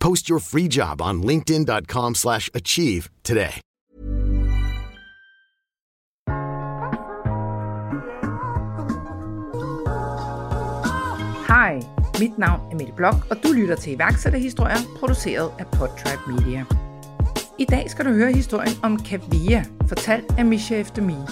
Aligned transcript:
Post 0.00 0.28
your 0.28 0.40
free 0.40 0.68
job 0.68 1.00
on 1.00 1.22
linkedin.com/achieve 1.22 2.14
slash 2.14 2.50
achieve 2.54 3.08
today. 3.24 3.60
Hej, 11.48 11.80
mit 12.20 12.38
navn 12.38 12.60
er 12.72 12.76
Mette 12.76 12.92
Blok, 12.96 13.14
og 13.30 13.36
du 13.42 13.52
lytter 13.52 13.76
til 13.76 13.92
iværksætterhistorier, 13.92 14.76
produceret 14.98 15.50
af 15.58 15.66
Podtribe 15.66 16.22
Media. 16.28 16.64
I 17.58 17.64
dag 17.64 17.90
skal 17.90 18.04
du 18.04 18.10
høre 18.10 18.32
historien 18.32 18.72
om 18.82 19.02
Kavia, 19.02 19.64
fortalt 19.88 20.34
af 20.38 20.44
Misha 20.44 20.74
efter 20.74 21.02
mig. 21.02 21.26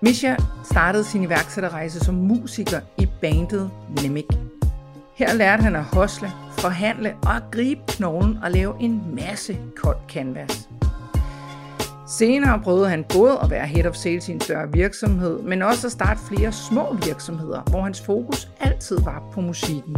Misha 0.00 0.36
startede 0.64 1.04
sin 1.04 1.22
iværksætterrejse 1.22 2.00
som 2.00 2.14
musiker 2.14 2.80
i 2.98 3.06
bandet 3.20 3.70
Nemik. 4.02 4.24
Her 5.14 5.34
lærte 5.34 5.62
han 5.62 5.76
at 5.76 5.84
hosle, 5.84 6.32
forhandle 6.64 7.14
og 7.22 7.50
gribe 7.50 7.80
knoglen 7.88 8.38
og 8.42 8.50
lave 8.50 8.74
en 8.80 9.02
masse 9.14 9.58
kold 9.76 9.96
canvas. 10.08 10.68
Senere 12.08 12.60
prøvede 12.60 12.88
han 12.88 13.04
både 13.08 13.38
at 13.42 13.50
være 13.50 13.66
head 13.66 13.86
of 13.86 13.94
sales 13.94 14.28
i 14.28 14.32
en 14.32 14.40
større 14.40 14.72
virksomhed, 14.72 15.42
men 15.42 15.62
også 15.62 15.86
at 15.86 15.92
starte 15.92 16.20
flere 16.28 16.52
små 16.52 16.96
virksomheder, 17.04 17.60
hvor 17.70 17.82
hans 17.82 18.00
fokus 18.00 18.48
altid 18.60 18.98
var 19.00 19.22
på 19.32 19.40
musikken. 19.40 19.96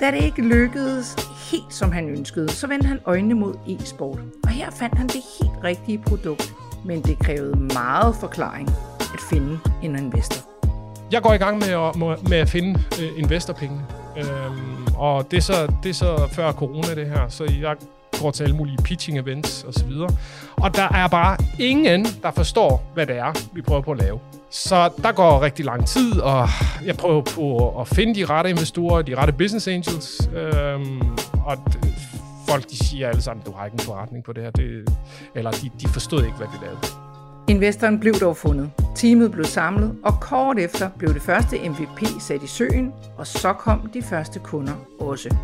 Da 0.00 0.10
det 0.10 0.24
ikke 0.24 0.42
lykkedes 0.42 1.16
helt 1.50 1.74
som 1.74 1.92
han 1.92 2.08
ønskede, 2.08 2.48
så 2.48 2.66
vendte 2.66 2.86
han 2.86 3.00
øjnene 3.06 3.34
mod 3.34 3.54
e-sport. 3.68 4.18
Og 4.44 4.48
her 4.50 4.70
fandt 4.70 4.98
han 4.98 5.06
det 5.06 5.22
helt 5.40 5.64
rigtige 5.64 5.98
produkt, 6.06 6.52
men 6.84 7.02
det 7.02 7.18
krævede 7.18 7.56
meget 7.74 8.16
forklaring 8.20 8.68
at 9.00 9.20
finde 9.30 9.58
en 9.82 9.98
investor. 9.98 10.48
Jeg 11.12 11.22
går 11.22 11.32
i 11.34 11.38
gang 11.38 11.58
med 11.58 11.68
at, 11.68 11.96
med 12.28 12.38
at 12.38 12.48
finde 12.48 12.80
øh, 13.00 13.18
investorpenge. 13.18 13.80
Øhm, 14.16 14.87
og 14.98 15.30
det 15.30 15.36
er, 15.36 15.40
så, 15.40 15.72
det 15.82 15.88
er 15.90 15.94
så 15.94 16.28
før 16.32 16.52
corona 16.52 16.94
det 16.94 17.06
her, 17.06 17.28
så 17.28 17.44
jeg 17.60 17.76
går 18.20 18.30
til 18.30 18.42
alle 18.44 18.56
mulige 18.56 18.76
pitching 18.84 19.18
events 19.18 19.64
og 19.64 19.74
så 19.74 19.84
videre. 19.84 20.08
Og 20.56 20.74
der 20.74 20.88
er 20.88 21.08
bare 21.08 21.36
ingen, 21.58 22.06
der 22.22 22.30
forstår, 22.30 22.90
hvad 22.94 23.06
det 23.06 23.16
er, 23.16 23.32
vi 23.54 23.62
prøver 23.62 23.80
på 23.80 23.92
at 23.92 23.98
lave. 23.98 24.18
Så 24.50 24.90
der 25.02 25.12
går 25.12 25.42
rigtig 25.42 25.64
lang 25.64 25.86
tid, 25.86 26.20
og 26.20 26.48
jeg 26.84 26.96
prøver 26.96 27.22
på 27.22 27.80
at 27.80 27.88
finde 27.88 28.14
de 28.14 28.24
rette 28.24 28.50
investorer, 28.50 29.02
de 29.02 29.14
rette 29.16 29.32
business 29.32 29.68
angels, 29.68 30.30
øhm, 30.36 31.00
og 31.46 31.52
d- 31.52 31.88
folk 32.48 32.70
de 32.70 32.76
siger 32.86 33.08
alle 33.08 33.22
sammen, 33.22 33.44
du 33.46 33.52
har 33.52 33.64
ikke 33.64 33.74
en 33.74 33.80
forretning 33.84 34.24
på 34.24 34.32
det 34.32 34.42
her, 34.42 34.50
det, 34.50 34.88
eller 35.34 35.50
de, 35.50 35.70
de 35.80 35.88
forstod 35.88 36.24
ikke, 36.24 36.36
hvad 36.36 36.46
vi 36.52 36.66
lavede. 36.66 37.07
Investoren 37.48 38.00
blev 38.00 38.14
dog 38.14 38.36
fundet. 38.36 38.70
Teamet 38.96 39.32
blev 39.32 39.44
samlet, 39.44 39.96
og 40.04 40.12
kort 40.20 40.58
efter 40.58 40.90
blev 40.98 41.14
det 41.14 41.22
første 41.22 41.68
MVP 41.68 42.20
sat 42.20 42.42
i 42.42 42.46
søen, 42.46 42.92
og 43.16 43.26
så 43.26 43.52
kom 43.52 43.90
de 43.94 44.02
første 44.02 44.38
kunder 44.38 44.72
også. 45.00 45.36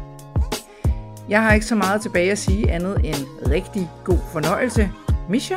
Jeg 1.28 1.42
har 1.42 1.52
ikke 1.52 1.66
så 1.66 1.74
meget 1.74 2.02
tilbage 2.02 2.30
at 2.30 2.38
sige 2.38 2.70
andet 2.70 2.96
end 3.04 3.48
rigtig 3.50 3.90
god 4.04 4.18
fornøjelse. 4.32 4.90
Misha, 5.28 5.54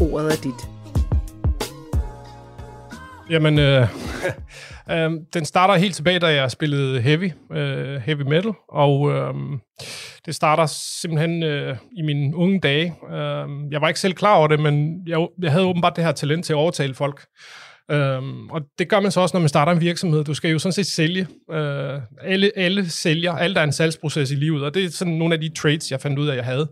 ordet 0.00 0.32
er 0.32 0.36
dit. 0.36 0.79
Jamen, 3.30 3.58
øh, 3.58 3.88
øh, 4.92 5.10
den 5.34 5.44
starter 5.44 5.74
helt 5.74 5.94
tilbage, 5.94 6.18
da 6.18 6.26
jeg 6.26 6.50
spillede 6.50 7.00
heavy, 7.00 7.32
øh, 7.52 8.00
heavy 8.00 8.22
metal, 8.22 8.52
og 8.68 9.12
øh, 9.12 9.34
det 10.26 10.34
starter 10.34 10.66
simpelthen 11.00 11.42
øh, 11.42 11.76
i 11.96 12.02
mine 12.02 12.36
unge 12.36 12.60
dage. 12.60 12.94
Øh, 13.10 13.48
jeg 13.70 13.80
var 13.80 13.88
ikke 13.88 14.00
selv 14.00 14.14
klar 14.14 14.34
over 14.34 14.48
det, 14.48 14.60
men 14.60 15.02
jeg, 15.06 15.26
jeg 15.42 15.52
havde 15.52 15.66
åbenbart 15.66 15.96
det 15.96 16.04
her 16.04 16.12
talent 16.12 16.44
til 16.44 16.52
at 16.52 16.56
overtale 16.56 16.94
folk. 16.94 17.26
Øhm, 17.90 18.50
og 18.50 18.60
det 18.78 18.88
gør 18.88 19.00
man 19.00 19.10
så 19.10 19.20
også, 19.20 19.36
når 19.36 19.40
man 19.40 19.48
starter 19.48 19.72
en 19.72 19.80
virksomhed. 19.80 20.24
Du 20.24 20.34
skal 20.34 20.50
jo 20.50 20.58
sådan 20.58 20.72
set 20.72 20.86
sælge. 20.86 21.26
Øh, 21.52 22.00
alle, 22.22 22.50
alle 22.56 22.90
sælger. 22.90 23.32
Alt 23.32 23.58
er 23.58 23.62
en 23.62 23.72
salgsproces 23.72 24.30
i 24.30 24.34
livet, 24.34 24.64
og 24.64 24.74
det 24.74 24.84
er 24.84 24.90
sådan 24.90 25.14
nogle 25.14 25.34
af 25.34 25.40
de 25.40 25.54
traits, 25.54 25.90
jeg 25.90 26.00
fandt 26.00 26.18
ud 26.18 26.28
af, 26.28 26.36
jeg 26.36 26.44
havde. 26.44 26.70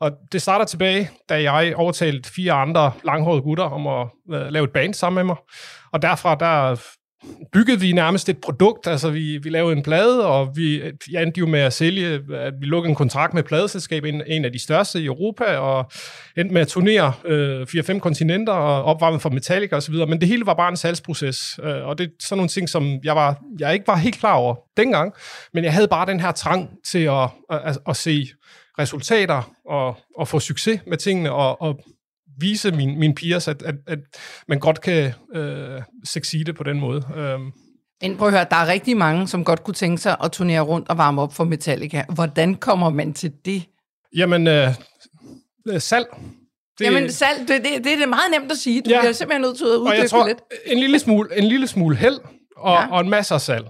Og 0.00 0.12
det 0.32 0.42
starter 0.42 0.64
tilbage, 0.64 1.10
da 1.28 1.52
jeg 1.52 1.76
overtalte 1.76 2.32
fire 2.32 2.52
andre 2.52 2.92
langhårede 3.04 3.42
gutter 3.42 3.64
om 3.64 3.86
at 3.86 4.08
øh, 4.40 4.52
lave 4.52 4.64
et 4.64 4.70
band 4.70 4.94
sammen 4.94 5.14
med 5.14 5.24
mig. 5.24 5.36
Og 5.92 6.02
derfra, 6.02 6.34
der 6.34 6.76
byggede 7.52 7.80
vi 7.80 7.92
nærmest 7.92 8.28
et 8.28 8.38
produkt. 8.38 8.86
Altså, 8.86 9.10
vi, 9.10 9.38
vi 9.38 9.50
lavede 9.50 9.76
en 9.76 9.82
plade, 9.82 10.26
og 10.26 10.56
vi, 10.56 10.82
jeg 11.10 11.22
endte 11.22 11.38
jo 11.38 11.46
med 11.46 11.60
at 11.60 11.72
sælge, 11.72 12.20
at 12.34 12.54
vi 12.60 12.66
lukkede 12.66 12.90
en 12.90 12.96
kontrakt 12.96 13.34
med 13.34 13.42
pladeselskab, 13.42 14.04
en, 14.04 14.22
en 14.26 14.44
af 14.44 14.52
de 14.52 14.58
største 14.58 15.00
i 15.00 15.06
Europa, 15.06 15.44
og 15.44 15.90
endte 16.36 16.54
med 16.54 16.60
at 16.60 16.68
turnere 16.68 17.12
øh, 17.24 17.62
4-5 17.62 17.98
kontinenter, 17.98 18.52
og 18.52 18.84
opvarmet 18.84 19.22
for 19.22 19.30
Metallica 19.30 19.76
osv., 19.76 19.94
men 19.94 20.20
det 20.20 20.28
hele 20.28 20.46
var 20.46 20.54
bare 20.54 20.68
en 20.68 20.76
salgsproces, 20.76 21.60
øh, 21.62 21.86
og 21.86 21.98
det 21.98 22.06
er 22.06 22.10
sådan 22.20 22.38
nogle 22.38 22.48
ting, 22.48 22.68
som 22.68 23.00
jeg, 23.04 23.16
var, 23.16 23.42
jeg 23.58 23.74
ikke 23.74 23.86
var 23.86 23.96
helt 23.96 24.18
klar 24.18 24.34
over 24.34 24.54
dengang, 24.76 25.12
men 25.54 25.64
jeg 25.64 25.72
havde 25.72 25.88
bare 25.88 26.06
den 26.06 26.20
her 26.20 26.32
trang 26.32 26.70
til 26.86 27.04
at, 27.04 27.28
at, 27.50 27.60
at, 27.64 27.78
at 27.88 27.96
se 27.96 28.26
resultater, 28.78 29.52
og, 29.66 29.96
og 30.16 30.28
få 30.28 30.40
succes 30.40 30.80
med 30.86 30.96
tingene, 30.96 31.32
og, 31.32 31.62
og 31.62 31.80
vise 32.40 32.70
mine, 32.72 32.96
mine 32.98 33.14
peers, 33.14 33.48
at, 33.48 33.62
at, 33.62 33.74
at 33.86 33.98
man 34.48 34.58
godt 34.58 34.80
kan 34.80 35.12
øh, 35.34 35.82
succeede 36.04 36.52
på 36.52 36.62
den 36.64 36.80
måde. 36.80 37.02
Øhm, 37.16 37.50
Men 38.02 38.16
prøv 38.16 38.28
at 38.28 38.34
høre, 38.34 38.46
der 38.50 38.56
er 38.56 38.66
rigtig 38.66 38.96
mange, 38.96 39.28
som 39.28 39.44
godt 39.44 39.64
kunne 39.64 39.74
tænke 39.74 40.02
sig 40.02 40.16
at 40.24 40.32
turnere 40.32 40.60
rundt 40.60 40.88
og 40.88 40.98
varme 40.98 41.22
op 41.22 41.34
for 41.34 41.44
Metallica. 41.44 42.04
Hvordan 42.14 42.54
kommer 42.54 42.90
man 42.90 43.12
til 43.12 43.32
det? 43.44 43.62
jamen, 44.16 44.46
øh, 44.46 44.68
øh, 45.68 45.80
salg. 45.80 46.06
Det, 46.78 46.84
Jamen 46.84 47.12
salg, 47.12 47.38
det, 47.48 47.48
det, 47.48 47.84
det 47.84 47.92
er 47.92 47.96
det 47.96 48.08
meget 48.08 48.30
nemt 48.38 48.52
at 48.52 48.58
sige. 48.58 48.80
Du 48.82 48.90
Ja. 48.90 49.00
bliver 49.00 49.12
simpelthen 49.12 49.42
nødt 49.42 49.56
til 49.58 49.64
at 49.92 49.98
jeg 50.00 50.10
tror, 50.10 50.26
lidt. 50.26 50.38
en 50.66 50.78
lille 50.78 50.98
smule, 50.98 51.38
en 51.38 51.44
lille 51.44 51.66
smule 51.66 51.96
held 51.96 52.18
og. 52.56 52.72
Ja. 52.74 52.88
og 52.90 53.00
en 53.00 53.10
masse 53.10 53.34
af 53.34 53.40
salg. 53.40 53.64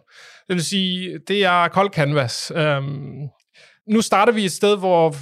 Det 0.48 0.54
vil 0.56 0.64
sige, 0.64 1.18
det 1.28 1.44
er 1.44 1.68
kold 1.68 1.90
canvas. 1.90 2.52
Øhm, 2.54 3.10
nu 3.88 4.00
starter 4.00 4.32
vi 4.32 4.44
et 4.44 4.52
sted, 4.52 4.76
hvor 4.76 5.14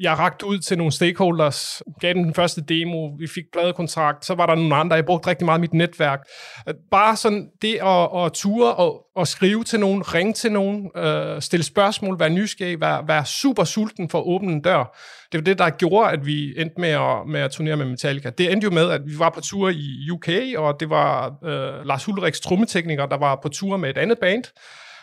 jeg 0.00 0.18
rakte 0.18 0.46
ud 0.46 0.58
til 0.58 0.78
nogle 0.78 0.92
stakeholders, 0.92 1.82
gav 2.00 2.14
dem 2.14 2.24
den 2.24 2.34
første 2.34 2.60
demo, 2.60 3.06
vi 3.18 3.26
fik 3.26 3.44
pladekontrakt, 3.52 4.24
så 4.24 4.34
var 4.34 4.46
der 4.46 4.54
nogle 4.54 4.76
andre, 4.76 4.96
jeg 4.96 5.06
brugte 5.06 5.28
rigtig 5.28 5.44
meget 5.44 5.60
mit 5.60 5.74
netværk. 5.74 6.20
Øh, 6.68 6.74
bare 6.90 7.16
sådan 7.16 7.48
det 7.62 7.78
at, 7.82 8.24
at 8.24 8.32
ture 8.32 8.74
og, 8.74 9.04
og 9.16 9.28
skrive 9.28 9.64
til 9.64 9.80
nogen, 9.80 10.14
ringe 10.14 10.32
til 10.32 10.52
nogen, 10.52 10.90
øh, 10.96 11.42
stille 11.42 11.64
spørgsmål, 11.64 12.18
være 12.18 12.30
nysgerrig, 12.30 12.80
være, 12.80 13.08
være 13.08 13.26
super 13.26 13.64
sulten 13.64 14.08
for 14.08 14.18
at 14.18 14.24
åbne 14.26 14.52
en 14.52 14.62
dør. 14.62 14.96
Det 15.32 15.38
var 15.38 15.44
det, 15.44 15.58
der 15.58 15.70
gjorde, 15.70 16.10
at 16.10 16.26
vi 16.26 16.60
endte 16.60 16.80
med 16.80 16.88
at, 16.88 17.26
med 17.28 17.40
at 17.40 17.50
turnere 17.50 17.76
med 17.76 17.86
Metallica. 17.86 18.30
Det 18.30 18.52
endte 18.52 18.64
jo 18.64 18.70
med, 18.70 18.90
at 18.90 19.00
vi 19.06 19.18
var 19.18 19.30
på 19.30 19.40
tur 19.40 19.70
i 19.70 20.10
UK, 20.12 20.28
og 20.56 20.80
det 20.80 20.90
var 20.90 21.34
øh, 21.44 21.86
Lars 21.86 22.08
Ulriks 22.08 22.40
trummetekniker, 22.40 23.06
der 23.06 23.16
var 23.16 23.38
på 23.42 23.48
tur 23.48 23.76
med 23.76 23.90
et 23.90 23.98
andet 23.98 24.18
band. 24.18 24.44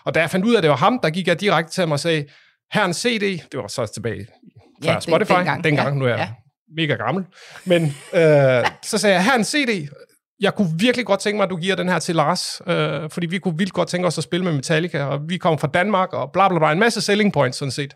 Og 0.05 0.15
da 0.15 0.19
jeg 0.19 0.29
fandt 0.29 0.45
ud 0.45 0.53
af, 0.53 0.57
at 0.57 0.63
det 0.63 0.69
var 0.69 0.77
ham, 0.77 0.99
der 1.03 1.09
gik 1.09 1.27
jeg 1.27 1.41
direkte 1.41 1.73
til 1.73 1.81
ham 1.81 1.91
og 1.91 1.99
sagde, 1.99 2.25
her 2.73 2.81
er 2.81 2.85
en 2.85 2.93
CD. 2.93 3.21
Det 3.51 3.59
var 3.59 3.67
så 3.67 3.85
tilbage 3.93 4.27
før 4.83 4.89
Ja, 4.91 4.95
det- 4.95 5.03
Spotify. 5.03 5.33
dengang. 5.33 5.63
dengang 5.63 5.87
Ja, 5.89 5.93
nu 5.95 6.05
er 6.05 6.09
jeg 6.09 6.17
ja. 6.17 6.29
mega 6.81 6.93
gammel. 6.95 7.25
Men 7.65 7.83
øh, 8.13 8.65
så 8.89 8.97
sagde 8.97 9.15
jeg, 9.15 9.23
her 9.23 9.31
er 9.31 9.37
en 9.37 9.43
CD. 9.43 9.89
jeg 10.39 10.53
kunne 10.55 10.69
virkelig 10.79 11.05
godt 11.05 11.19
tænke 11.19 11.37
mig, 11.37 11.43
at 11.43 11.49
du 11.49 11.57
giver 11.57 11.75
den 11.75 11.89
her 11.89 11.99
til 11.99 12.15
Lars, 12.15 12.61
øh, 12.67 13.09
fordi 13.09 13.27
vi 13.27 13.39
kunne 13.39 13.57
vildt 13.57 13.73
godt 13.73 13.87
tænke 13.89 14.07
os 14.07 14.17
at 14.17 14.23
spille 14.23 14.43
med 14.43 14.53
Metallica, 14.53 15.03
og 15.03 15.19
vi 15.29 15.37
kommer 15.37 15.57
fra 15.57 15.67
Danmark, 15.67 16.13
og 16.13 16.31
bla 16.31 16.49
bla 16.49 16.59
bla, 16.59 16.71
en 16.71 16.79
masse 16.79 17.01
selling 17.01 17.33
points 17.33 17.57
sådan 17.57 17.71
set. 17.71 17.95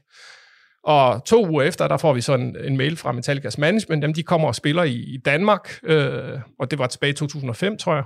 Og 0.83 1.25
to 1.25 1.47
uger 1.47 1.63
efter, 1.63 1.87
der 1.87 1.97
får 1.97 2.13
vi 2.13 2.21
så 2.21 2.33
en, 2.33 2.77
mail 2.77 2.97
fra 2.97 3.11
Metallicas 3.11 3.57
management, 3.57 4.03
dem 4.03 4.13
de 4.13 4.23
kommer 4.23 4.47
og 4.47 4.55
spiller 4.55 4.83
i, 4.83 4.93
i 4.93 5.17
Danmark, 5.25 5.79
øh, 5.83 6.39
og 6.59 6.71
det 6.71 6.79
var 6.79 6.87
tilbage 6.87 7.09
i 7.09 7.15
2005, 7.15 7.77
tror 7.77 7.95
jeg, 7.95 8.03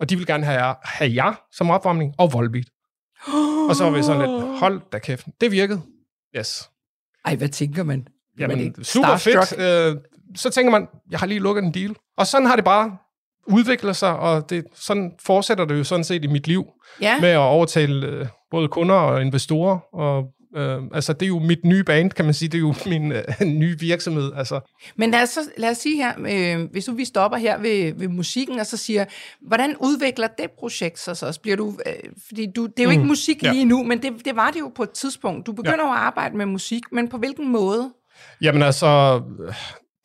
og 0.00 0.10
de 0.10 0.16
vil 0.16 0.26
gerne 0.26 0.44
have, 0.44 0.74
have 0.84 1.14
jer 1.14 1.40
som 1.52 1.70
opvarmning, 1.70 2.14
og 2.18 2.32
Volbeat. 2.32 2.66
Og 3.68 3.76
så 3.76 3.84
var 3.84 3.90
vi 3.90 4.02
sådan 4.02 4.20
lidt, 4.20 4.58
hold 4.58 4.80
da 4.92 4.98
kæft, 4.98 5.26
det 5.40 5.52
virkede. 5.52 5.80
Yes. 6.36 6.68
Ej, 7.28 7.36
hvad 7.36 7.48
tænker 7.48 7.82
man? 7.82 8.06
Jamen, 8.38 8.58
Man 8.58 8.74
er 8.78 8.82
super 8.84 9.16
starstruck. 9.16 9.48
fedt. 9.60 9.96
Øh, 9.96 9.96
så 10.36 10.50
tænker 10.50 10.70
man, 10.72 10.86
jeg 11.10 11.18
har 11.18 11.26
lige 11.26 11.40
lukket 11.40 11.64
en 11.64 11.74
deal. 11.74 11.94
Og 12.18 12.26
sådan 12.26 12.46
har 12.46 12.56
det 12.56 12.64
bare 12.64 12.96
udviklet 13.46 13.96
sig, 13.96 14.16
og 14.18 14.50
det, 14.50 14.64
sådan 14.74 15.12
fortsætter 15.26 15.64
det 15.64 15.78
jo 15.78 15.84
sådan 15.84 16.04
set 16.04 16.24
i 16.24 16.26
mit 16.26 16.46
liv, 16.46 16.64
Ja. 17.00 17.20
med 17.20 17.28
at 17.28 17.38
overtale 17.38 18.06
øh, 18.06 18.26
både 18.50 18.68
kunder 18.68 18.94
og 18.94 19.20
investorer. 19.22 19.78
Og, 19.94 20.24
øh, 20.56 20.82
altså, 20.92 21.12
det 21.12 21.22
er 21.22 21.28
jo 21.28 21.38
mit 21.38 21.64
nye 21.64 21.84
band, 21.84 22.10
kan 22.10 22.24
man 22.24 22.34
sige. 22.34 22.48
Det 22.48 22.54
er 22.54 22.60
jo 22.60 22.74
min 22.92 23.12
øh, 23.12 23.24
nye 23.44 23.78
virksomhed. 23.78 24.32
Altså, 24.36 24.60
Men 24.96 25.10
lad 25.10 25.22
os, 25.22 25.28
så, 25.28 25.40
lad 25.56 25.70
os 25.70 25.76
sige 25.76 25.96
her, 25.96 26.12
øh, 26.18 26.70
hvis 26.70 26.88
nu 26.88 26.94
vi 26.94 27.04
stopper 27.04 27.38
her 27.38 27.58
ved, 27.58 27.92
ved 27.94 28.08
musikken, 28.08 28.60
og 28.60 28.66
så 28.66 28.76
siger, 28.76 29.04
hvordan 29.46 29.76
udvikler 29.80 30.26
det 30.26 30.50
projekt 30.58 30.98
sig 30.98 31.16
så? 31.16 31.38
Bliver 31.42 31.56
du, 31.56 31.78
øh, 31.86 31.92
fordi 32.26 32.46
du, 32.56 32.66
det 32.66 32.78
er 32.78 32.84
jo 32.84 32.90
ikke 32.90 33.04
musik 33.04 33.42
ja. 33.42 33.52
lige 33.52 33.64
nu, 33.64 33.82
men 33.82 34.02
det, 34.02 34.12
det 34.24 34.36
var 34.36 34.50
det 34.50 34.60
jo 34.60 34.72
på 34.74 34.82
et 34.82 34.90
tidspunkt. 34.90 35.46
Du 35.46 35.52
begynder 35.52 35.84
jo 35.84 35.92
at 35.92 35.98
arbejde 35.98 36.36
med 36.36 36.46
musik, 36.46 36.82
men 36.92 37.08
på 37.08 37.18
hvilken 37.18 37.48
måde? 37.52 37.92
Jamen 38.40 38.62
altså, 38.62 39.22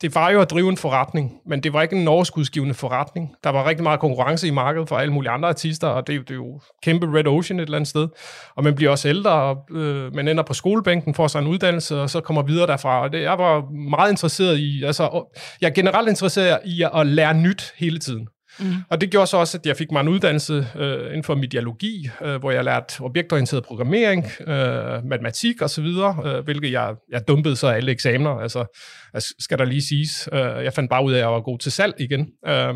det 0.04 0.14
var 0.14 0.30
jo 0.30 0.40
at 0.40 0.50
drive 0.50 0.68
en 0.68 0.76
forretning, 0.76 1.32
men 1.46 1.62
det 1.62 1.72
var 1.72 1.82
ikke 1.82 1.96
en 1.96 2.08
overskudsgivende 2.08 2.74
forretning. 2.74 3.30
Der 3.44 3.50
var 3.50 3.68
rigtig 3.68 3.82
meget 3.82 4.00
konkurrence 4.00 4.46
i 4.48 4.50
markedet 4.50 4.88
for 4.88 4.96
alle 4.96 5.12
mulige 5.12 5.30
andre 5.30 5.48
artister, 5.48 5.88
og 5.88 6.06
det, 6.06 6.12
er 6.12 6.16
jo- 6.16 6.22
det 6.22 6.30
er 6.30 6.34
jo 6.34 6.60
kæmpe 6.82 7.06
red 7.18 7.26
ocean 7.26 7.58
et 7.60 7.64
eller 7.64 7.76
andet 7.78 7.88
sted. 7.88 8.08
Og 8.56 8.64
man 8.64 8.74
bliver 8.74 8.90
også 8.90 9.08
ældre, 9.08 9.30
og 9.30 9.56
øh, 9.70 10.14
man 10.14 10.28
ender 10.28 10.42
på 10.44 10.54
skolebænken, 10.54 11.14
får 11.14 11.26
sig 11.28 11.40
en 11.40 11.46
uddannelse, 11.46 12.00
og 12.00 12.10
så 12.10 12.20
kommer 12.20 12.42
videre 12.42 12.66
derfra. 12.66 13.02
Og 13.02 13.12
det, 13.12 13.22
jeg 13.22 13.38
var 13.38 13.70
meget 13.88 14.10
interesseret 14.10 14.58
i, 14.58 14.82
altså, 14.84 15.02
og 15.04 15.32
jeg 15.60 15.68
er 15.68 15.74
generelt 15.74 16.08
interesseret 16.08 16.58
i 16.64 16.84
at 16.94 17.06
lære 17.06 17.34
nyt 17.34 17.72
hele 17.78 17.98
tiden. 17.98 18.28
Mm. 18.58 18.74
Og 18.90 19.00
det 19.00 19.10
gjorde 19.10 19.26
så 19.26 19.36
også, 19.36 19.58
at 19.58 19.66
jeg 19.66 19.76
fik 19.76 19.92
mig 19.92 20.00
en 20.00 20.08
uddannelse 20.08 20.66
øh, 20.76 21.06
inden 21.06 21.24
for 21.24 21.34
medialogi, 21.34 22.08
øh, 22.22 22.36
hvor 22.36 22.50
jeg 22.50 22.64
lærte 22.64 23.00
objektorienteret 23.00 23.64
programmering, 23.64 24.24
øh, 24.40 25.04
matematik 25.04 25.62
osv., 25.62 25.84
øh, 26.24 26.44
hvilket 26.44 26.72
jeg, 26.72 26.94
jeg 27.10 27.28
dumpede 27.28 27.56
så 27.56 27.66
alle 27.66 27.92
eksamener, 27.92 28.30
altså, 28.30 28.78
altså 29.14 29.34
skal 29.38 29.58
der 29.58 29.64
lige 29.64 29.82
siges. 29.82 30.28
Øh, 30.32 30.64
jeg 30.64 30.72
fandt 30.72 30.90
bare 30.90 31.04
ud 31.04 31.12
af, 31.12 31.16
at 31.16 31.20
jeg 31.20 31.32
var 31.32 31.40
god 31.40 31.58
til 31.58 31.72
salg 31.72 31.94
igen. 31.98 32.28
Øh, 32.46 32.74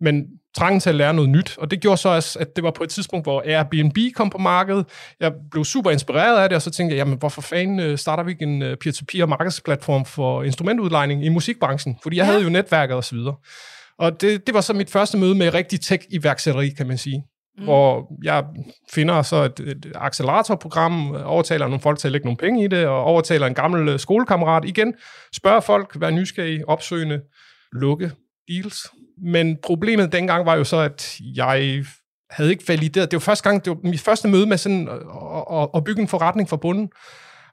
men 0.00 0.24
trangen 0.56 0.80
til 0.80 0.88
at 0.88 0.94
lære 0.94 1.14
noget 1.14 1.30
nyt, 1.30 1.58
og 1.58 1.70
det 1.70 1.80
gjorde 1.80 1.96
så 1.96 2.08
også, 2.08 2.38
at 2.38 2.56
det 2.56 2.64
var 2.64 2.70
på 2.70 2.84
et 2.84 2.90
tidspunkt, 2.90 3.24
hvor 3.24 3.42
Airbnb 3.46 3.96
kom 4.14 4.30
på 4.30 4.38
markedet. 4.38 4.86
Jeg 5.20 5.32
blev 5.50 5.64
super 5.64 5.90
inspireret 5.90 6.42
af 6.42 6.48
det, 6.48 6.56
og 6.56 6.62
så 6.62 6.70
tænkte 6.70 6.96
jeg, 6.96 7.00
jamen 7.00 7.18
hvorfor 7.18 7.42
fanden 7.42 7.80
øh, 7.80 7.98
starter 7.98 8.22
vi 8.22 8.30
ikke 8.30 8.42
en 8.42 8.62
øh, 8.62 8.76
peer-to-peer 8.76 9.26
markedsplatform 9.26 10.04
for 10.04 10.42
instrumentudlejning 10.42 11.24
i 11.24 11.28
musikbranchen? 11.28 11.98
Fordi 12.02 12.16
jeg 12.16 12.24
ja. 12.24 12.30
havde 12.30 12.42
jo 12.42 12.48
netværket 12.48 12.96
osv. 12.96 13.18
Og 14.00 14.20
det, 14.20 14.46
det 14.46 14.54
var 14.54 14.60
så 14.60 14.72
mit 14.72 14.90
første 14.90 15.18
møde 15.18 15.34
med 15.34 15.54
rigtig 15.54 15.80
tech-iværksætteri, 15.80 16.68
kan 16.68 16.86
man 16.86 16.98
sige. 16.98 17.24
Mm. 17.58 17.64
Hvor 17.64 18.12
jeg 18.24 18.44
finder 18.92 19.22
så 19.22 19.36
et, 19.36 19.60
et 19.60 19.92
acceleratorprogram, 19.94 21.14
overtaler 21.14 21.66
nogle 21.66 21.80
folk 21.80 21.98
til 21.98 22.08
at 22.08 22.12
lægge 22.12 22.24
nogle 22.24 22.36
penge 22.36 22.64
i 22.64 22.68
det, 22.68 22.86
og 22.86 23.04
overtaler 23.04 23.46
en 23.46 23.54
gammel 23.54 23.88
øh, 23.88 23.98
skolekammerat 23.98 24.64
igen, 24.64 24.94
spørger 25.36 25.60
folk, 25.60 26.00
vær 26.00 26.10
nysgerrig, 26.10 26.68
opsøgende, 26.68 27.20
lukke 27.72 28.12
deals. 28.48 28.86
Men 29.22 29.56
problemet 29.62 30.12
dengang 30.12 30.46
var 30.46 30.54
jo 30.54 30.64
så, 30.64 30.76
at 30.76 31.16
jeg 31.34 31.84
havde 32.30 32.50
ikke 32.50 32.68
valideret. 32.68 33.10
Det 33.10 33.16
var 33.16 33.20
første 33.20 33.48
gang, 33.48 33.64
det 33.64 33.70
var 33.70 33.78
mit 33.82 34.00
første 34.00 34.28
møde 34.28 34.46
med 34.46 34.56
sådan 34.56 34.88
at, 34.88 35.58
at, 35.58 35.68
at 35.74 35.84
bygge 35.84 36.02
en 36.02 36.08
forretning 36.08 36.48
fra 36.48 36.56
bunden, 36.56 36.88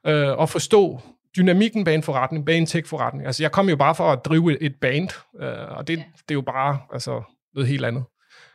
øh, 0.06 0.38
og 0.38 0.48
forstå 0.48 1.00
dynamikken 1.36 1.84
bag 1.84 1.94
en 1.94 2.02
forretning, 2.02 2.46
bag 2.46 2.58
en 2.58 2.66
tech-forretning. 2.66 3.26
Altså, 3.26 3.42
jeg 3.42 3.52
kom 3.52 3.68
jo 3.68 3.76
bare 3.76 3.94
for 3.94 4.12
at 4.12 4.24
drive 4.24 4.62
et 4.62 4.74
band, 4.80 5.08
øh, 5.42 5.76
og 5.76 5.88
det, 5.88 5.98
det 5.98 6.30
er 6.30 6.34
jo 6.34 6.40
bare 6.40 6.78
altså, 6.92 7.22
noget 7.54 7.68
helt 7.68 7.84
andet. 7.84 8.04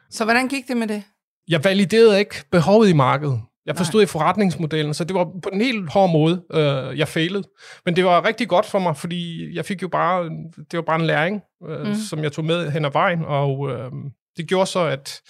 Så 0.10 0.24
hvordan 0.24 0.48
gik 0.48 0.68
det 0.68 0.78
med 0.78 0.88
det? 0.88 1.04
Jeg 1.48 1.64
validerede 1.64 2.20
ikke 2.20 2.36
behovet 2.52 2.90
i 2.90 2.94
markedet. 2.94 3.42
Jeg 3.66 3.78
forstod 3.78 4.02
ikke 4.02 4.12
forretningsmodellen, 4.12 4.94
så 4.94 5.04
det 5.04 5.16
var 5.16 5.24
på 5.44 5.50
en 5.54 5.62
helt 5.62 5.90
hård 5.90 6.10
måde, 6.10 6.44
øh, 6.54 7.00
jeg 7.00 7.08
failede. 7.08 7.44
Men 7.86 7.96
det 7.96 8.06
var 8.06 8.26
rigtig 8.26 8.48
godt 8.48 8.66
for 8.66 8.80
mig, 8.80 8.98
fordi 8.98 9.56
jeg 9.56 9.66
fik 9.66 9.82
jo 9.82 9.88
bare, 9.88 10.30
det 10.72 10.78
var 10.78 10.82
bare 10.82 11.00
en 11.00 11.06
læring, 11.06 11.42
øh, 11.70 11.88
mm. 11.88 11.96
som 11.96 12.24
jeg 12.24 12.32
tog 12.32 12.46
med 12.46 12.72
hen 12.72 12.86
ad 12.86 12.92
vejen, 12.94 13.26
og 13.26 13.72
øh, 13.72 13.92
det 14.38 14.48
gjorde 14.48 14.66
så, 14.66 14.86
at, 14.86 15.22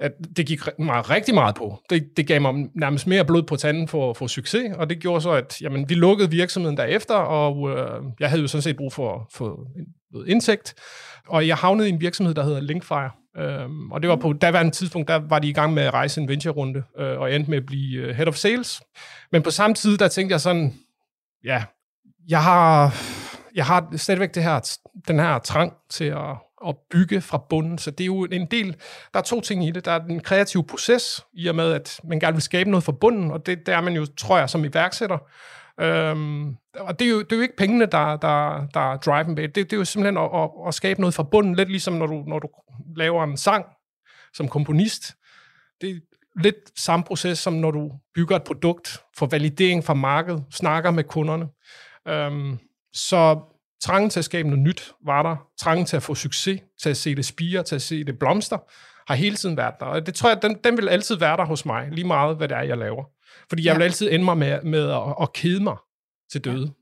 at 0.00 0.12
det 0.36 0.46
gik 0.46 0.60
mig 0.78 1.10
rigtig 1.10 1.34
meget 1.34 1.54
på. 1.54 1.78
Det, 1.90 2.16
det 2.16 2.26
gav 2.26 2.40
mig 2.40 2.54
nærmest 2.74 3.06
mere 3.06 3.24
blod 3.24 3.42
på 3.42 3.56
tanden 3.56 3.88
for 3.88 4.10
at 4.10 4.16
få 4.16 4.28
succes, 4.28 4.72
og 4.76 4.90
det 4.90 4.98
gjorde 4.98 5.20
så, 5.20 5.30
at 5.30 5.62
jamen, 5.62 5.88
vi 5.88 5.94
lukkede 5.94 6.30
virksomheden 6.30 6.76
derefter, 6.76 7.14
og 7.14 7.70
øh, 7.70 8.02
jeg 8.20 8.28
havde 8.28 8.42
jo 8.42 8.48
sådan 8.48 8.62
set 8.62 8.76
brug 8.76 8.92
for, 8.92 9.28
for 9.32 9.66
noget 10.12 10.28
indtægt, 10.28 10.74
og 11.28 11.48
jeg 11.48 11.56
havnede 11.56 11.88
i 11.88 11.92
en 11.92 12.00
virksomhed, 12.00 12.34
der 12.34 12.44
hedder 12.44 12.60
Linkfire. 12.60 13.10
Øhm, 13.36 13.92
og 13.92 14.02
det 14.02 14.10
var 14.10 14.16
på 14.16 14.32
daværende 14.32 14.70
tidspunkt, 14.70 15.08
der 15.08 15.14
var 15.14 15.38
de 15.38 15.48
i 15.48 15.52
gang 15.52 15.74
med 15.74 15.82
at 15.82 15.94
rejse 15.94 16.20
en 16.20 16.28
venture-runde, 16.28 16.82
øh, 16.98 17.18
og 17.18 17.34
endte 17.34 17.50
med 17.50 17.58
at 17.58 17.66
blive 17.66 18.02
øh, 18.02 18.14
head 18.14 18.28
of 18.28 18.34
sales. 18.34 18.82
Men 19.32 19.42
på 19.42 19.50
samme 19.50 19.74
tid, 19.74 19.98
der 19.98 20.08
tænkte 20.08 20.32
jeg 20.32 20.40
sådan, 20.40 20.74
ja, 21.44 21.64
jeg 22.28 22.42
har, 22.42 22.94
jeg 23.54 23.66
har 23.66 23.96
stadigvæk 23.96 24.34
det 24.34 24.42
her, 24.42 24.76
den 25.08 25.18
her 25.18 25.38
trang 25.38 25.72
til 25.90 26.04
at, 26.04 26.36
at 26.68 26.76
bygge 26.90 27.20
fra 27.20 27.44
bunden, 27.48 27.78
så 27.78 27.90
det 27.90 28.00
er 28.00 28.06
jo 28.06 28.24
en 28.24 28.46
del, 28.46 28.76
der 29.12 29.18
er 29.18 29.24
to 29.24 29.40
ting 29.40 29.66
i 29.66 29.70
det. 29.70 29.84
Der 29.84 29.92
er 29.92 29.98
den 29.98 30.20
kreative 30.20 30.64
proces, 30.64 31.24
i 31.32 31.46
og 31.46 31.54
med, 31.54 31.72
at 31.72 32.00
man 32.04 32.20
gerne 32.20 32.34
vil 32.34 32.42
skabe 32.42 32.70
noget 32.70 32.84
fra 32.84 32.92
bunden, 32.92 33.30
og 33.30 33.46
det, 33.46 33.66
der 33.66 33.76
er 33.76 33.80
man 33.80 33.94
jo, 33.94 34.06
tror 34.16 34.38
jeg, 34.38 34.50
som 34.50 34.64
iværksætter. 34.64 35.18
Øhm, 35.80 36.56
og 36.74 36.98
det 36.98 37.06
er, 37.06 37.10
jo, 37.10 37.22
det 37.22 37.32
er 37.32 37.36
jo 37.36 37.42
ikke 37.42 37.56
pengene, 37.56 37.86
der, 37.86 38.16
der, 38.16 38.66
der 38.74 38.92
er 38.92 38.96
driven 38.96 39.34
bag. 39.34 39.44
Det, 39.44 39.56
det 39.56 39.72
er 39.72 39.76
jo 39.76 39.84
simpelthen 39.84 40.24
at, 40.24 40.30
at, 40.34 40.50
at 40.66 40.74
skabe 40.74 41.00
noget 41.00 41.14
fra 41.14 41.22
bunden, 41.22 41.54
lidt 41.54 41.68
ligesom 41.68 41.94
når 41.94 42.06
du, 42.06 42.24
når 42.26 42.38
du 42.38 42.48
laver 42.96 43.24
en 43.24 43.36
sang 43.36 43.64
som 44.34 44.48
komponist. 44.48 45.14
Det 45.80 45.90
er 45.90 45.94
lidt 46.42 46.56
samme 46.76 47.04
proces, 47.04 47.38
som 47.38 47.52
når 47.52 47.70
du 47.70 47.92
bygger 48.14 48.36
et 48.36 48.44
produkt, 48.44 49.00
for 49.16 49.26
validering 49.26 49.84
fra 49.84 49.94
markedet, 49.94 50.44
snakker 50.50 50.90
med 50.90 51.04
kunderne. 51.04 51.48
Øhm, 52.08 52.58
så 52.92 53.40
trangen 53.84 54.10
til 54.10 54.20
at 54.20 54.24
skabe 54.24 54.48
noget 54.48 54.62
nyt 54.62 54.92
var 55.04 55.22
der. 55.22 55.36
Trangen 55.58 55.86
til 55.86 55.96
at 55.96 56.02
få 56.02 56.14
succes, 56.14 56.60
til 56.82 56.90
at 56.90 56.96
se 56.96 57.14
det 57.14 57.24
spire, 57.24 57.62
til 57.62 57.74
at 57.74 57.82
se 57.82 58.04
det 58.04 58.18
blomster, 58.18 58.58
har 59.08 59.14
hele 59.14 59.36
tiden 59.36 59.56
været 59.56 59.74
der. 59.80 59.86
Og 59.86 60.06
det 60.06 60.14
tror 60.14 60.28
jeg, 60.28 60.42
den, 60.42 60.56
den 60.64 60.76
vil 60.76 60.88
altid 60.88 61.16
være 61.16 61.36
der 61.36 61.44
hos 61.44 61.66
mig, 61.66 61.88
lige 61.92 62.06
meget 62.06 62.36
hvad 62.36 62.48
det 62.48 62.56
er, 62.56 62.62
jeg 62.62 62.78
laver. 62.78 63.04
Fordi 63.48 63.64
jeg 63.66 63.72
Ja. 63.72 63.76
vil 63.78 63.84
altid 63.84 64.12
ende 64.12 64.24
mig 64.24 64.38
med, 64.38 64.62
med 64.62 64.90
at, 64.90 65.14
at 65.22 65.32
kede 65.32 65.62
mig 65.62 65.76
til 66.32 66.40
døde. 66.44 66.72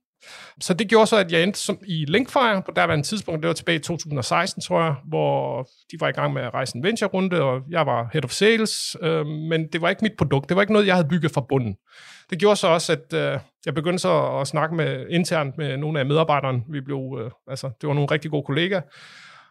Så 0.61 0.75
det 0.75 0.89
gjorde 0.89 1.07
så, 1.07 1.17
at 1.17 1.33
jeg 1.33 1.43
endte 1.43 1.61
som, 1.61 1.79
i 1.87 2.05
Linkfire 2.09 2.63
på 2.63 2.73
derværende 2.77 3.07
tidspunkt, 3.07 3.43
det 3.43 3.49
var 3.49 3.55
tilbage 3.55 3.77
i 3.77 3.83
2016, 3.83 4.63
tror 4.63 4.83
jeg, 4.83 4.95
hvor 5.09 5.63
de 5.63 5.97
var 6.01 6.09
i 6.09 6.13
gang 6.13 6.33
med 6.33 6.43
at 6.43 6.55
rejse 6.55 6.77
en 6.77 6.83
venture-runde, 6.83 7.43
og 7.43 7.61
jeg 7.71 7.87
var 7.87 8.09
head 8.13 8.25
of 8.25 8.31
sales, 8.31 8.97
øh, 9.03 9.27
men 9.27 9.69
det 9.73 9.83
var 9.83 9.89
ikke 9.89 10.03
mit 10.03 10.17
produkt. 10.19 10.49
Det 10.49 10.57
var 10.57 10.63
ikke 10.63 10.73
noget, 10.73 10.87
jeg 10.87 10.95
havde 10.95 11.09
bygget 11.09 11.33
fra 11.33 11.45
bunden. 11.49 11.77
Det 12.31 12.39
gjorde 12.39 12.57
så 12.57 12.67
også, 12.67 12.93
at 12.93 13.15
øh, 13.15 13.39
jeg 13.67 13.75
begyndte 13.75 13.99
så 13.99 14.39
at 14.41 14.47
snakke 14.47 14.75
med 14.75 15.07
internt 15.11 15.59
med 15.59 15.77
nogle 15.77 16.01
af 16.01 16.07
medarbejderne. 16.07 16.63
Vi 16.71 16.81
blev, 16.81 17.19
øh, 17.21 17.31
altså, 17.49 17.71
det 17.81 17.89
var 17.89 17.95
nogle 17.95 18.11
rigtig 18.11 18.31
gode 18.31 18.45
kollegaer, 18.47 18.81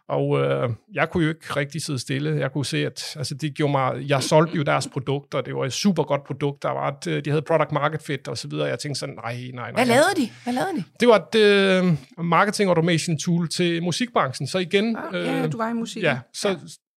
og 0.08 0.40
øh, 0.40 0.70
jeg 0.94 1.10
kunne 1.10 1.24
jo 1.24 1.28
ikke 1.28 1.56
rigtig 1.56 1.82
sidde 1.82 1.98
stille. 1.98 2.40
Jeg 2.40 2.52
kunne 2.52 2.66
se, 2.66 2.86
at 2.86 3.16
altså, 3.16 3.34
det 3.34 3.54
gjorde 3.54 3.70
mig, 3.72 4.08
jeg 4.08 4.22
solgte 4.22 4.56
jo 4.56 4.62
deres 4.62 4.88
produkter, 4.92 5.40
det 5.40 5.54
var 5.54 5.64
et 5.64 5.72
super 5.72 6.02
godt 6.02 6.24
produkt. 6.24 6.62
Der 6.62 6.70
var 6.70 6.88
et, 6.88 7.06
øh, 7.06 7.24
de 7.24 7.30
havde 7.30 7.42
product 7.42 7.72
market 7.72 8.02
fit 8.02 8.28
og 8.28 8.38
så 8.38 8.48
videre. 8.48 8.68
Jeg 8.68 8.78
tænkte 8.78 8.98
sådan, 9.00 9.14
nej, 9.14 9.34
nej, 9.34 9.50
nej. 9.54 9.72
Hvad 9.72 9.86
lavede 9.86 10.14
de? 10.16 10.30
Hvad 10.44 10.54
lavede 10.54 10.76
de? 10.76 10.84
Det 11.00 11.08
var 11.08 11.26
et 11.34 11.34
øh, 11.34 12.24
marketing 12.24 12.68
automation 12.68 13.18
tool 13.18 13.48
til 13.48 13.82
musikbranchen. 13.82 14.46
Så 14.46 14.58
igen... 14.58 14.96
Ah, 14.96 15.14
ja, 15.26 15.46
du 15.46 15.56
var 15.56 15.70
i 15.70 15.72
musik. 15.72 16.02
Ja, 16.02 16.18
så 16.34 16.48
ja. 16.48 16.56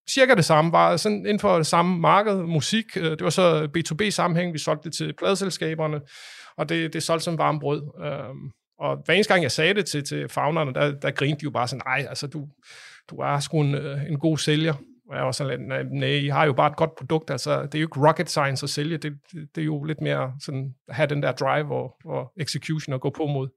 cirka 0.09 0.35
det 0.35 0.45
samme. 0.45 0.71
Var 0.71 0.97
sådan 0.97 1.17
inden 1.17 1.39
for 1.39 1.57
det 1.57 1.67
samme 1.67 1.99
marked, 1.99 2.35
musik. 2.35 2.85
øh, 2.97 3.03
Det 3.11 3.23
var 3.23 3.29
så 3.29 3.67
B2B-sammenhæng. 3.77 4.53
Vi 4.53 4.59
solgte 4.59 4.89
det 4.89 4.97
til 4.97 5.13
pladeselskaberne, 5.17 6.01
og 6.57 6.69
det, 6.69 6.93
det 6.93 7.03
solgte 7.03 7.23
som 7.23 7.37
varmt 7.37 7.59
brød. 7.61 7.81
Øhm, 8.05 8.51
Og 8.79 8.97
hver 9.05 9.13
eneste 9.13 9.33
gang, 9.33 9.43
jeg 9.43 9.51
sagde 9.51 9.73
det 9.73 9.85
til, 9.85 10.03
til 10.03 10.29
fagnerne, 10.29 10.73
der, 10.73 10.91
der 10.99 11.11
grinte 11.11 11.39
de 11.39 11.43
jo 11.43 11.49
bare 11.51 11.67
sådan, 11.67 11.81
nej, 11.85 12.05
altså 12.09 12.27
du, 12.27 12.47
du 13.09 13.15
er 13.15 13.39
sgu 13.39 13.61
en, 13.61 13.75
øh, 13.75 14.09
en 14.09 14.19
god 14.19 14.37
sælger. 14.37 14.73
Og 15.09 15.15
jeg 15.15 15.25
var 15.25 15.31
sådan 15.31 15.59
lidt, 15.59 15.91
"Nej, 15.93 16.07
I 16.07 16.27
har 16.27 16.45
jo 16.45 16.53
bare 16.53 16.71
et 16.71 16.75
godt 16.75 16.95
produkt, 16.97 17.29
altså 17.29 17.61
det 17.61 17.75
er 17.75 17.79
jo 17.79 17.87
ikke 17.87 18.07
rocket 18.07 18.29
science 18.29 18.63
at 18.63 18.69
sælge, 18.69 18.97
det, 18.97 19.13
det, 19.31 19.47
det 19.55 19.61
er 19.61 19.65
jo 19.65 19.83
lidt 19.83 20.01
mere 20.01 20.33
sådan, 20.41 20.73
at 20.87 20.95
have 20.95 21.07
den 21.07 21.23
der 21.23 21.31
drive 21.31 21.73
og, 21.75 21.95
og 22.05 22.31
execution 22.37 22.93
og 22.93 23.01
gå 23.01 23.09
på 23.09 23.25
mod. 23.25 23.49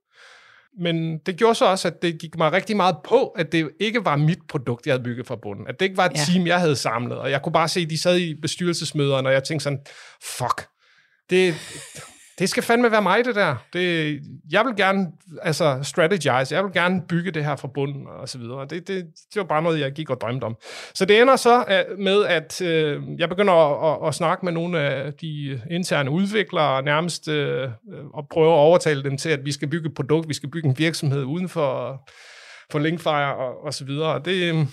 Men 0.80 1.18
det 1.18 1.36
gjorde 1.36 1.54
så 1.54 1.64
også, 1.64 1.88
at 1.88 2.02
det 2.02 2.20
gik 2.20 2.38
mig 2.38 2.52
rigtig 2.52 2.76
meget 2.76 2.96
på, 3.04 3.28
at 3.28 3.52
det 3.52 3.70
ikke 3.80 4.04
var 4.04 4.16
mit 4.16 4.38
produkt, 4.48 4.86
jeg 4.86 4.92
havde 4.92 5.04
bygget 5.04 5.26
fra 5.26 5.36
bunden. 5.42 5.66
At 5.66 5.80
det 5.80 5.86
ikke 5.86 5.96
var 5.96 6.06
et 6.06 6.12
ja. 6.12 6.32
team, 6.32 6.46
jeg 6.46 6.60
havde 6.60 6.76
samlet. 6.76 7.18
Og 7.18 7.30
jeg 7.30 7.42
kunne 7.42 7.52
bare 7.52 7.68
se, 7.68 7.80
at 7.80 7.90
de 7.90 7.98
sad 8.00 8.18
i 8.18 8.34
bestyrelsesmøderne, 8.42 9.28
og 9.28 9.32
jeg 9.32 9.44
tænkte 9.44 9.64
sådan, 9.64 9.80
fuck, 10.38 10.68
det, 11.30 11.54
det 12.38 12.48
skal 12.48 12.62
fandme 12.62 12.90
være 12.90 13.02
mig, 13.02 13.24
det 13.24 13.34
der. 13.34 13.56
Det, 13.72 14.20
jeg 14.50 14.64
vil 14.64 14.76
gerne 14.76 15.06
altså, 15.42 15.78
strategize, 15.82 16.54
jeg 16.54 16.64
vil 16.64 16.72
gerne 16.72 17.02
bygge 17.08 17.30
det 17.30 17.44
her 17.44 17.56
fra 17.56 17.68
bunden, 17.74 18.06
og 18.06 18.28
så 18.28 18.38
videre. 18.38 18.66
Det, 18.70 18.88
det, 18.88 19.04
det 19.34 19.36
var 19.36 19.44
bare 19.44 19.62
noget, 19.62 19.80
jeg 19.80 19.92
gik 19.92 20.10
og 20.10 20.20
drømte 20.20 20.44
om. 20.44 20.56
Så 20.94 21.04
det 21.04 21.20
ender 21.20 21.36
så 21.36 21.64
øh, 21.70 21.98
med, 21.98 22.24
at 22.24 22.60
øh, 22.62 23.02
jeg 23.18 23.28
begynder 23.28 23.52
at, 23.54 24.02
at, 24.02 24.08
at 24.08 24.14
snakke 24.14 24.44
med 24.44 24.52
nogle 24.52 24.80
af 24.80 25.12
de 25.12 25.60
interne 25.70 26.10
udviklere, 26.10 26.82
nærmest 26.82 27.28
øh, 27.28 27.68
og 28.14 28.26
prøve 28.30 28.52
at 28.52 28.58
overtale 28.58 29.02
dem 29.02 29.16
til, 29.16 29.30
at 29.30 29.44
vi 29.44 29.52
skal 29.52 29.68
bygge 29.68 29.88
et 29.88 29.94
produkt, 29.94 30.28
vi 30.28 30.34
skal 30.34 30.50
bygge 30.50 30.68
en 30.68 30.78
virksomhed 30.78 31.24
uden 31.24 31.48
for, 31.48 32.02
for 32.70 32.78
Linkfire 32.78 33.36
og, 33.36 33.64
og 33.64 33.74
så 33.74 33.84
videre. 33.84 34.14
Og 34.14 34.24
det, 34.24 34.68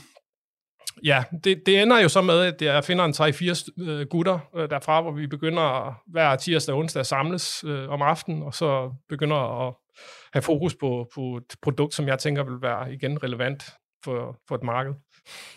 ja, 1.04 1.24
det, 1.44 1.66
det 1.66 1.82
ender 1.82 2.00
jo 2.00 2.10
så 2.10 2.22
med, 2.22 2.40
at 2.40 2.62
jeg 2.62 2.84
finder 2.84 3.06
en 3.06 3.14
3-4 3.82 3.90
øh, 3.90 4.08
gutter 4.08 4.40
øh, 4.56 4.70
derfra, 4.70 5.02
hvor 5.02 5.12
vi 5.12 5.28
begynder 5.28 5.96
hver 6.08 6.36
tirsdag 6.36 6.74
og 6.74 6.80
onsdag 6.80 7.00
at 7.00 7.08
samles 7.08 7.64
øh, 7.68 7.90
om 7.90 8.02
aftenen, 8.02 8.44
og 8.44 8.54
så 8.54 8.92
begynder 9.10 9.68
at 9.68 9.74
have 10.34 10.42
fokus 10.42 10.76
på, 10.76 11.10
på 11.16 11.38
et 11.38 11.56
produkt, 11.62 11.94
som 11.94 12.08
jeg 12.08 12.20
tænker 12.20 12.44
vil 12.44 12.62
være 12.62 12.94
igen 12.94 13.24
relevant 13.24 13.64
for, 14.04 14.40
for 14.48 14.56
et 14.56 14.64
marked. 14.64 14.94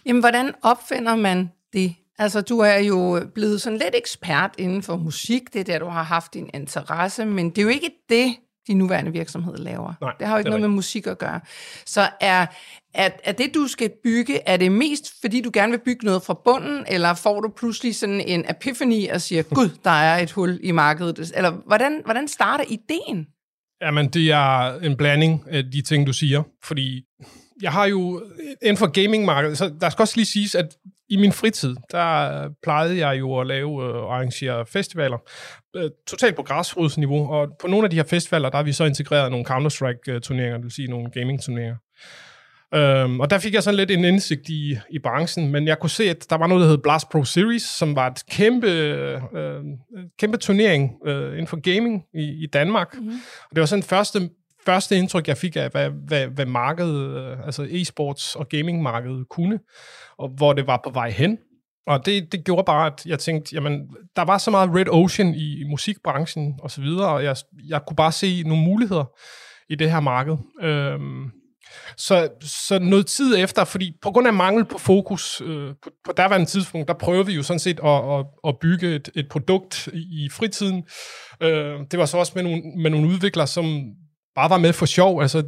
Jamen, 0.07 0.23
hvordan 0.23 0.55
opfinder 0.63 1.17
man 1.17 1.53
det? 1.73 1.95
Altså, 2.19 2.41
du 2.41 2.59
er 2.59 2.79
jo 2.79 3.21
blevet 3.35 3.61
sådan 3.61 3.79
lidt 3.79 3.95
ekspert 3.95 4.55
inden 4.59 4.83
for 4.83 4.97
musik, 4.97 5.53
det 5.53 5.61
er 5.61 5.65
der, 5.65 5.79
du 5.79 5.87
har 5.87 6.03
haft 6.03 6.35
din 6.35 6.51
interesse, 6.55 7.25
men 7.25 7.51
det 7.51 7.59
er 7.59 7.63
jo 7.63 7.69
ikke 7.69 7.91
det, 8.09 8.37
de 8.69 8.75
nuværende 8.75 9.13
virksomheder 9.13 9.59
laver. 9.59 9.95
Nej, 10.01 10.13
det 10.19 10.27
har 10.27 10.35
jo 10.35 10.39
ikke 10.39 10.51
noget 10.51 10.61
med 10.61 10.69
musik 10.69 11.07
at 11.07 11.19
gøre. 11.19 11.41
Så 11.87 12.09
er, 12.21 12.47
er, 12.95 13.11
er 13.25 13.33
det, 13.33 13.55
du 13.55 13.67
skal 13.67 13.91
bygge, 14.05 14.41
er 14.47 14.57
det 14.57 14.73
mest, 14.73 15.21
fordi 15.21 15.41
du 15.41 15.51
gerne 15.53 15.73
vil 15.73 15.79
bygge 15.79 16.07
noget 16.07 16.23
fra 16.23 16.41
bunden, 16.45 16.85
eller 16.89 17.15
får 17.15 17.41
du 17.41 17.49
pludselig 17.57 17.97
sådan 17.97 18.21
en 18.21 18.45
epiphany 18.51 19.11
og 19.11 19.21
siger, 19.21 19.43
gud, 19.59 19.69
der 19.85 19.91
er 19.91 20.19
et 20.19 20.33
hul 20.33 20.61
i 20.63 20.71
markedet? 20.71 21.33
Eller 21.37 21.51
hvordan, 21.51 22.03
hvordan 22.05 22.29
starter 22.29 22.65
ideen? 22.69 23.27
Jamen, 23.83 24.09
det 24.09 24.31
er 24.31 24.81
en 24.81 24.97
blanding 24.97 25.45
af 25.51 25.65
de 25.65 25.83
ting, 25.83 26.07
du 26.07 26.13
siger, 26.13 26.43
fordi 26.65 27.03
jeg 27.63 27.73
har 27.73 27.87
jo 27.87 28.23
inden 28.63 28.77
for 28.77 28.87
gamingmarkedet, 28.87 29.59
så 29.59 29.75
der 29.81 29.89
skal 29.89 30.03
også 30.03 30.17
lige 30.17 30.27
siges, 30.27 30.55
at 30.55 30.77
i 31.11 31.17
min 31.17 31.33
fritid, 31.33 31.77
der 31.91 32.49
plejede 32.63 33.07
jeg 33.07 33.19
jo 33.19 33.41
at 33.41 33.47
lave 33.47 33.85
øh, 33.85 33.95
og 33.95 34.15
arrangere 34.15 34.67
festivaler, 34.67 35.19
øh, 35.77 35.91
totalt 36.07 36.37
på 36.37 36.43
græsrodsniveau, 36.43 37.33
og 37.33 37.49
på 37.61 37.67
nogle 37.67 37.85
af 37.85 37.91
de 37.91 37.97
her 37.97 38.05
festivaler, 38.05 38.49
der 38.49 38.57
har 38.57 38.65
vi 38.65 38.73
så 38.73 38.85
integreret 38.85 39.31
nogle 39.31 39.47
Counter-Strike-turneringer, 39.47 40.57
det 40.57 40.65
vil 40.65 40.73
sige 40.73 40.89
nogle 40.89 41.11
gaming-turneringer. 41.11 41.77
Um, 42.77 43.21
og 43.21 43.31
der 43.31 43.39
fik 43.39 43.55
jeg 43.55 43.63
sådan 43.63 43.77
lidt 43.77 43.91
en 43.91 44.05
indsigt 44.05 44.49
i, 44.49 44.79
i 44.91 44.99
branchen, 44.99 45.53
men 45.53 45.67
jeg 45.67 45.79
kunne 45.79 45.91
se, 45.91 46.11
at 46.11 46.27
der 46.31 46.37
var 46.37 46.47
noget, 46.47 46.63
der 46.63 46.69
hed 46.69 46.79
Blast 46.79 47.09
Pro 47.09 47.25
Series, 47.25 47.63
som 47.63 47.97
var 47.97 48.07
et 48.07 48.23
kæmpe, 48.31 48.67
øh, 48.67 49.63
kæmpe 50.19 50.37
turnering 50.37 50.93
øh, 51.07 51.33
inden 51.33 51.47
for 51.47 51.61
gaming 51.61 52.05
i, 52.15 52.45
i 52.45 52.47
Danmark. 52.53 52.95
Mm-hmm. 52.95 53.21
Og 53.51 53.57
det 53.57 53.61
var 53.61 53.67
sådan 53.67 53.83
første, 53.83 54.31
første 54.69 54.97
indtryk, 54.97 55.29
jeg 55.29 55.37
fik 55.37 55.57
af, 55.57 55.71
hvad, 55.71 55.91
hvad, 55.91 56.27
hvad 56.27 56.47
markedet, 56.47 57.17
øh, 57.17 57.47
altså 57.47 57.63
e-sports 57.63 58.39
og 58.39 58.49
gaming-markedet 58.49 59.29
kunne, 59.31 59.59
og 60.19 60.29
hvor 60.37 60.53
det 60.53 60.67
var 60.67 60.81
på 60.85 60.91
vej 60.91 61.11
hen. 61.11 61.39
Og 61.87 62.07
det, 62.07 62.33
det 62.33 62.45
gjorde 62.45 62.65
bare, 62.65 62.87
at 62.87 63.07
jeg 63.07 63.19
tænkte, 63.19 63.55
jamen, 63.55 63.81
der 64.17 64.23
var 64.23 64.39
så 64.39 64.51
meget 64.51 64.71
red 64.75 64.89
ocean 64.89 65.35
i, 65.35 65.61
i 65.61 65.65
musikbranchen 65.65 66.55
og 66.63 66.71
så 66.71 66.81
videre, 66.81 67.09
og 67.09 67.25
jeg, 67.25 67.37
jeg 67.69 67.81
kunne 67.87 67.97
bare 67.97 68.13
se 68.13 68.43
nogle 68.43 68.65
muligheder 68.65 69.05
i 69.69 69.75
det 69.75 69.91
her 69.91 70.01
marked. 70.01 70.37
Øhm, 70.63 71.31
så, 71.97 72.29
så 72.41 72.79
noget 72.79 73.07
tid 73.07 73.37
efter, 73.39 73.65
fordi 73.65 73.93
på 74.03 74.11
grund 74.11 74.27
af 74.27 74.33
mangel 74.33 74.65
på 74.65 74.79
fokus, 74.79 75.41
øh, 75.41 75.75
på, 75.83 75.91
på 76.05 76.13
derværende 76.17 76.47
tidspunkt, 76.47 76.89
der 76.89 76.95
prøvede 76.95 77.27
vi 77.27 77.33
jo 77.33 77.43
sådan 77.43 77.61
set 77.61 77.81
at, 77.85 78.19
at, 78.19 78.27
at 78.49 78.55
bygge 78.61 78.95
et, 78.95 79.09
et 79.15 79.29
produkt 79.29 79.89
i, 79.93 80.25
i 80.25 80.29
fritiden. 80.33 80.85
Øh, 81.41 81.81
det 81.91 81.99
var 81.99 82.07
så 82.07 82.19
også 82.19 82.33
med 82.35 82.43
nogle, 82.43 82.63
med 82.77 82.91
nogle 82.91 83.09
udviklere, 83.09 83.47
som 83.47 83.83
bare 84.39 84.51
var 84.51 84.59
med 84.59 84.73
for 84.73 84.87
sjov. 84.87 85.23
Altså, 85.23 85.43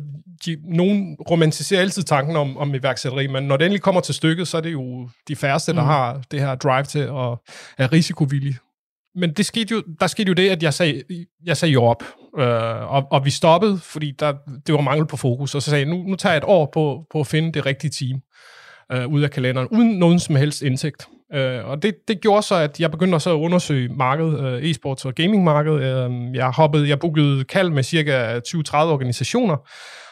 de, 0.46 0.56
nogen 0.64 1.16
romantiserer 1.30 1.80
altid 1.80 2.02
tanken 2.02 2.36
om, 2.36 2.56
om 2.56 2.74
iværksætteri, 2.74 3.26
men 3.26 3.44
når 3.44 3.56
det 3.56 3.64
endelig 3.64 3.82
kommer 3.82 4.00
til 4.00 4.14
stykket, 4.14 4.48
så 4.48 4.56
er 4.56 4.60
det 4.60 4.72
jo 4.72 5.08
de 5.28 5.36
færreste, 5.36 5.72
der 5.72 5.80
mm. 5.80 5.86
har 5.86 6.22
det 6.30 6.40
her 6.40 6.54
drive 6.54 6.84
til 6.84 6.98
at 6.98 7.38
er 7.78 7.92
risikovillige. 7.92 8.58
Men 9.14 9.32
det 9.32 9.46
skete 9.46 9.74
jo, 9.74 9.82
der 10.00 10.06
skete 10.06 10.28
jo 10.28 10.34
det, 10.34 10.50
at 10.50 10.62
jeg 10.62 10.74
sagde, 10.74 11.02
jeg 11.44 11.56
sagde 11.56 11.72
jo 11.72 11.84
op, 11.84 12.04
øh, 12.38 12.92
og, 12.94 13.06
og 13.10 13.24
vi 13.24 13.30
stoppede, 13.30 13.78
fordi 13.78 14.12
der, 14.18 14.32
det 14.66 14.74
var 14.74 14.80
mangel 14.80 15.06
på 15.06 15.16
fokus, 15.16 15.54
og 15.54 15.62
så 15.62 15.70
sagde 15.70 15.84
jeg, 15.84 15.94
nu, 15.94 16.02
nu 16.02 16.16
tager 16.16 16.32
jeg 16.32 16.38
et 16.38 16.44
år 16.44 16.70
på, 16.72 17.06
på 17.12 17.20
at 17.20 17.26
finde 17.26 17.52
det 17.52 17.66
rigtige 17.66 17.90
team 17.90 18.20
øh, 18.92 19.08
ud 19.08 19.22
af 19.22 19.30
kalenderen, 19.30 19.68
uden 19.68 19.98
nogen 19.98 20.18
som 20.18 20.36
helst 20.36 20.62
indsigt. 20.62 21.08
Øh, 21.34 21.68
og 21.68 21.82
det, 21.82 21.94
det 22.08 22.20
gjorde 22.20 22.42
så, 22.42 22.54
at 22.54 22.80
jeg 22.80 22.90
begyndte 22.90 23.20
så 23.20 23.30
at 23.30 23.40
undersøge 23.40 23.88
markedet, 23.88 24.40
øh, 24.40 24.70
e-sports 24.70 25.06
og 25.06 25.14
gaming-markedet. 25.14 25.80
Øh, 25.82 26.34
jeg 26.34 26.50
hoppede, 26.50 26.88
jeg 26.88 26.98
bookede 26.98 27.44
kald 27.44 27.70
med 27.70 27.82
cirka 27.82 28.38
20-30 28.38 28.76
organisationer, 28.76 29.56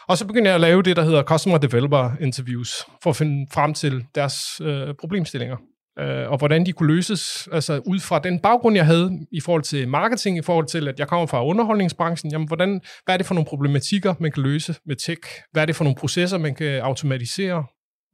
og 0.07 0.17
så 0.17 0.27
begyndte 0.27 0.47
jeg 0.47 0.55
at 0.55 0.61
lave 0.61 0.83
det, 0.83 0.95
der 0.95 1.03
hedder 1.03 1.23
Customer 1.23 1.57
Developer 1.57 2.11
Interviews, 2.21 2.85
for 3.03 3.09
at 3.09 3.15
finde 3.15 3.47
frem 3.53 3.73
til 3.73 4.05
deres 4.15 4.61
øh, 4.63 4.93
problemstillinger 4.99 5.57
øh, 5.99 6.31
og 6.31 6.37
hvordan 6.37 6.65
de 6.65 6.73
kunne 6.73 6.93
løses, 6.93 7.47
altså 7.51 7.81
ud 7.85 7.99
fra 7.99 8.19
den 8.19 8.39
baggrund, 8.39 8.75
jeg 8.75 8.85
havde 8.85 9.19
i 9.31 9.39
forhold 9.39 9.63
til 9.63 9.87
marketing, 9.87 10.37
i 10.37 10.41
forhold 10.41 10.65
til, 10.65 10.87
at 10.87 10.99
jeg 10.99 11.07
kommer 11.07 11.25
fra 11.25 11.45
underholdningsbranchen, 11.45 12.31
jamen 12.31 12.47
hvordan, 12.47 12.81
hvad 13.05 13.15
er 13.15 13.17
det 13.17 13.25
for 13.25 13.33
nogle 13.33 13.47
problematikker, 13.47 14.13
man 14.19 14.31
kan 14.31 14.43
løse 14.43 14.75
med 14.85 14.95
tech? 14.95 15.21
Hvad 15.51 15.61
er 15.61 15.65
det 15.65 15.75
for 15.75 15.83
nogle 15.83 15.95
processer, 15.95 16.37
man 16.37 16.55
kan 16.55 16.81
automatisere? 16.81 17.63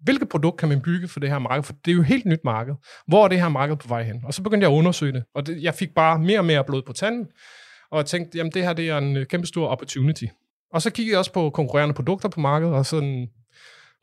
Hvilket 0.06 0.30
produkt 0.30 0.58
kan 0.58 0.70
man 0.70 0.82
bygge 0.82 1.08
for 1.08 1.20
det 1.20 1.30
her 1.30 1.40
marked? 1.40 1.64
For 1.64 1.74
det 1.86 1.92
er 1.92 1.96
jo 1.96 2.02
et 2.02 2.08
helt 2.08 2.26
nyt 2.26 2.40
marked. 2.44 2.74
Hvor 3.08 3.24
er 3.24 3.28
det 3.28 3.42
her 3.42 3.50
marked 3.50 3.76
på 3.76 3.88
vej 3.88 4.04
hen? 4.04 4.22
Og 4.24 4.34
så 4.34 4.42
begyndte 4.42 4.66
jeg 4.66 4.74
at 4.74 4.78
undersøge 4.78 5.14
det, 5.14 5.24
og 5.36 5.48
det, 5.48 5.64
jeg 5.64 5.74
fik 5.74 5.90
bare 5.96 6.20
mere 6.20 6.40
og 6.40 6.46
mere 6.46 6.64
blod 6.64 6.82
på 6.88 6.94
tanden, 6.94 7.28
og 7.92 7.98
jeg 7.98 8.06
tænkte, 8.06 8.38
jamen 8.38 8.52
det 8.52 8.64
her 8.64 8.74
det 8.74 8.90
er 8.90 8.98
en 8.98 9.18
øh, 9.18 9.26
kæmpe 9.26 9.48
stor 9.48 9.68
opportunity. 9.68 10.26
Og 10.74 10.82
så 10.82 10.90
kiggede 10.90 11.12
jeg 11.14 11.20
også 11.20 11.34
på 11.34 11.50
konkurrerende 11.50 11.96
produkter 11.96 12.30
på 12.30 12.40
markedet, 12.40 12.74
og 12.74 12.86
sådan 12.86 13.28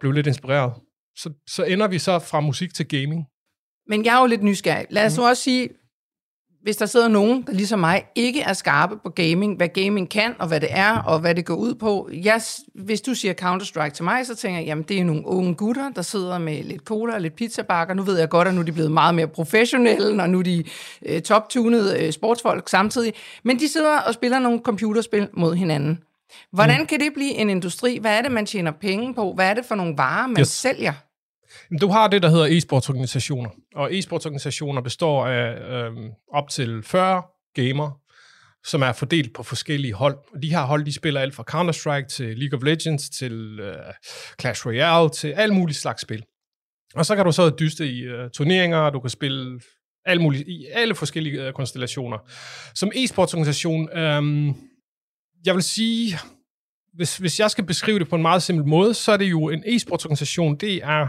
blev 0.01 0.13
lidt 0.13 0.27
inspireret. 0.27 0.73
Så, 1.17 1.33
så 1.47 1.65
ender 1.65 1.89
vi 1.89 1.99
så 1.99 2.19
fra 2.19 2.41
musik 2.41 2.75
til 2.75 2.89
gaming. 2.89 3.25
Men 3.89 4.05
jeg 4.05 4.17
er 4.17 4.21
jo 4.21 4.27
lidt 4.27 4.43
nysgerrig. 4.43 4.87
Lad 4.91 5.07
os 5.07 5.19
mm. 5.19 5.25
også 5.25 5.43
sige, 5.43 5.69
hvis 6.63 6.77
der 6.77 6.87
sidder 6.87 7.09
nogen, 7.09 7.43
der 7.47 7.53
ligesom 7.53 7.79
mig, 7.79 8.05
ikke 8.15 8.41
er 8.41 8.53
skarpe 8.53 8.97
på 8.97 9.09
gaming, 9.11 9.57
hvad 9.57 9.69
gaming 9.69 10.11
kan, 10.11 10.35
og 10.39 10.49
hvad 10.49 10.61
det 10.61 10.69
er, 10.71 10.99
og 10.99 11.21
hvad 11.21 11.35
det 11.35 11.45
går 11.45 11.55
ud 11.55 11.75
på. 11.75 12.09
Jeg, 12.13 12.43
hvis 12.75 13.01
du 13.01 13.15
siger 13.15 13.35
Counter-Strike 13.35 13.91
til 13.91 14.05
mig, 14.05 14.27
så 14.27 14.37
tænker 14.37 14.59
jeg, 14.59 14.67
jamen 14.67 14.85
det 14.85 14.99
er 15.01 15.05
nogle 15.05 15.27
unge 15.27 15.55
gutter, 15.55 15.91
der 15.91 16.03
sidder 16.03 16.39
med 16.39 16.65
lidt 16.65 16.83
cola 16.83 17.15
og 17.15 17.21
lidt 17.21 17.37
pizzabakker. 17.37 17.95
Nu 17.95 18.03
ved 18.03 18.19
jeg 18.19 18.29
godt, 18.29 18.49
at 18.49 18.55
nu 18.55 18.61
er 18.61 18.65
de 18.65 18.73
blevet 18.73 18.93
meget 18.93 19.15
mere 19.15 19.27
professionelle, 19.27 20.23
og 20.23 20.31
nu 20.31 20.39
er 20.39 20.43
de 20.43 20.65
øh, 21.07 21.23
top-tunede 21.23 22.07
øh, 22.07 22.13
sportsfolk 22.13 22.69
samtidig. 22.69 23.13
Men 23.43 23.59
de 23.59 23.69
sidder 23.69 23.99
og 23.99 24.15
spiller 24.15 24.39
nogle 24.39 24.61
computerspil 24.61 25.29
mod 25.33 25.55
hinanden. 25.55 25.99
Hvordan 26.53 26.81
mm. 26.81 26.87
kan 26.87 27.01
det 27.01 27.13
blive 27.15 27.31
en 27.31 27.51
industri? 27.51 27.99
Hvad 28.01 28.19
er 28.19 28.23
det, 28.23 28.33
man 28.33 28.47
tjener 28.47 28.71
penge 28.71 29.15
på? 29.15 29.33
Hvad 29.33 29.51
er 29.51 29.55
det 29.55 29.65
for 29.65 29.75
nogle 29.75 29.95
varer, 29.97 30.27
man 30.27 30.41
yes. 30.41 30.49
sælger? 30.49 30.93
Du 31.81 31.89
har 31.89 32.09
det, 32.09 32.23
der 32.23 32.29
hedder 32.29 32.47
e-sportsorganisationer, 32.47 33.51
og 33.75 33.93
e-sportsorganisationer 33.93 34.81
består 34.81 35.27
af 35.27 35.73
øh, 35.73 35.93
op 36.33 36.49
til 36.49 36.83
40 36.83 37.23
gamer, 37.55 37.91
som 38.65 38.83
er 38.83 38.93
fordelt 38.93 39.35
på 39.35 39.43
forskellige 39.43 39.95
hold. 39.95 40.41
De 40.43 40.51
her 40.51 40.63
hold, 40.63 40.85
de 40.85 40.93
spiller 40.93 41.21
alt 41.21 41.35
fra 41.35 41.45
Counter-Strike 41.51 42.09
til 42.09 42.39
League 42.39 42.59
of 42.59 42.65
Legends 42.65 43.11
til 43.11 43.61
øh, 43.61 43.75
Clash 44.41 44.67
Royale 44.67 45.11
til 45.11 45.29
alle 45.29 45.55
mulige 45.55 45.77
slags 45.77 46.03
spil. 46.03 46.25
Og 46.95 47.07
så 47.07 47.17
kan 47.17 47.25
du 47.25 47.33
så 47.33 47.51
dyste 47.51 47.87
i 47.87 48.01
øh, 48.01 48.31
turneringer, 48.31 48.91
du 48.91 49.01
kan 49.01 49.11
spille 49.11 49.61
alle 50.05 50.23
mulige, 50.23 50.45
i 50.45 50.67
alle 50.73 50.95
forskellige 50.95 51.47
øh, 51.47 51.53
konstellationer. 51.53 52.19
Som 52.75 52.93
e-sportsorganisation, 52.95 53.99
øh, 53.99 54.55
jeg 55.47 55.55
vil 55.55 55.63
sige, 55.63 56.19
hvis, 56.95 57.17
hvis 57.17 57.41
jeg 57.41 57.51
skal 57.51 57.65
beskrive 57.65 57.99
det 57.99 58.09
på 58.09 58.17
en 58.17 58.23
meget 58.23 58.43
simpel 58.43 58.67
måde, 58.67 58.95
så 58.95 59.13
er 59.13 59.17
det 59.17 59.31
jo 59.31 59.49
en 59.49 59.65
e-sportsorganisation, 59.67 60.57
det 60.57 60.75
er 60.75 61.09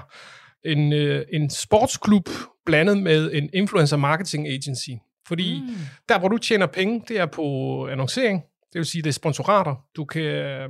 en, 0.65 0.93
øh, 0.93 1.25
en 1.33 1.49
sportsklub 1.49 2.29
blandet 2.65 2.97
med 2.97 3.31
en 3.33 3.49
influencer 3.53 3.97
marketing 3.97 4.47
agency. 4.47 4.89
Fordi 5.27 5.61
mm. 5.67 5.75
der, 6.09 6.19
hvor 6.19 6.27
du 6.27 6.37
tjener 6.37 6.65
penge, 6.65 7.03
det 7.07 7.19
er 7.19 7.25
på 7.25 7.87
annoncering. 7.87 8.41
Det 8.73 8.79
vil 8.79 8.85
sige, 8.85 9.01
det 9.01 9.09
er 9.09 9.13
sponsorater. 9.13 9.75
Du 9.95 10.05
kan, 10.05 10.21
øh, 10.21 10.69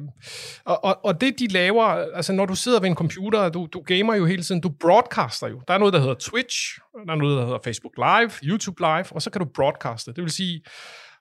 og, 0.65 0.84
og, 0.84 1.05
og 1.05 1.22
det, 1.22 1.39
de 1.39 1.48
laver, 1.48 1.84
altså 2.15 2.34
når 2.34 2.46
du 2.46 2.55
sidder 2.55 2.79
ved 2.79 2.89
en 2.89 2.96
computer, 2.96 3.50
du, 3.50 3.67
du 3.74 3.82
gamer 3.82 4.15
jo 4.15 4.25
hele 4.25 4.43
tiden, 4.43 4.62
du 4.62 4.72
broadcaster 4.79 5.48
jo. 5.48 5.62
Der 5.67 5.74
er 5.74 5.77
noget, 5.77 5.93
der 5.93 6.00
hedder 6.00 6.13
Twitch, 6.13 6.79
der 7.08 7.13
er 7.13 7.17
noget, 7.17 7.38
der 7.38 7.46
hedder 7.46 7.60
Facebook 7.63 7.93
Live, 7.98 8.32
YouTube 8.51 8.82
Live, 8.82 9.05
og 9.12 9.22
så 9.22 9.29
kan 9.29 9.41
du 9.41 9.48
broadcaste. 9.55 10.13
Det 10.13 10.24
vil 10.24 10.32
sige, 10.32 10.62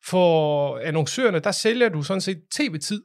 for 0.04 0.78
annoncørerne, 0.78 1.38
der 1.38 1.52
sælger 1.52 1.88
du 1.88 2.02
sådan 2.02 2.20
set 2.20 2.38
tv-tid. 2.50 3.02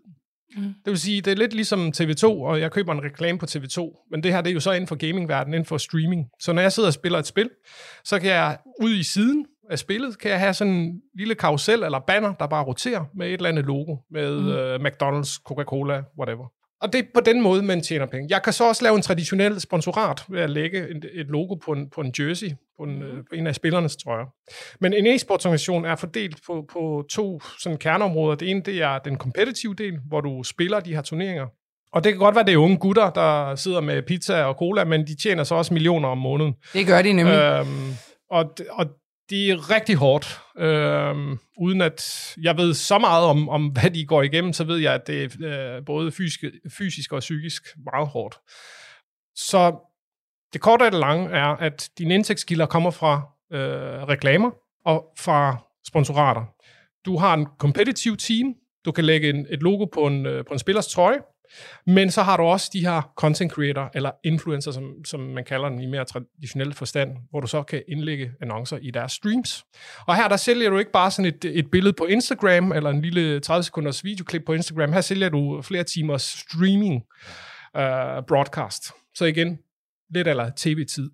Mm. 0.56 0.64
Det 0.64 0.92
vil 0.92 1.00
sige, 1.00 1.22
det 1.22 1.32
er 1.32 1.36
lidt 1.36 1.54
ligesom 1.54 1.92
TV2, 1.98 2.26
og 2.26 2.60
jeg 2.60 2.72
køber 2.72 2.94
en 2.94 3.04
reklame 3.04 3.40
på 3.40 3.46
TV2, 3.46 4.08
men 4.12 4.24
det 4.24 4.32
her 4.32 4.42
det 4.42 4.50
er 4.50 4.54
jo 4.54 4.60
så 4.60 4.72
inden 4.72 4.88
for 4.88 4.96
gamingverdenen, 4.96 5.54
inden 5.54 5.66
for 5.66 5.78
streaming. 5.78 6.26
Så 6.40 6.54
når 6.54 6.62
jeg 6.62 6.72
sidder 6.72 6.90
og 6.90 6.94
spiller 6.94 7.20
et 7.20 7.28
spil, 7.28 7.50
så 8.04 8.20
kan 8.20 8.30
jeg 8.30 8.58
ud 8.82 8.94
i 8.94 9.04
siden 9.04 9.46
af 9.70 9.80
spillet, 9.80 10.20
kan 10.20 10.32
jeg 10.32 10.40
have 10.40 10.54
sådan 10.54 10.74
en 10.74 11.02
lille 11.18 11.36
karusel 11.36 11.84
eller 11.84 12.00
banner, 12.00 12.34
der 12.34 12.48
bare 12.48 12.64
roterer 12.64 13.06
med 13.16 13.28
et 13.28 13.34
eller 13.34 13.50
andet 13.50 13.66
logo, 13.66 13.96
med 14.12 14.40
mm. 14.40 14.48
uh, 14.48 14.88
McDonald's, 14.88 15.42
Coca-Cola, 15.44 16.04
whatever. 16.20 16.52
Og 16.82 16.94
det 16.94 17.00
er 17.00 17.04
på 17.14 17.20
den 17.20 17.42
måde, 17.42 17.64
man 17.64 17.82
tjener 17.82 18.06
penge. 18.06 18.28
Jeg 18.30 18.44
kan 18.44 18.54
så 18.54 18.68
også 18.68 18.84
lave 18.84 18.96
en 18.96 19.02
traditionel 19.02 19.60
sponsorat 19.60 20.24
ved 20.30 20.42
at 20.42 20.50
lægge 20.50 20.88
et 21.14 21.28
logo 21.28 21.56
på 21.56 21.72
en, 21.72 21.90
på 21.90 22.02
en 22.02 22.14
jersey 22.20 22.52
på 22.78 22.84
en, 22.84 23.00
mm. 23.00 23.24
på 23.30 23.36
en 23.36 23.48
af 23.48 23.56
spillernes 23.56 23.98
trøjer. 23.98 24.26
Men 24.82 24.94
en 24.94 25.08
e-sportsorganisation 25.08 25.86
er 25.86 25.96
fordelt 25.96 26.40
på, 26.48 26.66
på 26.74 27.06
to 27.12 27.42
sådan 27.60 27.78
kerneområder. 27.78 28.36
Det 28.36 28.50
ene 28.50 28.62
det 28.62 28.82
er 28.82 29.00
den 29.00 29.18
competitive 29.18 29.76
del, 29.76 30.00
hvor 30.08 30.22
du 30.22 30.44
spiller 30.44 30.80
de 30.80 30.96
her 30.96 31.02
turneringer. 31.02 31.48
Og 31.92 32.04
det 32.04 32.12
kan 32.12 32.20
godt 32.20 32.36
være, 32.36 32.46
det 32.46 32.54
er 32.54 32.58
unge 32.58 32.78
gutter, 32.78 33.10
der 33.10 33.56
sidder 33.56 33.82
med 33.82 34.02
pizza 34.02 34.44
og 34.44 34.56
cola, 34.56 34.84
men 34.86 35.08
de 35.08 35.16
tjener 35.16 35.44
så 35.44 35.56
også 35.56 35.74
millioner 35.74 36.10
om 36.10 36.18
måneden. 36.18 36.56
Det 36.74 36.88
gør 36.88 37.02
de 37.02 37.14
nemlig. 37.14 37.36
Øhm, 37.36 37.94
og, 38.30 38.56
og 38.70 38.86
det 39.30 39.52
er 39.52 39.72
rigtig 39.72 39.96
hårdt. 39.96 40.40
Øhm, 40.58 41.40
uden 41.58 41.82
at 41.82 42.34
jeg 42.42 42.58
ved 42.58 42.74
så 42.74 42.98
meget 42.98 43.26
om, 43.26 43.50
om, 43.50 43.66
hvad 43.68 43.92
de 43.92 44.06
går 44.06 44.22
igennem, 44.22 44.54
så 44.54 44.64
ved 44.64 44.78
jeg, 44.78 44.94
at 44.94 45.08
det 45.08 45.24
er 45.44 45.76
øh, 45.78 45.86
både 45.86 46.12
fysisk, 46.12 46.44
fysisk 46.78 47.14
og 47.14 47.20
psykisk 47.20 47.64
meget 47.94 48.08
hårdt. 48.08 48.36
Så 49.36 49.76
det 50.54 50.62
korte 50.62 50.84
og 50.84 50.92
det 50.92 51.00
lange 51.00 51.30
er, 51.30 51.48
at 51.48 51.90
dine 51.98 52.14
indtægtskilder 52.14 52.66
kommer 52.66 52.92
fra 52.92 53.22
øh, 53.54 54.04
reklamer 54.04 54.52
og 54.86 55.06
fra 55.18 55.58
sponsorater. 55.88 56.42
Du 57.06 57.18
har 57.18 57.34
en 57.34 57.48
competitive 57.58 58.18
team, 58.18 58.54
du 58.86 58.92
kan 58.92 59.06
lægge 59.06 59.30
en, 59.30 59.46
et 59.50 59.64
logo 59.64 59.86
på 59.86 60.08
en, 60.08 60.26
øh, 60.26 60.46
på 60.46 60.54
en 60.54 60.60
spillers 60.60 60.88
trøje, 60.88 61.18
men 61.86 62.12
så 62.12 62.22
har 62.22 62.38
du 62.38 62.44
også 62.44 62.70
de 62.74 62.80
her 62.80 63.12
content 63.16 63.52
creator, 63.52 63.92
eller 63.94 64.12
influencer, 64.24 64.72
som, 64.72 65.06
som 65.06 65.20
man 65.20 65.44
kalder 65.44 65.70
den 65.70 65.82
i 65.82 65.86
mere 65.86 66.06
traditionel 66.06 66.74
forstand, 66.74 67.12
hvor 67.30 67.40
du 67.40 67.48
så 67.48 67.64
kan 67.64 67.84
indlægge 67.88 68.32
annoncer 68.42 68.78
i 68.82 68.92
deres 68.92 69.12
streams. 69.12 69.66
Og 70.08 70.16
her 70.16 70.28
der 70.28 70.38
sælger 70.38 70.70
du 70.70 70.78
ikke 70.78 70.92
bare 70.92 71.12
sådan 71.12 71.34
et, 71.34 71.46
et 71.46 71.72
billede 71.72 71.94
på 71.94 72.06
Instagram, 72.06 72.72
eller 72.72 72.90
en 72.90 73.02
lille 73.02 73.40
30 73.40 73.64
sekunders 73.64 74.04
videoklip 74.04 74.46
på 74.46 74.54
Instagram. 74.54 74.94
Her 74.94 75.02
sælger 75.02 75.30
du 75.30 75.62
flere 75.62 75.84
timers 75.84 76.22
streaming 76.22 76.96
uh, 77.76 78.26
broadcast. 78.28 78.84
Så 79.16 79.26
igen, 79.26 79.58
lidt 80.14 80.28
eller 80.28 80.50
tv-tid. 80.58 81.10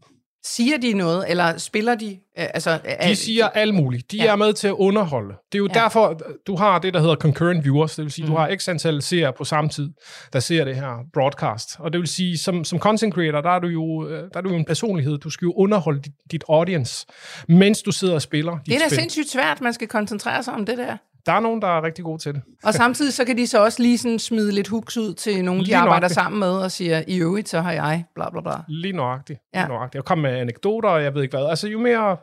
Siger 0.46 0.78
de 0.78 0.94
noget, 0.94 1.30
eller 1.30 1.58
spiller 1.58 1.96
de? 1.96 2.20
Øh, 2.40 2.46
altså, 2.54 2.80
de 3.08 3.16
siger 3.16 3.50
alt 3.50 3.76
muligt. 3.76 4.12
De 4.12 4.18
ja. 4.18 4.32
er 4.32 4.36
med 4.36 4.54
til 4.54 4.68
at 4.68 4.74
underholde. 4.74 5.36
Det 5.52 5.58
er 5.58 5.60
jo 5.60 5.68
ja. 5.76 5.80
derfor, 5.80 6.20
du 6.48 6.56
har 6.56 6.80
det, 6.80 6.94
der 6.94 7.00
hedder 7.00 7.16
concurrent 7.16 7.64
viewers. 7.64 7.96
Det 7.96 8.04
vil 8.04 8.12
sige, 8.12 8.26
mm. 8.26 8.32
du 8.32 8.38
har 8.38 8.56
x 8.56 8.70
antal 8.70 9.02
seere 9.02 9.34
på 9.34 9.44
samme 9.44 9.70
tid, 9.70 9.90
der 10.34 10.40
ser 10.40 10.66
det 10.66 10.76
her 10.76 11.06
broadcast. 11.14 11.70
Og 11.80 11.94
det 11.94 12.00
vil 12.00 12.08
sige, 12.08 12.38
som, 12.38 12.64
som 12.64 12.80
content 12.80 13.14
creator, 13.14 13.42
der 13.42 13.50
er, 13.50 13.60
du 13.60 13.68
jo, 13.68 14.08
øh, 14.08 14.30
der 14.34 14.38
er 14.38 14.42
du 14.42 14.50
jo 14.50 14.56
en 14.56 14.66
personlighed. 14.66 15.18
Du 15.18 15.30
skal 15.30 15.46
jo 15.46 15.54
underholde 15.54 16.02
dit, 16.02 16.14
dit 16.32 16.44
audience, 16.50 17.06
mens 17.48 17.82
du 17.82 17.92
sidder 17.92 18.14
og 18.14 18.22
spiller. 18.22 18.58
Det 18.66 18.76
er 18.76 18.80
da 18.80 18.96
sindssygt 18.96 19.30
svært, 19.30 19.62
man 19.62 19.74
skal 19.74 19.88
koncentrere 19.88 20.44
sig 20.44 20.54
om 20.54 20.66
det 20.66 20.78
der. 20.78 20.98
Der 21.26 21.34
er 21.34 21.40
nogen, 21.40 21.62
der 21.62 21.68
er 21.68 21.84
rigtig 21.84 22.06
gode 22.06 22.22
til 22.22 22.34
det. 22.34 22.42
Og 22.64 22.74
samtidig 22.74 23.14
så 23.14 23.26
kan 23.26 23.38
de 23.38 23.48
så 23.48 23.64
også 23.64 23.82
lige 23.82 23.98
sådan 23.98 24.20
smide 24.20 24.52
lidt 24.52 24.68
hooks 24.68 24.98
ud 24.98 25.14
til 25.14 25.46
nogen, 25.46 25.66
de 25.66 25.76
arbejder 25.76 25.90
nøjagtigt. 25.90 26.14
sammen 26.14 26.40
med, 26.40 26.52
og 26.52 26.72
siger, 26.72 27.04
i 27.08 27.22
øvrigt, 27.22 27.50
så 27.50 27.62
har 27.62 27.72
jeg, 27.72 28.06
bla 28.16 28.30
bla 28.30 28.42
bla. 28.42 28.52
Lige 28.68 28.94
nøjagtigt. 28.94 29.40
Ja. 29.54 29.60
Lige 29.60 29.68
nøjagtigt. 29.68 29.96
Jeg 29.96 30.06
kommer 30.06 30.30
med 30.30 30.40
anekdoter, 30.40 30.90
og 30.90 31.04
jeg 31.04 31.14
ved 31.16 31.24
ikke 31.24 31.38
hvad. 31.38 31.50
Altså, 31.50 31.68
jo 31.68 31.80
mere... 31.80 32.18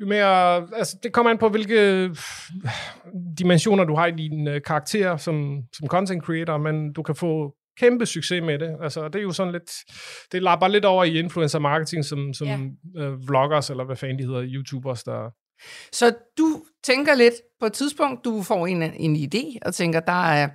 Jo 0.00 0.06
mere, 0.06 0.56
altså 0.76 0.96
det 1.02 1.12
kommer 1.12 1.30
an 1.30 1.38
på, 1.38 1.48
hvilke 1.48 2.10
dimensioner 3.38 3.84
du 3.84 3.94
har 3.94 4.06
i 4.06 4.10
din 4.10 4.48
uh, 4.48 4.54
karakter 4.66 5.16
som, 5.16 5.58
som 5.72 5.88
content 5.88 6.24
creator, 6.24 6.56
men 6.56 6.92
du 6.92 7.02
kan 7.02 7.14
få 7.14 7.54
kæmpe 7.80 8.06
succes 8.06 8.42
med 8.42 8.58
det. 8.58 8.76
Altså, 8.82 9.08
det 9.08 9.16
er 9.16 9.22
jo 9.22 9.32
sådan 9.32 9.52
lidt, 9.52 9.70
det 10.32 10.42
lapper 10.42 10.68
lidt 10.68 10.84
over 10.84 11.04
i 11.04 11.18
influencer 11.18 11.58
marketing, 11.58 12.04
som, 12.04 12.34
som 12.34 12.46
ja. 12.46 13.08
uh, 13.08 13.28
vloggers, 13.28 13.70
eller 13.70 13.84
hvad 13.84 13.96
fanden 13.96 14.18
de 14.18 14.24
hedder, 14.24 14.44
YouTubers, 14.46 15.02
der, 15.02 15.30
så 15.92 16.12
du 16.38 16.62
tænker 16.84 17.14
lidt 17.14 17.34
på 17.60 17.66
et 17.66 17.72
tidspunkt, 17.72 18.24
du 18.24 18.42
får 18.42 18.66
en, 18.66 18.82
en 18.82 19.16
idé, 19.16 19.58
og 19.62 19.74
tænker, 19.74 20.00
der 20.00 20.30
er 20.30 20.48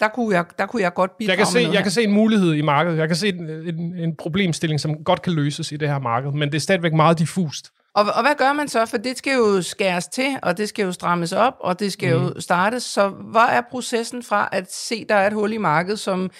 der 0.00 0.08
kunne 0.08 0.36
jeg, 0.36 0.44
der 0.58 0.66
kunne 0.66 0.82
jeg 0.82 0.94
godt 0.94 1.10
bidrage 1.18 1.30
jeg 1.30 1.38
kan 1.38 1.46
se, 1.46 1.58
Jeg 1.58 1.70
her. 1.70 1.82
kan 1.82 1.90
se 1.90 2.02
en 2.02 2.12
mulighed 2.12 2.54
i 2.54 2.62
markedet. 2.62 2.98
Jeg 2.98 3.08
kan 3.08 3.16
se 3.16 3.28
en, 3.28 3.50
en, 3.50 3.94
en 3.94 4.16
problemstilling, 4.16 4.80
som 4.80 5.04
godt 5.04 5.22
kan 5.22 5.32
løses 5.32 5.72
i 5.72 5.76
det 5.76 5.88
her 5.88 5.98
marked, 5.98 6.32
men 6.32 6.48
det 6.48 6.54
er 6.54 6.60
stadigvæk 6.60 6.92
meget 6.92 7.18
diffust. 7.18 7.70
Og, 7.94 8.04
og 8.14 8.22
hvad 8.22 8.34
gør 8.38 8.52
man 8.52 8.68
så? 8.68 8.86
For 8.86 8.96
det 8.96 9.18
skal 9.18 9.34
jo 9.34 9.62
skæres 9.62 10.06
til, 10.06 10.38
og 10.42 10.58
det 10.58 10.68
skal 10.68 10.84
jo 10.84 10.92
strammes 10.92 11.32
op, 11.32 11.54
og 11.60 11.80
det 11.80 11.92
skal 11.92 12.16
mm. 12.16 12.22
jo 12.22 12.28
mhm. 12.28 12.40
startes. 12.40 12.82
Så 12.82 13.08
hvad 13.08 13.48
er 13.50 13.60
processen 13.70 14.22
fra 14.22 14.48
at 14.52 14.72
se, 14.72 15.04
der 15.08 15.14
er 15.14 15.26
et 15.26 15.32
hul 15.32 15.52
i 15.52 15.58
markedet, 15.58 15.98
som 15.98 16.30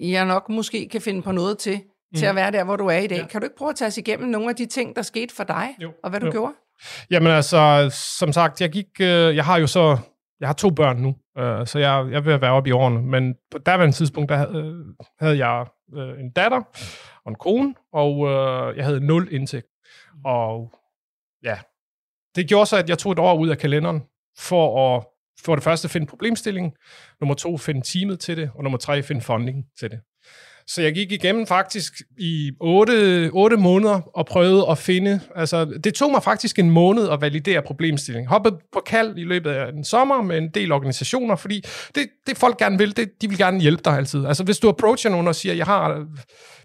jeg 0.00 0.24
nok 0.24 0.48
måske 0.48 0.88
kan 0.88 1.00
finde 1.00 1.22
på 1.22 1.32
noget 1.32 1.58
til, 1.58 1.76
mm. 1.76 2.18
til 2.18 2.26
at 2.26 2.32
mhm. 2.32 2.36
være 2.36 2.50
der, 2.50 2.64
hvor 2.64 2.76
du 2.76 2.86
er 2.86 2.98
i 2.98 3.06
dag? 3.06 3.18
Ja. 3.18 3.26
Kan 3.26 3.40
du 3.40 3.44
ikke 3.44 3.56
prøve 3.56 3.68
at 3.68 3.76
tage 3.76 3.86
os 3.88 3.98
igennem 3.98 4.28
nogle 4.28 4.48
af 4.48 4.56
de 4.56 4.66
ting, 4.66 4.96
der 4.96 5.02
skete 5.02 5.34
for 5.34 5.44
dig, 5.44 5.76
jo. 5.78 5.92
og 6.02 6.10
hvad 6.10 6.20
du 6.20 6.26
jo. 6.26 6.32
gjorde? 6.32 6.52
Jamen 7.10 7.32
altså, 7.32 7.90
som 8.18 8.32
sagt, 8.32 8.60
jeg 8.60 8.70
gik, 8.70 8.86
øh, 9.00 9.36
jeg 9.36 9.44
har 9.44 9.58
jo 9.58 9.66
så, 9.66 9.98
jeg 10.40 10.48
har 10.48 10.54
to 10.54 10.70
børn 10.70 10.96
nu, 10.96 11.16
øh, 11.38 11.66
så 11.66 11.78
jeg, 11.78 12.08
jeg 12.10 12.24
vil 12.24 12.40
være 12.40 12.52
oppe 12.52 12.68
i 12.68 12.72
årene, 12.72 13.02
men 13.02 13.34
på 13.50 13.58
daværende 13.58 13.96
tidspunkt, 13.96 14.28
der 14.28 14.56
øh, 14.56 14.74
havde 15.20 15.46
jeg 15.46 15.66
øh, 15.96 16.20
en 16.20 16.30
datter 16.30 16.62
og 17.24 17.30
en 17.30 17.34
kone, 17.34 17.74
og 17.92 18.28
øh, 18.28 18.76
jeg 18.76 18.84
havde 18.84 19.06
nul 19.06 19.28
indtægt. 19.30 19.66
Og 20.24 20.72
ja, 21.42 21.58
det 22.36 22.48
gjorde 22.48 22.66
så, 22.66 22.76
at 22.76 22.88
jeg 22.88 22.98
tog 22.98 23.12
et 23.12 23.18
år 23.18 23.34
ud 23.34 23.48
af 23.48 23.58
kalenderen 23.58 24.02
for 24.38 24.96
at 24.96 25.04
for 25.44 25.54
det 25.54 25.64
første 25.64 25.88
finde 25.88 26.06
problemstillingen, 26.06 26.72
nummer 27.20 27.34
to 27.34 27.58
finde 27.58 27.82
teamet 27.82 28.20
til 28.20 28.36
det, 28.36 28.50
og 28.54 28.62
nummer 28.62 28.78
tre 28.78 29.02
finde 29.02 29.20
funding 29.20 29.64
til 29.78 29.90
det. 29.90 30.00
Så 30.66 30.82
jeg 30.82 30.94
gik 30.94 31.12
igennem 31.12 31.46
faktisk 31.46 31.92
i 32.18 32.50
8, 32.60 33.30
8 33.32 33.56
måneder 33.56 34.00
og 34.14 34.26
prøvede 34.26 34.66
at 34.70 34.78
finde, 34.78 35.20
altså 35.36 35.64
det 35.84 35.94
tog 35.94 36.10
mig 36.10 36.22
faktisk 36.22 36.58
en 36.58 36.70
måned 36.70 37.08
at 37.08 37.20
validere 37.20 37.62
problemstillingen. 37.62 38.28
Hoppede 38.28 38.58
på 38.72 38.82
kald 38.86 39.18
i 39.18 39.24
løbet 39.24 39.50
af 39.50 39.68
en 39.68 39.84
sommer 39.84 40.22
med 40.22 40.38
en 40.38 40.48
del 40.48 40.72
organisationer, 40.72 41.36
fordi 41.36 41.64
det, 41.94 42.06
det 42.26 42.38
folk 42.38 42.58
gerne 42.58 42.78
vil, 42.78 42.96
det, 42.96 43.22
de 43.22 43.28
vil 43.28 43.38
gerne 43.38 43.60
hjælpe 43.60 43.82
dig 43.84 43.96
altid. 43.96 44.26
Altså 44.26 44.44
hvis 44.44 44.58
du 44.58 44.68
approacher 44.68 45.10
nogen 45.10 45.28
og 45.28 45.34
siger, 45.34 45.54
jeg 45.54 45.66
har 45.66 46.06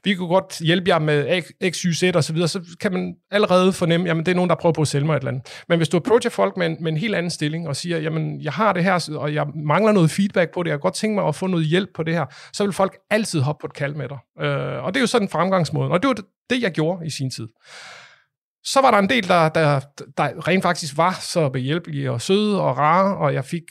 vi 0.04 0.16
kunne 0.16 0.28
godt 0.28 0.60
hjælpe 0.60 0.90
jer 0.90 1.00
med 1.00 1.42
X, 1.72 1.82
Y, 1.82 1.94
Z 1.94 2.04
og 2.16 2.24
så 2.24 2.34
videre, 2.34 2.48
så 2.48 2.62
kan 2.80 2.94
man 2.94 3.16
allerede 3.32 3.74
fornemme, 3.74 4.08
jamen 4.08 4.26
det 4.26 4.32
er 4.32 4.36
nogen, 4.36 4.50
der 4.50 4.56
prøver 4.56 4.74
på 4.74 4.82
at 4.82 4.88
sælge 4.88 5.06
mig 5.06 5.14
et 5.14 5.20
eller 5.20 5.32
andet. 5.32 5.64
Men 5.70 5.78
hvis 5.78 5.90
du 5.90 5.98
approacher 5.98 6.32
folk 6.32 6.58
med 6.58 6.66
en, 6.66 6.78
med 6.80 6.92
en 6.92 6.98
helt 6.98 7.16
anden 7.16 7.30
stilling 7.30 7.68
og 7.68 7.76
siger, 7.76 7.98
jamen 7.98 8.42
jeg 8.42 8.54
har 8.54 8.74
det 8.74 8.84
her, 8.84 9.10
og 9.18 9.34
jeg 9.34 9.46
mangler 9.56 9.92
noget 9.92 10.12
feedback 10.12 10.54
på 10.54 10.64
det, 10.64 10.70
jeg 10.70 10.74
kan 10.74 10.82
godt 10.82 10.94
tænke 10.94 11.16
mig 11.16 11.28
at 11.28 11.36
få 11.36 11.48
noget 11.48 11.66
hjælp 11.66 11.90
på 11.96 12.04
det 12.04 12.14
her, 12.14 12.26
så 12.54 12.64
vil 12.64 12.74
folk 12.74 12.98
altid 13.10 13.40
hoppe 13.40 13.62
på 13.62 13.68
et 13.68 13.74
kald 13.74 13.87
med 13.96 14.10
dig. 14.10 14.46
Øh, 14.46 14.84
og 14.84 14.94
det 14.94 15.00
er 15.00 15.02
jo 15.02 15.08
sådan 15.08 15.26
en 15.26 15.30
fremgangsmåde, 15.30 15.92
og 15.92 16.02
det 16.02 16.08
var 16.08 16.16
det, 16.50 16.62
jeg 16.62 16.72
gjorde 16.72 17.06
i 17.06 17.10
sin 17.10 17.32
tid. 17.32 17.48
Så 18.64 18.82
var 18.82 18.92
der 18.92 18.98
en 18.98 19.10
del, 19.10 19.28
der, 19.28 19.50
der, 19.50 19.80
der 20.18 20.48
rent 20.48 20.64
faktisk 20.64 20.98
var 20.98 21.18
så 21.22 21.50
behjælpelige 21.50 22.12
og 22.12 22.22
søde 22.22 22.62
og 22.62 22.78
rare, 22.78 23.18
og 23.18 23.34
jeg 23.34 23.46
fik 23.46 23.64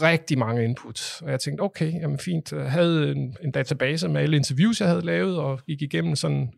rigtig 0.00 0.38
mange 0.38 0.64
inputs. 0.64 1.22
Og 1.22 1.30
jeg 1.30 1.40
tænkte, 1.40 1.62
okay, 1.62 1.92
jamen 1.92 2.18
fint. 2.18 2.52
Jeg 2.52 2.70
havde 2.70 3.10
en, 3.10 3.36
en 3.44 3.50
database 3.50 4.08
med 4.08 4.22
alle 4.22 4.36
interviews, 4.36 4.80
jeg 4.80 4.88
havde 4.88 5.04
lavet, 5.04 5.38
og 5.38 5.60
gik 5.66 5.82
igennem 5.82 6.16
sådan 6.16 6.52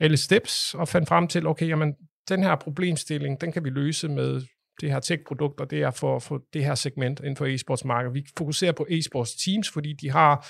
alle 0.00 0.16
steps, 0.16 0.74
og 0.74 0.88
fandt 0.88 1.08
frem 1.08 1.28
til, 1.28 1.46
okay, 1.46 1.68
jamen 1.68 1.94
den 2.28 2.42
her 2.42 2.56
problemstilling, 2.56 3.40
den 3.40 3.52
kan 3.52 3.64
vi 3.64 3.70
løse 3.70 4.08
med 4.08 4.42
det 4.80 4.90
her 4.90 5.00
tech-produkt, 5.00 5.60
og 5.60 5.70
det 5.70 5.82
er 5.82 5.90
for, 5.90 6.18
for 6.18 6.40
det 6.52 6.64
her 6.64 6.74
segment 6.74 7.20
inden 7.20 7.36
for 7.36 7.46
e-sportsmarkedet. 7.46 8.14
Vi 8.14 8.24
fokuserer 8.38 8.72
på 8.72 8.86
e-sports 8.90 9.44
teams, 9.44 9.70
fordi 9.70 9.92
de 9.92 10.10
har 10.10 10.46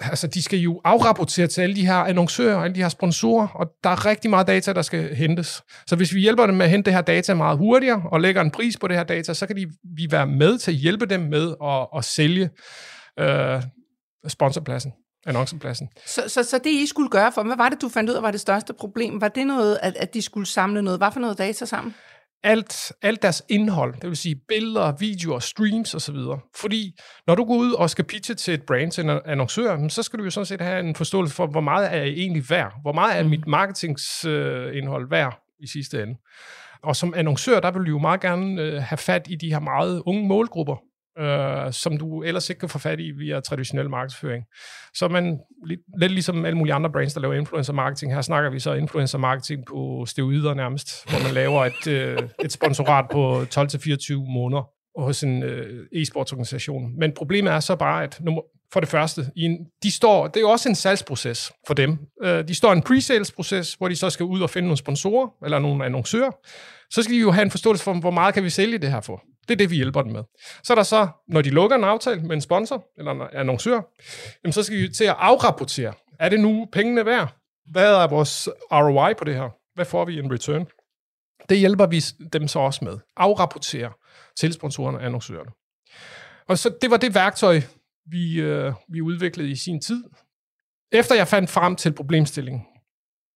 altså, 0.00 0.26
de 0.26 0.42
skal 0.42 0.58
jo 0.58 0.80
afrapportere 0.84 1.46
til 1.46 1.60
alle 1.60 1.76
de 1.76 1.86
her 1.86 1.94
annoncører 1.94 2.56
og 2.56 2.64
alle 2.64 2.74
de 2.74 2.82
her 2.82 2.88
sponsorer, 2.88 3.48
og 3.48 3.66
der 3.84 3.90
er 3.90 4.06
rigtig 4.06 4.30
meget 4.30 4.46
data, 4.46 4.72
der 4.72 4.82
skal 4.82 5.14
hentes. 5.14 5.62
Så 5.86 5.96
hvis 5.96 6.14
vi 6.14 6.20
hjælper 6.20 6.46
dem 6.46 6.54
med 6.54 6.64
at 6.64 6.70
hente 6.70 6.84
det 6.84 6.94
her 6.94 7.02
data 7.02 7.34
meget 7.34 7.58
hurtigere, 7.58 8.02
og 8.12 8.20
lægger 8.20 8.40
en 8.40 8.50
pris 8.50 8.76
på 8.76 8.88
det 8.88 8.96
her 8.96 9.04
data, 9.04 9.34
så 9.34 9.46
kan 9.46 9.56
de, 9.56 9.66
vi 9.96 10.06
være 10.10 10.26
med 10.26 10.58
til 10.58 10.70
at 10.70 10.76
hjælpe 10.76 11.06
dem 11.06 11.20
med 11.20 11.54
at, 11.64 11.86
at 11.96 12.04
sælge 12.04 12.50
øh, 13.18 13.62
sponsorpladsen 14.28 14.92
annoncepladsen. 15.26 15.88
Så, 16.06 16.22
så, 16.28 16.42
så 16.42 16.58
det, 16.58 16.70
I 16.70 16.86
skulle 16.86 17.08
gøre 17.08 17.32
for 17.32 17.42
hvad 17.42 17.56
var 17.56 17.68
det, 17.68 17.82
du 17.82 17.88
fandt 17.88 18.10
ud 18.10 18.14
af 18.14 18.22
var 18.22 18.30
det 18.30 18.40
største 18.40 18.72
problem? 18.72 19.20
Var 19.20 19.28
det 19.28 19.46
noget, 19.46 19.78
at, 19.82 19.96
at 19.96 20.14
de 20.14 20.22
skulle 20.22 20.46
samle 20.46 20.82
noget? 20.82 21.00
Hvad 21.00 21.12
for 21.12 21.20
noget 21.20 21.38
data 21.38 21.64
sammen? 21.64 21.94
Alt, 22.44 22.92
alt 23.02 23.22
deres 23.22 23.42
indhold, 23.48 23.94
det 23.94 24.08
vil 24.08 24.16
sige 24.16 24.36
billeder, 24.48 24.92
videoer, 24.98 25.38
streams 25.38 25.94
osv. 25.94 26.16
Fordi 26.56 26.98
når 27.26 27.34
du 27.34 27.44
går 27.44 27.54
ud 27.54 27.72
og 27.72 27.90
skal 27.90 28.04
pitche 28.04 28.34
til 28.34 28.54
et 28.54 28.62
brand, 28.62 28.90
til 28.90 29.04
en 29.04 29.20
annoncør, 29.24 29.88
så 29.88 30.02
skal 30.02 30.18
du 30.18 30.24
jo 30.24 30.30
sådan 30.30 30.46
set 30.46 30.60
have 30.60 30.80
en 30.80 30.94
forståelse 30.94 31.34
for, 31.34 31.46
hvor 31.46 31.60
meget 31.60 31.92
er 31.92 31.96
jeg 31.96 32.08
egentlig 32.08 32.50
værd? 32.50 32.72
Hvor 32.82 32.92
meget 32.92 33.18
er 33.18 33.22
mm. 33.22 33.30
mit 33.30 33.46
marketingsindhold 33.46 35.10
værd 35.10 35.42
i 35.60 35.66
sidste 35.66 36.02
ende? 36.02 36.14
Og 36.82 36.96
som 36.96 37.14
annoncør, 37.16 37.60
der 37.60 37.70
vil 37.70 37.86
du 37.86 37.90
jo 37.90 37.98
meget 37.98 38.20
gerne 38.20 38.62
øh, 38.62 38.82
have 38.82 38.98
fat 38.98 39.26
i 39.30 39.36
de 39.36 39.52
her 39.52 39.60
meget 39.60 40.02
unge 40.06 40.28
målgrupper, 40.28 40.76
øh, 41.18 41.72
som 41.72 41.96
du 41.96 42.22
ellers 42.22 42.50
ikke 42.50 42.60
kan 42.60 42.68
få 42.68 42.78
fat 42.78 43.00
i 43.00 43.10
via 43.10 43.40
traditionel 43.40 43.90
markedsføring. 43.90 44.44
Så 44.94 45.08
man, 45.08 45.40
lidt, 45.66 45.80
lidt 46.00 46.12
ligesom 46.12 46.44
alle 46.44 46.58
mulige 46.58 46.74
andre 46.74 46.90
brands, 46.90 47.14
der 47.14 47.20
laver 47.20 47.34
influencer 47.34 47.72
marketing, 47.72 48.14
her 48.14 48.22
snakker 48.22 48.50
vi 48.50 48.58
så 48.58 48.72
influencer 48.72 49.18
marketing 49.18 49.66
på 49.66 50.04
steroider 50.06 50.54
nærmest, 50.54 51.10
hvor 51.10 51.22
man 51.22 51.34
laver 51.34 51.64
et, 51.64 51.86
øh, 51.86 52.18
et 52.44 52.52
sponsorat 52.52 53.04
på 53.12 53.42
12-24 53.42 54.14
måneder 54.14 54.68
hos 55.00 55.22
en 55.22 55.42
øh, 55.42 55.86
e-sportsorganisation. 55.92 56.98
Men 56.98 57.12
problemet 57.12 57.52
er 57.52 57.60
så 57.60 57.76
bare, 57.76 58.02
at 58.02 58.20
nummer, 58.20 58.42
for 58.72 58.80
det 58.80 58.88
første, 58.88 59.30
i 59.36 59.42
en, 59.42 59.58
de 59.82 59.92
står, 59.92 60.26
det 60.26 60.36
er 60.36 60.40
jo 60.40 60.50
også 60.50 60.68
en 60.68 60.74
salgsproces 60.74 61.52
for 61.66 61.74
dem. 61.74 61.98
Øh, 62.22 62.48
de 62.48 62.54
står 62.54 62.72
i 62.72 62.76
en 62.76 62.82
pre-sales-proces, 62.82 63.74
hvor 63.74 63.88
de 63.88 63.96
så 63.96 64.10
skal 64.10 64.24
ud 64.24 64.40
og 64.40 64.50
finde 64.50 64.68
nogle 64.68 64.78
sponsorer, 64.78 65.28
eller 65.44 65.58
nogle 65.58 65.84
annoncører. 65.84 66.30
Så 66.90 67.02
skal 67.02 67.14
de 67.14 67.20
jo 67.20 67.30
have 67.30 67.42
en 67.42 67.50
forståelse 67.50 67.84
for, 67.84 68.00
hvor 68.00 68.10
meget 68.10 68.34
kan 68.34 68.44
vi 68.44 68.50
sælge 68.50 68.78
det 68.78 68.90
her 68.90 69.00
for. 69.00 69.22
Det 69.48 69.54
er 69.54 69.56
det, 69.56 69.70
vi 69.70 69.76
hjælper 69.76 70.02
dem 70.02 70.12
med. 70.12 70.22
Så 70.62 70.72
er 70.72 70.74
der 70.74 70.82
så, 70.82 71.08
når 71.28 71.42
de 71.42 71.50
lukker 71.50 71.76
en 71.76 71.84
aftale 71.84 72.22
med 72.22 72.36
en 72.36 72.40
sponsor 72.40 72.84
eller 72.98 73.12
en 73.12 73.22
annoncør, 73.32 73.80
jamen 74.44 74.52
så 74.52 74.62
skal 74.62 74.78
vi 74.78 74.88
til 74.88 75.04
at 75.04 75.16
afrapportere. 75.18 75.94
Er 76.18 76.28
det 76.28 76.40
nu 76.40 76.68
pengene 76.72 77.06
værd? 77.06 77.36
Hvad 77.70 77.94
er 77.94 78.06
vores 78.06 78.48
ROI 78.72 79.14
på 79.14 79.24
det 79.24 79.34
her? 79.34 79.48
Hvad 79.74 79.84
får 79.84 80.04
vi 80.04 80.18
en 80.18 80.32
return? 80.32 80.66
Det 81.48 81.58
hjælper 81.58 81.86
vi 81.86 82.00
dem 82.32 82.48
så 82.48 82.58
også 82.58 82.84
med. 82.84 82.98
Afrapportere 83.16 83.92
til 84.36 84.52
sponsorerne 84.52 84.98
og 84.98 85.04
annoncørerne. 85.04 85.50
Og 86.48 86.58
så 86.58 86.74
det 86.82 86.90
var 86.90 86.96
det 86.96 87.14
værktøj, 87.14 87.60
vi, 88.06 88.40
øh, 88.40 88.72
vi 88.88 89.00
udviklede 89.00 89.50
i 89.50 89.56
sin 89.56 89.80
tid. 89.80 90.04
Efter 90.92 91.14
jeg 91.14 91.28
fandt 91.28 91.50
frem 91.50 91.76
til 91.76 91.92
problemstillingen, 91.92 92.62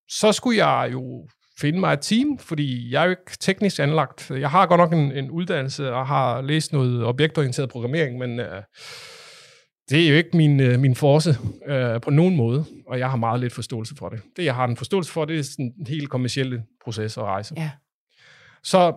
så 0.08 0.32
skulle 0.32 0.66
jeg 0.66 0.92
jo 0.92 1.28
finde 1.60 1.80
mig 1.80 1.92
et 1.92 2.00
team, 2.00 2.38
fordi 2.38 2.92
jeg 2.92 3.00
er 3.00 3.04
jo 3.04 3.10
ikke 3.10 3.36
teknisk 3.40 3.78
anlagt. 3.78 4.30
Jeg 4.30 4.50
har 4.50 4.66
godt 4.66 4.78
nok 4.78 4.92
en, 4.92 5.12
en 5.12 5.30
uddannelse 5.30 5.92
og 5.92 6.06
har 6.06 6.40
læst 6.40 6.72
noget 6.72 7.04
objektorienteret 7.04 7.68
programmering, 7.68 8.18
men 8.18 8.40
øh, 8.40 8.62
det 9.90 10.04
er 10.04 10.08
jo 10.08 10.16
ikke 10.16 10.36
min, 10.36 10.60
øh, 10.60 10.80
min 10.80 10.94
force 10.94 11.38
øh, 11.66 12.00
på 12.00 12.10
nogen 12.10 12.36
måde, 12.36 12.64
og 12.86 12.98
jeg 12.98 13.10
har 13.10 13.16
meget 13.16 13.40
lidt 13.40 13.52
forståelse 13.52 13.96
for 13.96 14.08
det. 14.08 14.20
Det, 14.36 14.44
jeg 14.44 14.54
har 14.54 14.64
en 14.64 14.76
forståelse 14.76 15.12
for, 15.12 15.24
det 15.24 15.38
er 15.38 15.42
sådan 15.42 15.74
en 15.78 15.86
helt 15.86 16.10
kommersielle 16.10 16.64
proces 16.84 17.16
og 17.16 17.24
rejse. 17.24 17.54
Ja. 17.56 17.70
Så 18.62 18.94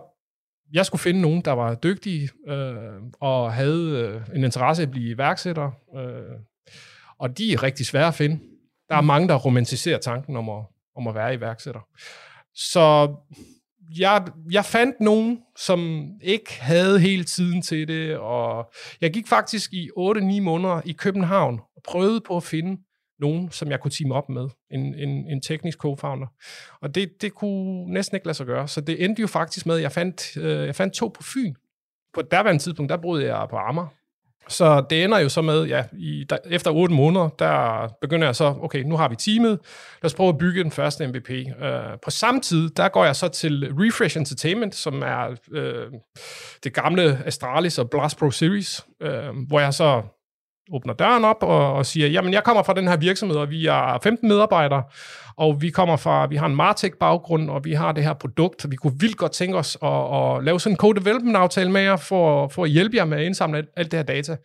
jeg 0.72 0.86
skulle 0.86 1.00
finde 1.00 1.20
nogen, 1.20 1.40
der 1.40 1.52
var 1.52 1.74
dygtige 1.74 2.30
øh, 2.48 2.74
og 3.20 3.52
havde 3.52 3.90
øh, 3.90 4.36
en 4.36 4.44
interesse 4.44 4.82
i 4.82 4.86
at 4.86 4.90
blive 4.90 5.10
iværksætter. 5.10 5.70
Øh, 5.96 6.38
og 7.18 7.38
de 7.38 7.52
er 7.52 7.62
rigtig 7.62 7.86
svære 7.86 8.08
at 8.08 8.14
finde. 8.14 8.38
Der 8.88 8.96
er 8.96 9.00
mange, 9.00 9.28
der 9.28 9.34
romantiserer 9.34 9.98
tanken 9.98 10.36
om 10.36 10.48
at, 10.48 10.64
om 10.96 11.06
at 11.06 11.14
være 11.14 11.34
iværksætter. 11.34 11.80
Så 12.54 13.14
jeg, 13.98 14.26
jeg 14.50 14.64
fandt 14.64 15.00
nogen, 15.00 15.38
som 15.56 16.08
ikke 16.22 16.60
havde 16.60 17.00
hele 17.00 17.24
tiden 17.24 17.62
til 17.62 17.88
det, 17.88 18.16
og 18.16 18.72
jeg 19.00 19.12
gik 19.12 19.28
faktisk 19.28 19.72
i 19.72 19.90
8-9 19.98 20.40
måneder 20.40 20.80
i 20.84 20.92
København 20.92 21.60
og 21.76 21.82
prøvede 21.84 22.20
på 22.20 22.36
at 22.36 22.42
finde 22.42 22.82
nogen, 23.18 23.50
som 23.50 23.70
jeg 23.70 23.80
kunne 23.80 23.90
team 23.90 24.12
op 24.12 24.28
med, 24.28 24.48
en, 24.70 24.94
en, 24.94 25.08
en 25.08 25.42
teknisk 25.42 25.78
co-founder. 25.84 26.26
Og 26.82 26.94
det, 26.94 27.22
det 27.22 27.34
kunne 27.34 27.92
næsten 27.92 28.16
ikke 28.16 28.26
lade 28.26 28.36
sig 28.36 28.46
gøre, 28.46 28.68
så 28.68 28.80
det 28.80 29.04
endte 29.04 29.20
jo 29.20 29.26
faktisk 29.26 29.66
med, 29.66 29.76
at 29.76 29.82
jeg 29.82 29.92
fandt, 29.92 30.36
øh, 30.36 30.66
jeg 30.66 30.74
fandt 30.74 30.94
to 30.94 31.08
på 31.08 31.22
Fyn. 31.22 31.54
På 32.14 32.20
et 32.20 32.30
derværende 32.30 32.62
tidspunkt, 32.62 32.90
der 32.90 32.96
boede 32.96 33.26
jeg 33.26 33.46
på 33.50 33.56
Amager, 33.56 33.88
så 34.50 34.84
det 34.90 35.04
ender 35.04 35.18
jo 35.18 35.28
så 35.28 35.42
med, 35.42 35.64
ja, 35.64 35.84
i, 35.92 36.24
der, 36.30 36.36
efter 36.46 36.70
8 36.70 36.94
måneder, 36.94 37.28
der 37.28 37.88
begynder 38.00 38.26
jeg 38.26 38.36
så, 38.36 38.54
okay, 38.62 38.82
nu 38.82 38.96
har 38.96 39.08
vi 39.08 39.16
teamet, 39.16 39.58
lad 40.02 40.04
os 40.04 40.14
prøve 40.14 40.28
at 40.28 40.38
bygge 40.38 40.62
den 40.62 40.70
første 40.70 41.06
MVP. 41.06 41.30
Øh, 41.30 41.44
på 42.04 42.10
samme 42.10 42.40
tid, 42.40 42.70
der 42.70 42.88
går 42.88 43.04
jeg 43.04 43.16
så 43.16 43.28
til 43.28 43.72
Refresh 43.78 44.18
Entertainment, 44.18 44.74
som 44.74 45.02
er 45.02 45.36
øh, 45.52 45.86
det 46.64 46.74
gamle 46.74 47.22
Astralis 47.26 47.78
og 47.78 47.90
Blast 47.90 48.18
Pro 48.18 48.30
Series, 48.30 48.86
øh, 49.02 49.28
hvor 49.48 49.60
jeg 49.60 49.74
så 49.74 50.02
åbner 50.72 50.94
døren 50.94 51.24
op 51.24 51.42
og, 51.42 51.72
og 51.72 51.86
siger, 51.86 52.08
jamen 52.08 52.32
jeg 52.32 52.44
kommer 52.44 52.62
fra 52.62 52.74
den 52.74 52.88
her 52.88 52.96
virksomhed, 52.96 53.36
og 53.36 53.50
vi 53.50 53.66
er 53.66 53.98
15 54.02 54.28
medarbejdere, 54.28 54.82
og 55.36 55.62
vi 55.62 55.70
kommer 55.70 55.96
fra, 55.96 56.26
vi 56.26 56.36
har 56.36 56.46
en 56.46 56.56
Martech-baggrund, 56.56 57.50
og 57.50 57.64
vi 57.64 57.72
har 57.72 57.92
det 57.92 58.04
her 58.04 58.12
produkt, 58.12 58.64
og 58.64 58.70
vi 58.70 58.76
kunne 58.76 58.92
vildt 59.00 59.16
godt 59.16 59.32
tænke 59.32 59.56
os 59.56 59.78
at, 59.82 59.88
at 59.88 60.44
lave 60.44 60.60
sådan 60.60 60.74
en 60.74 60.78
co-development-aftale 60.82 61.70
med 61.70 61.80
jer, 61.80 61.96
for, 61.96 62.48
for 62.48 62.64
at 62.64 62.70
hjælpe 62.70 62.96
jer 62.96 63.04
med 63.04 63.18
at 63.18 63.24
indsamle 63.24 63.66
alt 63.76 63.90
det 63.90 63.98
her 63.98 64.04
data. 64.04 64.36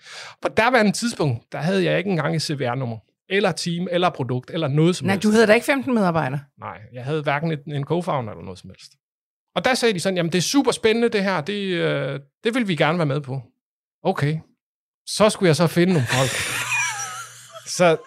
På 0.41 0.47
derværende 0.58 0.91
tidspunkt, 0.91 1.51
der 1.51 1.58
havde 1.58 1.84
jeg 1.84 1.97
ikke 1.97 2.10
engang 2.10 2.36
et 2.36 2.41
CVR-nummer, 2.41 2.97
eller 3.30 3.51
team, 3.51 3.88
eller 3.91 4.10
produkt, 4.10 4.51
eller 4.51 4.67
noget 4.67 4.95
som 4.95 5.06
Nej, 5.06 5.13
helst. 5.13 5.23
du 5.23 5.32
havde 5.32 5.47
da 5.47 5.54
ikke 5.54 5.65
15 5.65 5.93
medarbejdere. 5.93 6.39
Nej, 6.60 6.78
jeg 6.93 7.04
havde 7.04 7.21
hverken 7.21 7.51
et, 7.51 7.63
en 7.67 7.86
co-founder 7.91 8.32
eller 8.32 8.43
noget 8.43 8.60
som 8.60 8.69
helst. 8.69 8.91
Og 9.56 9.65
der 9.65 9.73
sagde 9.73 9.93
de 9.93 9.99
sådan, 9.99 10.17
jamen 10.17 10.32
det 10.32 10.38
er 10.38 10.41
super 10.41 10.71
spændende 10.71 11.10
det 11.10 11.23
her, 11.23 11.41
det, 11.41 11.63
øh, 11.63 12.19
det 12.43 12.56
vil 12.56 12.67
vi 12.67 12.75
gerne 12.75 12.97
være 12.97 13.06
med 13.06 13.21
på. 13.21 13.41
Okay, 14.04 14.38
så 15.08 15.30
skulle 15.30 15.48
jeg 15.48 15.56
så 15.56 15.68
finde 15.68 15.94
nogle 15.94 16.08
folk. 16.08 16.32
så, 17.78 17.98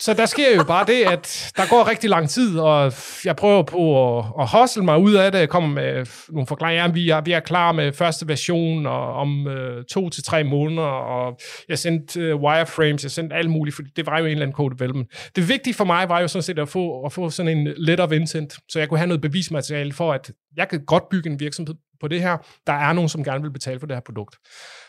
så 0.00 0.14
der 0.14 0.26
sker 0.26 0.56
jo 0.56 0.64
bare 0.64 0.86
det, 0.86 1.04
at 1.04 1.52
der 1.56 1.68
går 1.70 1.88
rigtig 1.88 2.10
lang 2.10 2.30
tid, 2.30 2.58
og 2.58 2.92
jeg 3.24 3.36
prøver 3.36 3.62
på 3.62 4.18
at, 4.18 4.24
at 4.40 4.60
hustle 4.60 4.84
mig 4.84 4.98
ud 4.98 5.14
af 5.14 5.32
det. 5.32 5.38
Jeg 5.38 5.48
kommer 5.48 5.68
med 5.68 6.06
nogle 6.28 6.46
forklaringer. 6.46 6.92
Vi, 6.92 7.10
er, 7.10 7.20
vi 7.20 7.32
er 7.32 7.40
klar 7.40 7.72
med 7.72 7.92
første 7.92 8.28
version 8.28 8.86
og 8.86 9.14
om 9.14 9.48
øh, 9.48 9.84
to 9.84 10.08
til 10.08 10.24
tre 10.24 10.44
måneder, 10.44 10.88
og 10.88 11.38
jeg 11.68 11.78
sendte 11.78 12.20
øh, 12.20 12.36
wireframes, 12.36 13.02
jeg 13.02 13.10
sendte 13.10 13.36
alt 13.36 13.50
muligt, 13.50 13.76
for 13.76 13.82
det 13.96 14.06
var 14.06 14.18
jo 14.18 14.24
en 14.24 14.30
eller 14.30 14.42
anden 14.42 14.56
code 14.56 14.74
development. 14.74 15.08
Det 15.36 15.48
vigtige 15.48 15.74
for 15.74 15.84
mig 15.84 16.08
var 16.08 16.20
jo 16.20 16.28
sådan 16.28 16.42
set 16.42 16.58
at 16.58 16.68
få, 16.68 17.04
at 17.04 17.12
få 17.12 17.30
sådan 17.30 17.58
en 17.58 17.74
letter 17.76 18.04
of 18.04 18.12
intent, 18.12 18.58
så 18.68 18.78
jeg 18.78 18.88
kunne 18.88 18.98
have 18.98 19.08
noget 19.08 19.20
bevismateriale 19.20 19.92
for, 19.92 20.12
at 20.12 20.30
jeg 20.56 20.68
kan 20.68 20.84
godt 20.86 21.08
bygge 21.08 21.30
en 21.30 21.40
virksomhed 21.40 21.74
på 22.00 22.08
det 22.08 22.20
her. 22.20 22.36
Der 22.66 22.72
er 22.72 22.92
nogen, 22.92 23.08
som 23.08 23.24
gerne 23.24 23.42
vil 23.42 23.52
betale 23.52 23.80
for 23.80 23.86
det 23.86 23.96
her 23.96 24.00
produkt. 24.00 24.36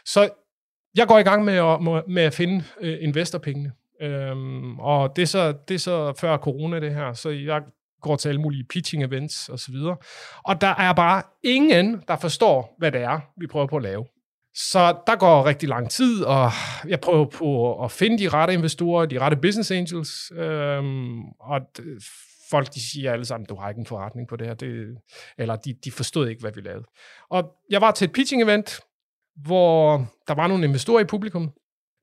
Så 0.05 0.29
jeg 0.95 1.07
går 1.07 1.19
i 1.19 1.23
gang 1.23 1.45
med 1.45 1.53
at, 1.53 2.07
med 2.07 2.23
at 2.23 2.33
finde 2.33 2.63
øh, 2.81 2.97
investorpengene. 3.01 3.71
Øhm, 4.01 4.79
og 4.79 5.15
det 5.15 5.21
er, 5.21 5.25
så, 5.25 5.53
det 5.67 5.75
er 5.75 5.79
så 5.79 6.13
før 6.19 6.37
corona 6.37 6.79
det 6.79 6.95
her, 6.95 7.13
så 7.13 7.29
jeg 7.29 7.61
går 8.01 8.15
til 8.15 8.29
alle 8.29 8.41
mulige 8.41 8.63
pitching 8.63 9.03
events 9.03 9.49
og 9.49 9.59
så 9.59 9.71
videre. 9.71 9.97
Og 10.43 10.61
der 10.61 10.75
er 10.75 10.93
bare 10.93 11.21
ingen, 11.43 12.03
der 12.07 12.15
forstår, 12.15 12.75
hvad 12.77 12.91
det 12.91 13.01
er, 13.01 13.19
vi 13.37 13.47
prøver 13.47 13.67
på 13.67 13.77
at 13.77 13.83
lave. 13.83 14.05
Så 14.55 14.95
der 15.07 15.15
går 15.15 15.45
rigtig 15.45 15.69
lang 15.69 15.89
tid, 15.89 16.23
og 16.23 16.51
jeg 16.87 16.99
prøver 16.99 17.25
på 17.25 17.83
at 17.83 17.91
finde 17.91 18.17
de 18.17 18.29
rette 18.29 18.53
investorer, 18.53 19.05
de 19.05 19.19
rette 19.19 19.37
business 19.37 19.71
angels, 19.71 20.31
øhm, 20.35 21.21
og 21.23 21.61
folk 22.49 22.73
de 22.73 22.91
siger 22.91 23.11
alle 23.11 23.25
sammen, 23.25 23.45
du 23.45 23.55
har 23.55 23.69
ikke 23.69 23.79
en 23.79 23.85
forretning 23.85 24.27
på 24.27 24.35
det 24.35 24.47
her, 24.47 24.53
det, 24.53 24.97
eller 25.37 25.55
de, 25.55 25.73
de 25.83 25.91
forstod 25.91 26.27
ikke, 26.27 26.41
hvad 26.41 26.51
vi 26.55 26.61
lavede. 26.61 26.85
Og 27.29 27.43
jeg 27.69 27.81
var 27.81 27.91
til 27.91 28.05
et 28.05 28.11
pitching 28.11 28.43
event, 28.43 28.79
hvor 29.35 30.05
der 30.27 30.33
var 30.33 30.47
nogle 30.47 30.65
investorer 30.65 31.01
i 31.01 31.05
publikum. 31.05 31.51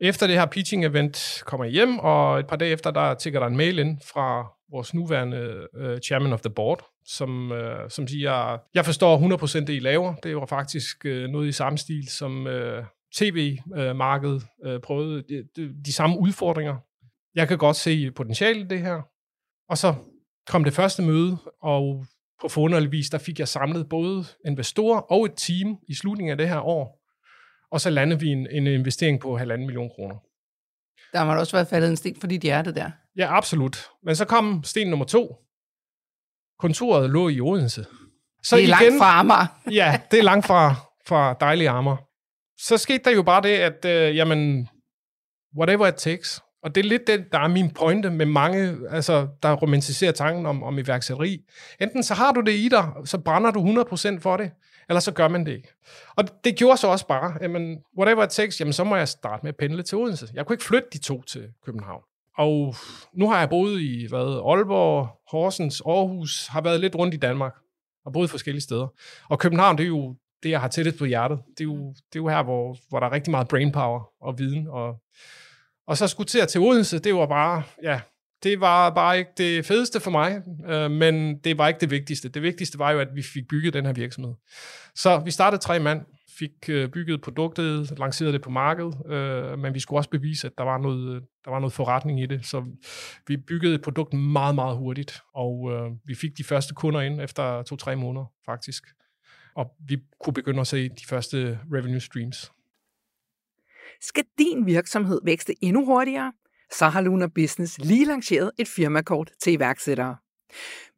Efter 0.01 0.27
det 0.27 0.37
her 0.37 0.47
pitching-event 0.47 1.43
kommer 1.45 1.65
jeg 1.65 1.73
hjem, 1.73 1.99
og 1.99 2.39
et 2.39 2.47
par 2.47 2.57
dage 2.57 2.73
efter, 2.73 2.91
der 2.91 3.15
tigger 3.15 3.41
der 3.41 3.47
en 3.47 3.57
mail 3.57 3.79
ind 3.79 3.99
fra 4.13 4.53
vores 4.71 4.95
nuværende 4.95 5.67
uh, 5.81 5.99
chairman 5.99 6.33
of 6.33 6.41
the 6.41 6.51
board, 6.51 6.87
som, 7.05 7.51
uh, 7.51 7.89
som 7.89 8.09
siger, 8.09 8.59
jeg 8.75 8.85
forstår 8.85 9.19
100% 9.19 9.59
det, 9.61 9.69
I 9.69 9.79
laver. 9.79 10.15
Det 10.15 10.37
var 10.37 10.47
faktisk 10.47 10.97
uh, 11.05 11.13
noget 11.13 11.49
i 11.49 11.53
samme 11.53 11.79
stil, 11.79 12.09
som 12.09 12.47
uh, 12.47 12.85
tv-markedet 13.17 14.47
uh, 14.67 14.81
prøvede. 14.83 15.23
De, 15.29 15.45
de, 15.57 15.83
de 15.85 15.93
samme 15.93 16.19
udfordringer. 16.19 16.77
Jeg 17.35 17.49
kan 17.49 17.59
godt 17.59 17.77
se 17.77 18.11
potentiale 18.11 18.61
i 18.61 18.65
det 18.65 18.81
her. 18.81 19.03
Og 19.69 19.79
så 19.79 19.95
kom 20.47 20.65
det 20.65 20.73
første 20.73 21.03
møde, 21.03 21.37
og 21.63 22.07
på 22.41 22.49
forunderlig 22.49 22.93
vis, 22.93 23.11
der 23.11 23.19
fik 23.19 23.39
jeg 23.39 23.49
samlet 23.49 23.89
både 23.89 24.25
investorer 24.47 25.01
og 25.13 25.25
et 25.25 25.33
team 25.37 25.77
i 25.89 25.95
slutningen 25.95 26.31
af 26.31 26.39
det 26.39 26.49
her 26.49 26.61
år, 26.61 27.00
og 27.73 27.81
så 27.81 27.91
landede 27.91 28.21
vi 28.21 28.29
en, 28.29 28.47
en 28.51 28.67
investering 28.67 29.21
på 29.21 29.37
halvanden 29.37 29.67
million 29.67 29.91
kroner. 29.91 30.17
Der 31.13 31.25
må 31.25 31.35
også 31.35 31.57
være 31.57 31.67
faldet 31.67 31.91
en 31.91 31.97
sten 31.97 32.21
for 32.21 32.27
dit 32.27 32.43
hjerte 32.43 32.75
der. 32.75 32.91
Ja, 33.17 33.37
absolut. 33.37 33.89
Men 34.03 34.17
så 34.17 34.25
kom 34.25 34.65
sten 34.65 34.91
nummer 34.91 35.07
to. 35.07 35.37
Kontoret 36.59 37.11
lå 37.11 37.29
i 37.29 37.41
Odense. 37.41 37.87
Så 38.43 38.57
det 38.57 38.63
er 38.63 38.81
igen, 38.81 38.93
langt 38.93 38.99
fra 38.99 39.19
Amager. 39.21 39.47
ja, 39.81 40.01
det 40.11 40.19
er 40.19 40.23
langt 40.23 40.47
fra, 40.47 40.75
fra 41.07 41.37
dejlige 41.41 41.71
Amager. 41.71 41.97
Så 42.59 42.79
skete 42.79 43.05
der 43.05 43.11
jo 43.11 43.23
bare 43.23 43.43
det, 43.43 43.57
at 43.57 43.85
øh, 43.85 44.17
jamen, 44.17 44.69
whatever 45.59 45.87
it 45.87 45.95
takes. 45.95 46.41
Og 46.63 46.75
det 46.75 46.85
er 46.85 46.89
lidt 46.89 47.07
det, 47.07 47.33
der 47.33 47.39
er 47.39 47.49
min 47.49 47.71
pointe 47.71 48.11
med 48.11 48.27
mange, 48.27 48.79
altså, 48.91 49.29
der 49.43 49.53
romantiserer 49.53 50.13
tanken 50.13 50.47
om, 50.47 50.63
om 50.63 50.79
iværksætteri. 50.79 51.39
Enten 51.81 52.03
så 52.03 52.15
har 52.15 52.33
du 52.33 52.41
det 52.41 52.53
i 52.53 52.69
dig, 52.69 52.93
så 53.05 53.19
brænder 53.19 53.51
du 53.51 53.83
100% 53.83 54.21
for 54.21 54.37
det, 54.37 54.51
eller 54.91 55.01
så 55.01 55.13
gør 55.13 55.29
man 55.29 55.47
det 55.47 55.53
ikke. 55.53 55.69
Og 56.17 56.45
det 56.45 56.57
gjorde 56.57 56.77
så 56.77 56.87
også 56.89 57.07
bare, 57.07 57.39
jamen, 57.41 57.79
whatever 57.99 58.25
it 58.25 58.31
takes, 58.31 58.61
jamen, 58.61 58.73
så 58.73 58.85
må 58.85 58.97
jeg 58.97 59.09
starte 59.09 59.43
med 59.43 59.49
at 59.49 59.57
pendle 59.57 59.83
til 59.83 59.99
Odense. 59.99 60.29
Jeg 60.35 60.47
kunne 60.47 60.55
ikke 60.55 60.65
flytte 60.65 60.89
de 60.93 60.99
to 60.99 61.23
til 61.23 61.49
København. 61.65 62.03
Og 62.39 62.75
nu 63.15 63.29
har 63.31 63.39
jeg 63.39 63.49
boet 63.49 63.81
i 63.81 64.07
hvad, 64.09 64.43
Aalborg, 64.51 65.09
Horsens, 65.31 65.81
Aarhus, 65.87 66.47
har 66.47 66.61
været 66.61 66.81
lidt 66.81 66.97
rundt 66.97 67.15
i 67.15 67.17
Danmark, 67.17 67.55
og 68.05 68.13
boet 68.13 68.31
forskellige 68.31 68.63
steder. 68.63 68.87
Og 69.29 69.39
København, 69.39 69.79
det 69.79 69.85
er 69.85 69.89
jo 69.89 70.17
det, 70.43 70.51
jeg 70.51 70.61
har 70.61 70.69
tættest 70.69 70.99
på 70.99 71.05
hjertet. 71.05 71.39
Det 71.59 71.61
er 71.61 71.65
jo, 71.65 71.89
det 71.89 72.19
er 72.19 72.21
jo 72.21 72.29
her, 72.29 72.43
hvor, 72.43 72.77
hvor 72.89 73.01
der 73.01 73.07
er 73.07 73.13
rigtig 73.13 73.31
meget 73.31 73.49
brainpower 73.49 74.11
og 74.21 74.39
viden. 74.39 74.67
Og, 74.69 74.97
og 75.87 75.97
så 75.97 76.09
skulle 76.09 76.27
til 76.27 76.39
at 76.39 76.49
til 76.49 76.61
Odense, 76.61 76.99
det 76.99 77.15
var 77.15 77.27
bare, 77.27 77.63
ja, 77.83 78.01
det 78.43 78.61
var 78.61 78.91
bare 78.91 79.19
ikke 79.19 79.31
det 79.37 79.67
fedeste 79.67 80.01
for 80.01 80.11
mig, 80.11 80.43
øh, 80.67 80.91
men 80.91 81.39
det 81.39 81.59
var 81.59 81.69
ikke 81.69 81.81
det 81.81 81.91
vigtigste. 81.91 82.29
Det 82.29 82.43
vigtigste 82.43 82.79
var 82.79 82.91
jo, 82.91 82.99
at 82.99 83.09
vi 83.15 83.23
fik 83.23 83.49
bygget 83.49 83.75
den 83.75 83.87
her 83.87 83.93
virksomhed. 83.93 84.35
Så 84.95 85.23
vi 85.25 85.31
startede 85.31 85.63
tre 85.63 85.81
mand, 85.81 86.07
fik 86.39 86.69
øh, 86.69 86.89
bygget 86.89 87.21
produktet, 87.21 87.99
lancerede 87.99 88.33
det 88.33 88.43
på 88.43 88.51
markedet, 88.51 89.13
øh, 89.13 89.59
men 89.59 89.75
vi 89.75 89.81
skulle 89.81 89.99
også 89.99 90.11
bevise, 90.11 90.47
at 90.47 90.53
der 90.59 90.65
var, 90.65 90.79
noget, 90.79 91.17
øh, 91.17 91.23
der 91.45 91.51
var 91.51 91.59
noget 91.59 91.73
forretning 91.73 92.23
i 92.23 92.27
det. 92.27 92.47
Så 92.47 92.65
vi 93.27 93.37
byggede 93.37 93.75
et 93.75 93.83
produkt 93.83 94.13
meget, 94.13 94.55
meget 94.55 94.77
hurtigt, 94.77 95.21
og 95.35 95.73
øh, 95.73 95.91
vi 96.05 96.15
fik 96.15 96.31
de 96.39 96.45
første 96.45 96.75
kunder 96.75 97.01
ind 97.01 97.21
efter 97.21 97.63
to-tre 97.63 97.97
måneder 97.97 98.25
faktisk. 98.47 98.85
Og 99.55 99.67
vi 99.89 99.99
kunne 100.21 100.35
begynde 100.35 100.61
at 100.61 100.67
se 100.67 100.89
de 100.89 101.07
første 101.09 101.59
revenue 101.73 102.01
streams. 102.01 102.53
Skal 104.01 104.25
din 104.39 104.67
virksomhed 104.67 105.21
vækste 105.25 105.55
endnu 105.65 105.85
hurtigere? 105.85 106.33
Så 106.73 106.89
har 106.89 107.01
Luna 107.01 107.27
Business 107.27 107.79
lige 107.79 108.05
lanceret 108.05 108.51
et 108.59 108.69
firmakort 108.69 109.31
til 109.43 109.53
iværksættere. 109.53 110.17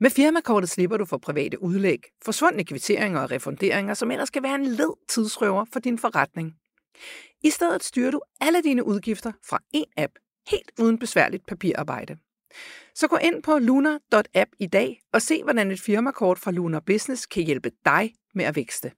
Med 0.01 0.11
firmakortet 0.11 0.71
slipper 0.71 0.97
du 0.97 1.05
for 1.05 1.19
private 1.19 1.63
udlæg, 1.63 1.99
forsvundne 2.25 2.65
kvitteringer 2.65 3.21
og 3.21 3.31
refunderinger, 3.31 3.95
som 3.95 4.11
ellers 4.11 4.29
skal 4.29 4.43
være 4.43 4.55
en 4.55 4.67
led 4.67 4.93
tidsrøver 5.09 5.65
for 5.73 5.81
din 5.81 5.99
forretning. 5.99 6.55
I 7.43 7.51
stedet 7.51 7.85
styrer 7.85 8.11
du 8.11 8.21
alle 8.41 8.63
dine 8.63 8.85
udgifter 8.85 9.33
fra 9.49 9.59
én 9.77 9.93
app, 9.97 10.13
helt 10.49 10.71
uden 10.79 10.99
besværligt 10.99 11.47
papirarbejde. 11.47 12.17
Så 12.95 13.09
gå 13.09 13.17
ind 13.17 13.43
på 13.43 13.59
lunar.app 13.59 14.51
i 14.59 14.67
dag 14.67 15.01
og 15.13 15.23
se, 15.23 15.43
hvordan 15.43 15.71
et 15.71 15.81
firmakort 15.81 16.39
fra 16.39 16.51
Lunar 16.51 16.81
Business 16.81 17.27
kan 17.27 17.43
hjælpe 17.43 17.71
dig 17.85 18.15
med 18.35 18.45
at 18.45 18.57
vækste. 18.57 18.93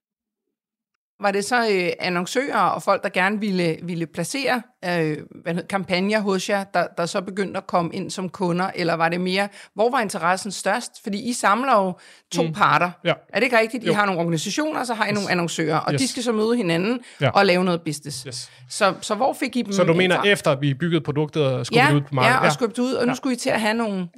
Var 1.21 1.31
det 1.31 1.45
så 1.45 1.69
øh, 1.73 1.89
annoncører 2.01 2.59
og 2.61 2.83
folk, 2.83 3.03
der 3.03 3.09
gerne 3.09 3.41
ville, 3.41 3.77
ville 3.83 4.07
placere 4.07 4.63
øh, 4.85 5.17
hvad 5.43 5.55
hedder, 5.55 5.67
kampagner 5.67 6.21
hos 6.21 6.49
jer, 6.49 6.65
der, 6.65 6.87
der 6.97 7.07
så 7.07 7.21
begyndte 7.21 7.59
at 7.59 7.67
komme 7.67 7.95
ind 7.95 8.11
som 8.11 8.29
kunder, 8.29 8.71
eller 8.75 8.95
var 8.95 9.09
det 9.09 9.21
mere, 9.21 9.49
hvor 9.75 9.91
var 9.91 10.01
interessen 10.01 10.51
størst? 10.53 11.03
Fordi 11.03 11.29
I 11.29 11.33
samler 11.33 11.73
jo 11.83 11.93
to 12.33 12.43
mm. 12.43 12.53
parter. 12.53 12.91
Ja. 13.05 13.13
Er 13.29 13.35
det 13.35 13.43
ikke 13.43 13.59
rigtigt? 13.59 13.85
I 13.85 13.87
jo. 13.87 13.93
har 13.95 14.07
nogle 14.07 14.21
organisationer, 14.21 14.81
og 14.81 14.87
så 14.87 14.95
har 14.95 15.05
I 15.07 15.09
yes. 15.09 15.15
nogle 15.15 15.31
annoncører, 15.31 15.77
og 15.77 15.93
yes. 15.93 16.01
de 16.01 16.09
skal 16.09 16.23
så 16.23 16.33
møde 16.33 16.57
hinanden 16.57 17.01
Ja. 17.21 17.31
og 17.31 17.47
lave 17.47 17.65
noget 17.65 17.83
business. 17.83 18.23
Yes. 18.23 18.51
Så, 18.71 18.95
så 19.01 19.15
hvor 19.15 19.33
fik 19.33 19.57
I 19.57 19.63
dem 19.63 19.73
Så 19.73 19.85
du 19.85 19.95
mener, 19.95 20.23
efter 20.23 20.57
vi 20.61 20.75
byggede 20.75 21.01
produktet 21.01 21.47
og 21.47 21.67
skubbede 21.67 21.87
ja, 21.87 21.95
ud 21.95 22.01
på 22.01 22.15
markedet? 22.15 22.41
ja, 22.41 22.47
og 22.47 22.53
skubbet 22.53 22.79
ud, 22.79 22.93
og 22.93 23.07
nu 23.07 23.11
Ja. 23.11 23.15
skulle 23.15 23.35
I 23.35 23.39
til 23.39 23.51
at 23.51 23.61
have 23.61 23.75
nogle 23.75 24.09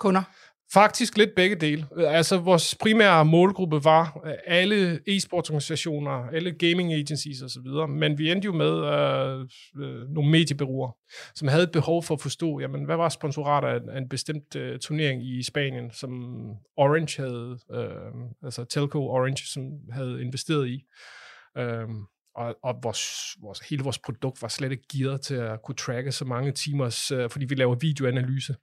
kunder. 0.00 0.22
Faktisk 0.72 1.18
lidt 1.18 1.30
begge 1.36 1.56
dele. 1.56 1.86
Altså, 1.98 2.38
vores 2.38 2.74
primære 2.74 3.24
målgruppe 3.24 3.84
var 3.84 4.20
øh, 4.26 4.32
alle 4.46 5.00
e-sportsorganisationer, 5.08 6.28
alle 6.32 6.52
gaming 6.52 6.92
agencies 6.92 7.42
osv., 7.42 7.88
men 7.88 8.18
vi 8.18 8.30
endte 8.30 8.46
jo 8.46 8.52
med 8.52 8.72
øh, 8.84 9.40
øh, 9.84 10.08
nogle 10.08 10.30
mediebureauer, 10.30 10.96
som 11.34 11.48
havde 11.48 11.62
et 11.62 11.72
behov 11.72 12.02
for 12.02 12.14
at 12.14 12.20
forstå, 12.20 12.60
jamen, 12.60 12.84
hvad 12.84 12.96
var 12.96 13.08
sponsorater 13.08 13.68
af 13.68 13.98
en 13.98 14.08
bestemt 14.08 14.56
øh, 14.56 14.78
turnering 14.78 15.26
i 15.26 15.42
Spanien, 15.42 15.90
som 15.90 16.10
Orange 16.76 17.22
havde, 17.22 17.58
øh, 17.74 18.12
altså 18.42 18.64
Telco 18.64 19.06
Orange, 19.06 19.46
som 19.46 19.62
havde 19.92 20.22
investeret 20.22 20.68
i. 20.68 20.82
Øh, 21.58 21.88
og, 22.36 22.56
og 22.62 22.78
vores, 22.82 23.36
vores, 23.42 23.60
hele 23.60 23.82
vores 23.82 23.98
produkt 23.98 24.42
var 24.42 24.48
slet 24.48 24.72
ikke 24.72 24.84
gearet 24.92 25.20
til 25.20 25.34
at 25.34 25.62
kunne 25.62 25.74
tracke 25.74 26.12
så 26.12 26.24
mange 26.24 26.52
timers, 26.52 27.10
øh, 27.10 27.30
fordi 27.30 27.44
vi 27.44 27.54
laver 27.54 27.74
videoanalyse 27.74 28.56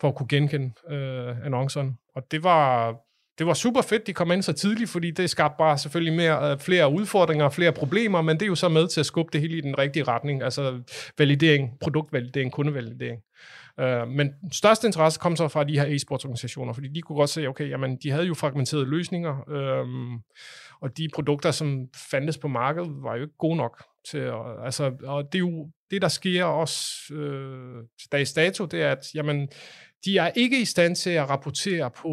for 0.00 0.08
at 0.08 0.14
kunne 0.14 0.28
genkende 0.28 0.94
øh, 0.94 1.46
annoncerne. 1.46 1.94
Og 2.14 2.22
det 2.30 2.42
var, 2.42 2.96
det 3.38 3.46
var 3.46 3.54
super 3.54 3.82
fedt, 3.82 4.06
de 4.06 4.12
kom 4.12 4.32
ind 4.32 4.42
så 4.42 4.52
tidligt, 4.52 4.90
fordi 4.90 5.10
det 5.10 5.30
skabte 5.30 5.58
bare 5.58 5.78
selvfølgelig 5.78 6.16
mere, 6.16 6.52
øh, 6.52 6.58
flere 6.58 6.92
udfordringer, 6.92 7.48
flere 7.48 7.72
problemer, 7.72 8.22
men 8.22 8.36
det 8.36 8.42
er 8.42 8.46
jo 8.46 8.54
så 8.54 8.68
med 8.68 8.88
til 8.88 9.00
at 9.00 9.06
skubbe 9.06 9.30
det 9.32 9.40
hele 9.40 9.58
i 9.58 9.60
den 9.60 9.78
rigtige 9.78 10.04
retning, 10.04 10.42
altså 10.42 10.82
validering, 11.18 11.78
produktvalidering, 11.80 12.52
kundevalidering. 12.52 13.22
Øh, 13.80 14.08
men 14.08 14.32
største 14.52 14.86
interesse 14.86 15.20
kom 15.20 15.36
så 15.36 15.48
fra 15.48 15.64
de 15.64 15.78
her 15.78 15.86
e-sportsorganisationer, 15.86 16.72
fordi 16.72 16.88
de 16.88 17.02
kunne 17.02 17.16
godt 17.16 17.30
se, 17.30 17.46
okay, 17.46 17.70
jamen, 17.70 17.98
de 18.02 18.10
havde 18.10 18.26
jo 18.26 18.34
fragmenterede 18.34 18.86
løsninger, 18.86 19.50
øh, 19.50 19.86
og 20.80 20.96
de 20.96 21.08
produkter, 21.14 21.50
som 21.50 21.86
fandtes 22.10 22.38
på 22.38 22.48
markedet, 22.48 22.90
var 23.02 23.16
jo 23.16 23.22
ikke 23.22 23.36
gode 23.38 23.56
nok 23.56 23.84
til 24.10 24.18
at, 24.18 24.64
altså, 24.64 24.92
og 25.02 25.24
det 25.32 25.34
er 25.34 25.38
jo 25.38 25.70
det, 25.90 26.02
der 26.02 26.08
sker 26.08 26.44
også 26.44 27.14
øh, 27.14 27.82
til 28.00 28.12
dags 28.12 28.32
dato, 28.32 28.64
det 28.64 28.82
er, 28.82 28.92
at 28.92 29.14
jamen, 29.14 29.48
de 30.04 30.18
er 30.18 30.30
ikke 30.36 30.60
i 30.60 30.64
stand 30.64 30.96
til 30.96 31.10
at 31.10 31.30
rapportere 31.30 31.90
på, 31.90 32.08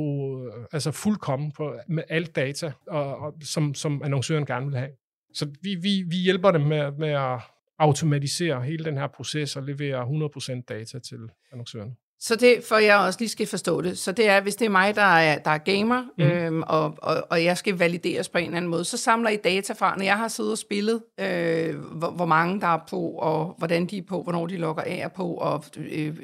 øh, 0.47 0.65
altså 0.71 0.91
fuldkommen 0.91 1.51
på, 1.51 1.75
med 1.87 2.03
alt 2.09 2.35
data, 2.35 2.71
og, 2.87 3.17
og, 3.17 3.33
som, 3.43 3.73
som 3.73 4.01
annoncøren 4.03 4.45
gerne 4.45 4.65
vil 4.65 4.75
have. 4.75 4.89
Så 5.33 5.45
vi, 5.61 5.75
vi, 5.75 6.03
vi 6.09 6.15
hjælper 6.15 6.51
dem 6.51 6.61
med, 6.61 6.91
med 6.91 7.09
at 7.09 7.39
automatisere 7.79 8.61
hele 8.61 8.85
den 8.85 8.97
her 8.97 9.07
proces 9.07 9.55
og 9.55 9.63
levere 9.63 10.01
100% 10.01 10.61
data 10.69 10.99
til 10.99 11.19
annoncøren. 11.51 11.97
Så 12.19 12.35
det, 12.35 12.63
for 12.69 12.77
jeg 12.77 12.97
også 12.97 13.19
lige 13.19 13.29
skal 13.29 13.47
forstå 13.47 13.81
det, 13.81 13.97
så 13.97 14.11
det 14.11 14.29
er, 14.29 14.41
hvis 14.41 14.55
det 14.55 14.65
er 14.65 14.69
mig, 14.69 14.95
der 14.95 15.01
er, 15.01 15.39
der 15.39 15.51
er 15.51 15.57
gamer, 15.57 16.03
mm. 16.17 16.23
øhm, 16.23 16.63
og, 16.67 16.97
og, 17.01 17.27
og 17.29 17.43
jeg 17.43 17.57
skal 17.57 17.77
valideres 17.79 18.29
på 18.29 18.37
en 18.37 18.45
eller 18.45 18.57
anden 18.57 18.71
måde, 18.71 18.85
så 18.85 18.97
samler 18.97 19.29
I 19.29 19.37
data 19.37 19.73
fra, 19.73 19.95
når 19.97 20.03
jeg 20.03 20.17
har 20.17 20.27
siddet 20.27 20.51
og 20.51 20.57
spillet, 20.57 21.03
øh, 21.19 21.75
hvor, 21.79 22.11
hvor 22.11 22.25
mange 22.25 22.61
der 22.61 22.67
er 22.67 22.79
på, 22.89 23.01
og 23.01 23.55
hvordan 23.57 23.85
de 23.85 23.97
er 23.97 24.01
på, 24.01 24.23
hvornår 24.23 24.47
de 24.47 24.57
logger 24.57 24.83
af 24.83 25.11
på, 25.15 25.33
og 25.33 25.63
øh, 25.77 26.17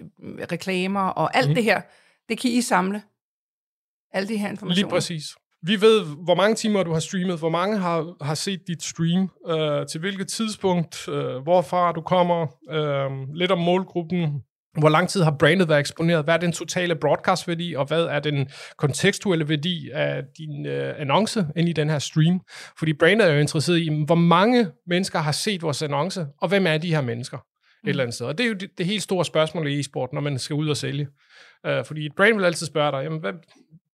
reklamer, 0.52 1.02
og 1.02 1.38
alt 1.38 1.50
mm. 1.50 1.56
det 1.56 1.64
her, 1.64 1.82
det 2.30 2.40
kan 2.40 2.52
I 2.52 2.62
samle. 2.62 3.02
Alle 4.14 4.28
de 4.28 4.38
her 4.38 4.50
informationer. 4.50 4.76
Lige 4.76 4.90
præcis. 4.90 5.36
Vi 5.63 5.82
ved, 5.82 6.06
hvor 6.24 6.36
mange 6.36 6.56
timer 6.56 6.84
du 6.84 6.93
har 6.93 7.00
streamet, 7.00 7.39
hvor 7.39 7.50
mange 7.50 7.78
har, 7.78 8.24
har 8.24 8.36
set 8.36 8.60
dit 8.67 8.84
stream, 8.84 9.30
øh, 9.50 9.88
til 9.88 10.00
hvilket 10.00 10.28
tidspunkt, 10.28 11.10
øh, 11.10 11.38
hvorfra 11.43 11.91
du 11.91 12.02
kommer, 12.02 12.47
øh, 12.71 13.36
lidt 13.36 13.52
om 13.52 13.58
målgruppen, 13.58 14.41
hvor 14.80 14.89
lang 14.89 15.10
tid 15.10 15.21
har 15.21 15.36
brandet 15.39 15.69
været 15.69 15.80
eksponeret, 15.80 16.24
hvad 16.24 16.34
er 16.34 16.38
den 16.38 16.52
totale 16.52 16.95
broadcast-værdi, 16.95 17.74
og 17.74 17.86
hvad 17.86 18.04
er 18.04 18.19
den 18.19 18.50
kontekstuelle 18.78 19.50
værdi 19.50 19.89
af 19.93 20.24
din 20.38 20.65
øh, 20.65 20.93
annonce 20.97 21.47
ind 21.56 21.69
i 21.69 21.74
den 21.74 21.89
her 21.89 22.00
stream. 22.00 22.39
Fordi 22.80 22.93
brandet 22.93 23.28
er 23.28 23.34
jo 23.34 23.39
interesseret 23.39 23.80
i, 23.80 23.89
hvor 24.06 24.15
mange 24.15 24.67
mennesker 24.88 25.19
har 25.19 25.32
set 25.32 25.62
vores 25.62 25.82
annonce, 25.82 26.28
og 26.41 26.50
hvem 26.50 26.67
er 26.67 26.78
de 26.78 26.93
her 26.93 27.02
mennesker 27.02 27.38
et 27.38 27.89
eller 27.89 28.04
andet 28.04 28.13
sted. 28.13 28.26
Og 28.26 28.38
det 28.38 28.43
er 28.43 28.47
jo 28.47 28.54
det, 28.54 28.69
det 28.78 28.86
helt 28.86 29.04
store 29.04 29.26
spørgsmål 29.26 29.67
i 29.67 29.80
e-sport, 29.80 30.13
når 30.13 30.21
man 30.21 30.39
skal 30.39 30.54
ud 30.54 30.69
og 30.69 30.78
sælge. 30.78 31.08
Øh, 31.65 31.86
fordi 31.86 32.06
et 32.06 32.15
brand 32.17 32.36
vil 32.36 32.45
altid 32.45 32.67
spørge 32.67 32.91
dig, 32.91 33.04
jamen, 33.04 33.19
hvem, 33.19 33.36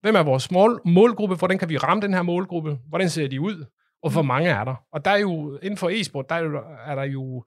hvem 0.02 0.16
er 0.16 0.24
vores 0.24 0.52
mål, 0.52 0.82
målgruppe, 0.86 1.36
hvordan 1.36 1.58
kan 1.58 1.70
vi 1.70 1.78
ramme 1.78 2.02
den 2.02 2.14
her 2.14 2.22
målgruppe, 2.22 2.78
hvordan 2.90 3.10
ser 3.10 3.28
de 3.28 3.42
ud, 3.42 3.66
og 4.04 4.12
hvor 4.12 4.22
mange 4.22 4.50
er 4.50 4.64
der? 4.64 4.76
Og 4.94 5.06
der 5.06 5.12
er 5.12 5.18
jo, 5.18 5.58
inden 5.64 5.78
for 5.78 5.90
e-sport, 5.90 6.30
der 6.30 6.36
er, 6.36 6.40
jo, 6.40 6.62
er 6.86 6.96
der 6.96 7.04
jo 7.04 7.44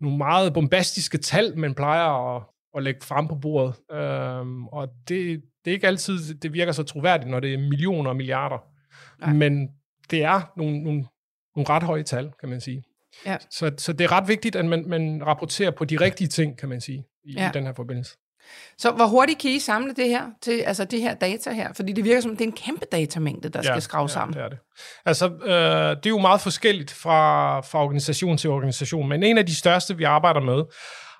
nogle 0.00 0.18
meget 0.18 0.54
bombastiske 0.54 1.18
tal, 1.18 1.58
man 1.58 1.74
plejer 1.74 2.36
at, 2.36 2.42
at 2.76 2.82
lægge 2.82 3.00
frem 3.02 3.28
på 3.28 3.34
bordet. 3.34 3.74
Øhm, 3.92 4.66
og 4.66 4.88
det, 5.08 5.42
det 5.64 5.70
er 5.70 5.74
ikke 5.74 5.86
altid, 5.86 6.34
det 6.34 6.52
virker 6.52 6.72
så 6.72 6.82
troværdigt, 6.82 7.30
når 7.30 7.40
det 7.40 7.54
er 7.54 7.58
millioner 7.58 8.10
og 8.10 8.16
milliarder. 8.16 8.58
Nej. 9.20 9.32
Men 9.32 9.68
det 10.10 10.22
er 10.24 10.52
nogle, 10.56 10.82
nogle, 10.82 11.06
nogle 11.56 11.68
ret 11.68 11.82
høje 11.82 12.02
tal, 12.02 12.32
kan 12.40 12.48
man 12.48 12.60
sige. 12.60 12.82
Ja. 13.26 13.36
Så, 13.50 13.72
så 13.78 13.92
det 13.92 14.04
er 14.04 14.12
ret 14.12 14.28
vigtigt, 14.28 14.56
at 14.56 14.64
man, 14.64 14.84
man 14.88 15.22
rapporterer 15.26 15.70
på 15.70 15.84
de 15.84 15.96
rigtige 16.00 16.28
ting, 16.28 16.58
kan 16.58 16.68
man 16.68 16.80
sige, 16.80 17.04
i, 17.24 17.32
Ja. 17.32 17.48
i 17.48 17.52
den 17.54 17.64
her 17.66 17.72
forbindelse. 17.72 18.16
Så 18.78 18.90
hvor 18.90 19.06
hurtigt 19.06 19.38
kan 19.38 19.50
I 19.50 19.58
samle 19.58 19.94
det 19.94 20.08
her, 20.08 20.26
til, 20.42 20.60
altså 20.60 20.84
det 20.84 21.00
her 21.00 21.14
data 21.14 21.52
her? 21.52 21.72
Fordi 21.72 21.92
det 21.92 22.04
virker 22.04 22.20
som, 22.20 22.30
det 22.30 22.40
er 22.40 22.48
en 22.48 22.56
kæmpe 22.56 22.86
datamængde, 22.92 23.48
der 23.48 23.60
ja, 23.64 23.72
skal 23.72 23.82
skrave 23.82 24.08
sammen. 24.08 24.34
Ja, 24.34 24.40
det 24.40 24.44
er 24.44 24.48
det. 24.48 24.58
Altså, 25.04 25.26
øh, 25.26 25.96
det 25.96 26.06
er 26.06 26.10
jo 26.10 26.18
meget 26.18 26.40
forskelligt 26.40 26.90
fra, 26.90 27.60
fra 27.60 27.84
organisation 27.84 28.36
til 28.36 28.50
organisation, 28.50 29.08
men 29.08 29.22
en 29.22 29.38
af 29.38 29.46
de 29.46 29.54
største, 29.54 29.96
vi 29.96 30.04
arbejder 30.04 30.40
med, 30.40 30.62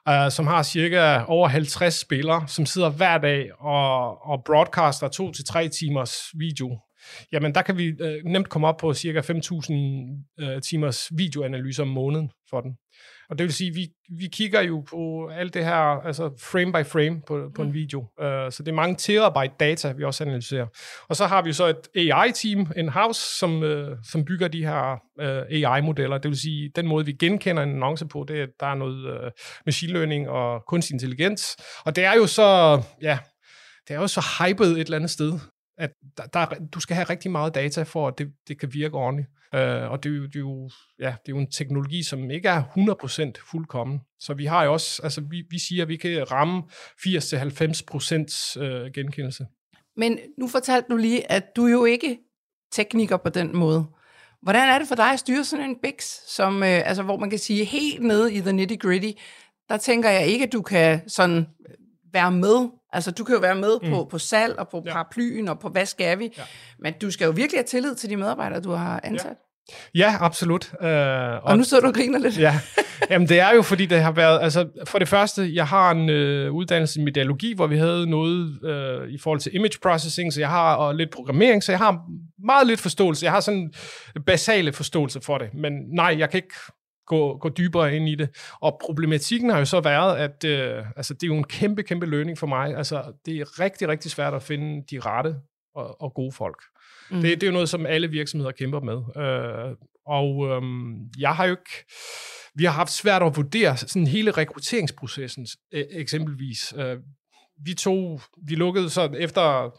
øh, 0.08 0.30
som 0.30 0.46
har 0.46 0.62
cirka 0.62 1.20
over 1.28 1.48
50 1.48 1.94
spillere, 1.94 2.48
som 2.48 2.66
sidder 2.66 2.90
hver 2.90 3.18
dag 3.18 3.60
og, 3.60 4.26
og 4.26 4.42
broadcaster 4.44 5.08
to 5.08 5.32
til 5.32 5.44
tre 5.44 5.68
timers 5.68 6.14
video. 6.34 6.78
Jamen, 7.32 7.54
der 7.54 7.62
kan 7.62 7.78
vi 7.78 7.92
øh, 8.00 8.24
nemt 8.24 8.48
komme 8.48 8.66
op 8.68 8.76
på 8.76 8.94
cirka 8.94 9.20
5.000 9.20 10.44
øh, 10.44 10.62
timers 10.62 11.10
videoanalyse 11.16 11.82
om 11.82 11.88
måneden 11.88 12.30
for 12.50 12.60
den. 12.60 12.76
Og 13.30 13.38
det 13.38 13.44
vil 13.44 13.52
sige, 13.52 13.74
vi, 13.74 13.88
vi 14.18 14.26
kigger 14.26 14.60
jo 14.60 14.84
på 14.90 15.28
alt 15.28 15.54
det 15.54 15.64
her, 15.64 16.06
altså 16.06 16.30
frame 16.40 16.72
by 16.72 16.86
frame 16.86 17.22
på, 17.26 17.50
på 17.54 17.62
en 17.62 17.74
video. 17.74 18.00
Uh, 18.00 18.26
så 18.26 18.56
det 18.58 18.68
er 18.68 18.72
mange 18.72 18.96
terabyte 18.98 19.54
data, 19.60 19.92
vi 19.92 20.04
også 20.04 20.24
analyserer. 20.24 20.66
Og 21.08 21.16
så 21.16 21.26
har 21.26 21.42
vi 21.42 21.52
så 21.52 21.66
et 21.66 22.10
AI-team 22.12 22.66
in-house, 22.76 23.20
som, 23.38 23.62
uh, 23.62 23.88
som 24.04 24.24
bygger 24.24 24.48
de 24.48 24.64
her 24.64 24.92
uh, 25.22 25.26
AI-modeller. 25.26 26.18
Det 26.18 26.28
vil 26.28 26.38
sige, 26.38 26.70
den 26.76 26.86
måde, 26.86 27.06
vi 27.06 27.12
genkender 27.12 27.62
en 27.62 27.70
annonce 27.70 28.06
på, 28.06 28.24
det 28.28 28.38
er, 28.38 28.42
at 28.42 28.48
der 28.60 28.66
er 28.66 28.74
noget 28.74 29.24
uh, 29.24 29.30
machine 29.66 29.92
learning 29.92 30.28
og 30.28 30.62
kunstig 30.66 30.94
intelligens. 30.94 31.56
Og 31.84 31.96
det 31.96 32.04
er 32.04 32.14
jo 32.14 32.26
så, 32.26 32.82
ja, 33.02 33.18
det 33.88 33.96
er 33.96 34.00
jo 34.00 34.06
så 34.06 34.20
hypet 34.38 34.66
et 34.66 34.80
eller 34.80 34.96
andet 34.96 35.10
sted, 35.10 35.38
at 35.78 35.90
der, 36.16 36.26
der, 36.26 36.40
er- 36.40 36.66
du 36.74 36.80
skal 36.80 36.96
have 36.96 37.04
rigtig 37.10 37.30
meget 37.30 37.54
data, 37.54 37.82
for 37.82 38.08
at 38.08 38.18
det, 38.18 38.32
det 38.48 38.60
kan 38.60 38.72
virke 38.74 38.94
ordentligt. 38.94 39.28
Øh, 39.54 39.90
og 39.90 40.02
det 40.04 40.12
er, 40.12 40.16
jo, 40.16 40.22
det, 40.26 40.36
er 40.36 40.40
jo, 40.40 40.70
ja, 40.98 41.06
det 41.06 41.32
er 41.32 41.36
jo 41.36 41.38
en 41.38 41.50
teknologi, 41.50 42.02
som 42.02 42.30
ikke 42.30 42.48
er 42.48 42.62
100% 43.38 43.50
fuldkommen. 43.50 44.00
Så 44.20 44.34
vi 44.34 44.44
har 44.46 44.64
jo 44.64 44.72
også, 44.72 45.02
altså 45.02 45.20
vi, 45.30 45.44
vi 45.50 45.58
siger, 45.58 45.82
at 45.82 45.88
vi 45.88 45.96
kan 45.96 46.30
ramme 46.30 46.62
80-90% 47.42 48.60
øh, 48.62 48.90
genkendelse. 48.94 49.46
Men 49.96 50.18
nu 50.38 50.48
fortalte 50.48 50.88
du 50.90 50.96
lige, 50.96 51.32
at 51.32 51.56
du 51.56 51.64
er 51.66 51.70
jo 51.70 51.84
ikke 51.84 52.18
tekniker 52.72 53.16
på 53.16 53.28
den 53.28 53.56
måde. 53.56 53.86
Hvordan 54.42 54.68
er 54.68 54.78
det 54.78 54.88
for 54.88 54.94
dig 54.94 55.12
at 55.12 55.18
styre 55.18 55.44
sådan 55.44 55.70
en 55.70 55.76
Bix, 55.82 56.04
som, 56.28 56.62
øh, 56.62 56.88
altså, 56.88 57.02
hvor 57.02 57.16
man 57.16 57.30
kan 57.30 57.38
sige 57.38 57.64
helt 57.64 58.02
nede 58.02 58.34
i 58.34 58.40
the 58.40 58.52
nitty 58.52 58.76
gritty, 58.80 59.10
der 59.68 59.76
tænker 59.76 60.10
jeg 60.10 60.26
ikke, 60.26 60.44
at 60.46 60.52
du 60.52 60.62
kan 60.62 61.08
sådan 61.08 61.46
være 62.12 62.30
med. 62.30 62.68
Altså, 62.92 63.10
du 63.10 63.24
kan 63.24 63.34
jo 63.34 63.40
være 63.40 63.54
med 63.54 63.78
mm. 63.82 63.90
på, 63.90 64.08
på 64.10 64.18
salg 64.18 64.58
og 64.58 64.68
på 64.68 64.82
Ja. 64.86 64.92
paraplyen 64.92 65.48
og 65.48 65.58
på, 65.58 65.68
hvad 65.68 65.86
skal 65.86 66.18
vi? 66.18 66.28
Ja. 66.38 66.42
Men 66.78 66.94
du 67.02 67.10
skal 67.10 67.24
jo 67.24 67.30
virkelig 67.30 67.58
have 67.58 67.66
tillid 67.66 67.94
til 67.94 68.10
de 68.10 68.16
medarbejdere, 68.16 68.60
du 68.60 68.70
har 68.70 69.00
ansat. 69.04 69.36
Ja, 69.94 70.14
absolut. 70.20 70.72
Uh, 70.80 70.86
Og, 70.86 71.42
og 71.42 71.58
nu 71.58 71.64
sidder 71.64 71.80
du 71.80 71.88
og 71.88 71.94
griner 71.94 72.18
lidt. 72.18 72.38
Ja, 72.38 72.60
jamen 73.10 73.28
det 73.28 73.40
er 73.40 73.54
jo 73.54 73.62
fordi, 73.62 73.86
det 73.86 74.00
har 74.02 74.12
været, 74.12 74.42
altså 74.42 74.68
for 74.86 74.98
det 74.98 75.08
første, 75.08 75.54
jeg 75.54 75.66
har 75.66 75.90
en 75.90 76.08
øh, 76.10 76.52
uddannelse 76.52 77.00
i 77.00 77.04
mediologi, 77.04 77.52
hvor 77.54 77.66
vi 77.66 77.76
havde 77.78 78.10
noget 78.10 78.64
øh, 78.64 79.08
i 79.08 79.18
forhold 79.18 79.40
til 79.40 79.54
image 79.54 79.78
processing, 79.82 80.32
så 80.32 80.40
jeg 80.40 80.48
har 80.48 80.74
og 80.74 80.94
lidt 80.94 81.10
programmering, 81.10 81.62
så 81.62 81.72
jeg 81.72 81.78
har 81.78 82.00
meget 82.46 82.66
lidt 82.66 82.80
forståelse. 82.80 83.24
Jeg 83.24 83.32
har 83.32 83.40
sådan 83.40 83.72
basale 84.26 84.72
forståelse 84.72 85.20
for 85.20 85.38
det, 85.38 85.48
men 85.54 85.72
nej, 85.94 86.14
jeg 86.18 86.30
kan 86.30 86.38
ikke 86.38 86.54
gå, 87.06 87.38
gå 87.38 87.48
dybere 87.48 87.96
ind 87.96 88.08
i 88.08 88.14
det. 88.14 88.28
Og 88.60 88.80
problematikken 88.84 89.50
har 89.50 89.58
jo 89.58 89.64
så 89.64 89.80
været, 89.80 90.16
at 90.16 90.44
øh, 90.44 90.84
altså, 90.96 91.14
det 91.14 91.22
er 91.22 91.26
jo 91.26 91.34
en 91.34 91.44
kæmpe, 91.44 91.82
kæmpe 91.82 92.06
learning 92.06 92.38
for 92.38 92.46
mig. 92.46 92.76
Altså, 92.76 93.12
det 93.26 93.36
er 93.36 93.60
rigtig, 93.60 93.88
rigtig 93.88 94.10
svært 94.10 94.34
at 94.34 94.42
finde 94.42 94.84
de 94.90 95.00
rette 95.00 95.36
og, 95.74 96.02
og 96.02 96.14
gode 96.14 96.32
folk. 96.32 96.62
Mm. 97.10 97.20
Det, 97.20 97.40
det 97.40 97.42
er 97.42 97.46
jo 97.46 97.52
noget, 97.52 97.68
som 97.68 97.86
alle 97.86 98.10
virksomheder 98.10 98.52
kæmper 98.52 98.80
med. 98.80 99.24
Øh, 99.24 99.76
og 100.06 100.48
øhm, 100.48 100.98
jeg 101.18 101.34
har 101.34 101.44
jo 101.44 101.50
ikke... 101.50 101.84
Vi 102.54 102.64
har 102.64 102.72
haft 102.72 102.92
svært 102.92 103.22
at 103.22 103.36
vurdere 103.36 103.76
sådan 103.76 104.06
hele 104.06 104.30
rekrutteringsprocessen, 104.30 105.46
øh, 105.72 105.84
eksempelvis. 105.90 106.74
Øh, 106.76 106.96
vi 107.64 107.74
tog, 107.74 108.20
vi 108.46 108.54
lukkede 108.54 108.90
så 108.90 109.10
efter, 109.18 109.70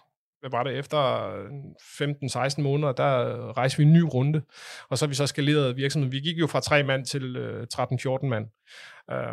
hvad 0.43 0.51
var 0.51 0.63
det, 0.63 0.77
efter 0.77 0.99
øh, 1.35 2.47
15-16 2.57 2.61
måneder, 2.61 2.91
der 2.91 3.19
øh, 3.19 3.39
rejste 3.39 3.77
vi 3.77 3.83
en 3.83 3.93
ny 3.93 4.01
runde, 4.01 4.41
og 4.89 4.97
så 4.97 5.05
har 5.05 5.07
vi 5.07 5.15
så 5.15 5.27
skaleret 5.27 5.77
virksomheden. 5.77 6.11
Vi 6.11 6.19
gik 6.19 6.39
jo 6.39 6.47
fra 6.47 6.59
tre 6.59 6.83
mand 6.83 7.05
til 7.05 7.35
øh, 7.35 7.67
13-14 7.73 8.25
mand. 8.25 8.45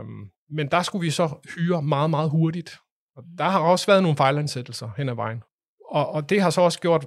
Um, 0.00 0.30
men 0.50 0.70
der 0.70 0.82
skulle 0.82 1.04
vi 1.04 1.10
så 1.10 1.48
hyre 1.54 1.82
meget, 1.82 2.10
meget 2.10 2.30
hurtigt. 2.30 2.78
Og 3.16 3.24
der 3.38 3.44
har 3.44 3.60
også 3.60 3.86
været 3.86 4.02
nogle 4.02 4.16
fejlansættelser 4.16 4.90
hen 4.96 5.08
ad 5.08 5.14
vejen. 5.14 5.42
Og, 5.90 6.08
og 6.10 6.30
det 6.30 6.42
har 6.42 6.50
så 6.50 6.60
også 6.60 6.80
gjort, 6.80 7.06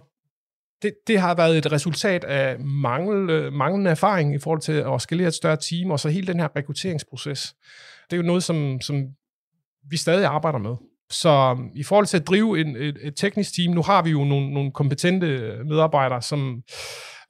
det, 0.82 0.94
det 1.08 1.20
har 1.20 1.36
været 1.36 1.58
et 1.58 1.72
resultat 1.72 2.24
af 2.24 2.60
mangel, 2.60 3.30
øh, 3.30 3.54
manglende 3.54 3.92
erfaring 3.92 4.36
i 4.36 4.40
forhold 4.40 4.62
til 4.62 4.74
at 4.94 5.02
skalere 5.02 5.28
et 5.28 5.34
større 5.34 5.58
team, 5.70 5.92
og 5.92 6.00
så 6.00 6.10
hele 6.10 6.28
den 6.28 6.40
her 6.40 6.56
rekrutteringsproces. 6.56 7.56
Det 8.10 8.14
er 8.14 8.18
jo 8.18 8.28
noget, 8.28 8.44
som, 8.44 8.82
som 8.82 9.08
vi 9.90 9.98
stadig 9.98 10.26
arbejder 10.26 10.60
med. 10.60 10.76
Så 11.12 11.58
i 11.76 11.84
forhold 11.84 12.06
til 12.06 12.18
at 12.18 12.28
drive 12.28 12.62
en, 12.62 12.76
et, 12.76 12.98
et 13.02 13.14
teknisk 13.18 13.56
team, 13.56 13.74
nu 13.74 13.82
har 13.82 14.04
vi 14.04 14.10
jo 14.10 14.24
nogle, 14.24 14.54
nogle 14.54 14.72
kompetente 14.72 15.58
medarbejdere, 15.66 16.22
som 16.22 16.62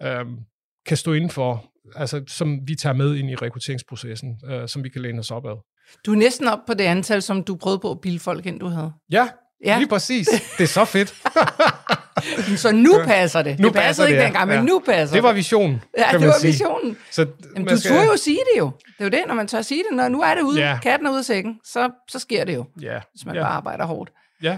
øhm, 0.04 0.38
kan 0.86 0.98
stå 0.98 1.14
inden 1.14 1.30
for, 1.30 1.66
altså 1.96 2.24
som 2.28 2.60
vi 2.68 2.76
tager 2.76 2.94
med 2.94 3.16
ind 3.16 3.30
i 3.30 3.36
rekrutteringsprocessen, 3.36 4.42
øh, 4.46 4.68
som 4.68 4.84
vi 4.84 4.90
kan 4.90 5.02
læne 5.02 5.20
os 5.20 5.32
op 5.32 5.46
ad. 5.46 5.64
Du 6.06 6.12
er 6.12 6.16
næsten 6.16 6.48
op 6.48 6.60
på 6.68 6.74
det 6.74 6.84
antal, 6.84 7.22
som 7.22 7.44
du 7.44 7.56
prøvede 7.56 7.80
på 7.80 7.92
at 7.92 8.02
bilde 8.02 8.20
folk 8.20 8.46
ind, 8.46 8.60
du 8.60 8.68
havde. 8.68 8.94
Ja, 9.12 9.30
ja. 9.66 9.78
lige 9.78 9.90
præcis. 9.90 10.28
Det 10.58 10.64
er 10.64 10.68
så 10.68 10.86
fedt. 10.86 11.14
så 12.64 12.72
nu 12.72 12.94
passer 13.06 13.42
det. 13.42 13.60
Nu 13.60 13.68
det 13.68 13.76
passer 13.76 14.06
ikke 14.06 14.18
det, 14.18 14.26
dengang, 14.26 14.48
men 14.48 14.58
ja. 14.58 14.64
nu 14.64 14.82
passer 14.86 15.16
det. 15.16 15.24
var 15.24 15.34
visionen, 15.34 15.82
Ja, 15.98 16.18
det 16.18 16.28
var 16.28 16.34
sige. 16.40 16.52
visionen. 16.52 16.98
Så 17.12 17.28
Jamen, 17.56 17.68
du 17.68 17.78
skal... 17.78 17.92
turde 17.92 18.06
jo 18.06 18.18
sige 18.18 18.40
det 18.54 18.60
jo. 18.60 18.72
Det 18.86 18.94
er 19.00 19.04
jo 19.04 19.10
det, 19.10 19.24
når 19.28 19.34
man 19.34 19.48
tør 19.48 19.62
sige 19.62 19.84
det. 19.90 19.98
Når 19.98 20.08
nu 20.08 20.22
er 20.22 20.36
det 20.36 20.42
ude, 20.42 20.70
ja. 20.70 20.80
katten 20.84 21.08
er 21.08 21.12
ude 21.12 21.20
af 21.20 21.26
sækken, 21.26 21.60
så, 21.64 21.90
så 22.10 22.20
sker 22.20 22.44
det 22.46 22.56
jo. 22.56 22.66
Ja. 22.82 23.00
Hvis 23.12 23.26
man 23.26 23.36
ja. 23.36 23.42
bare 23.42 23.52
arbejder 23.52 23.86
hårdt. 23.86 24.12
Ja. 24.44 24.58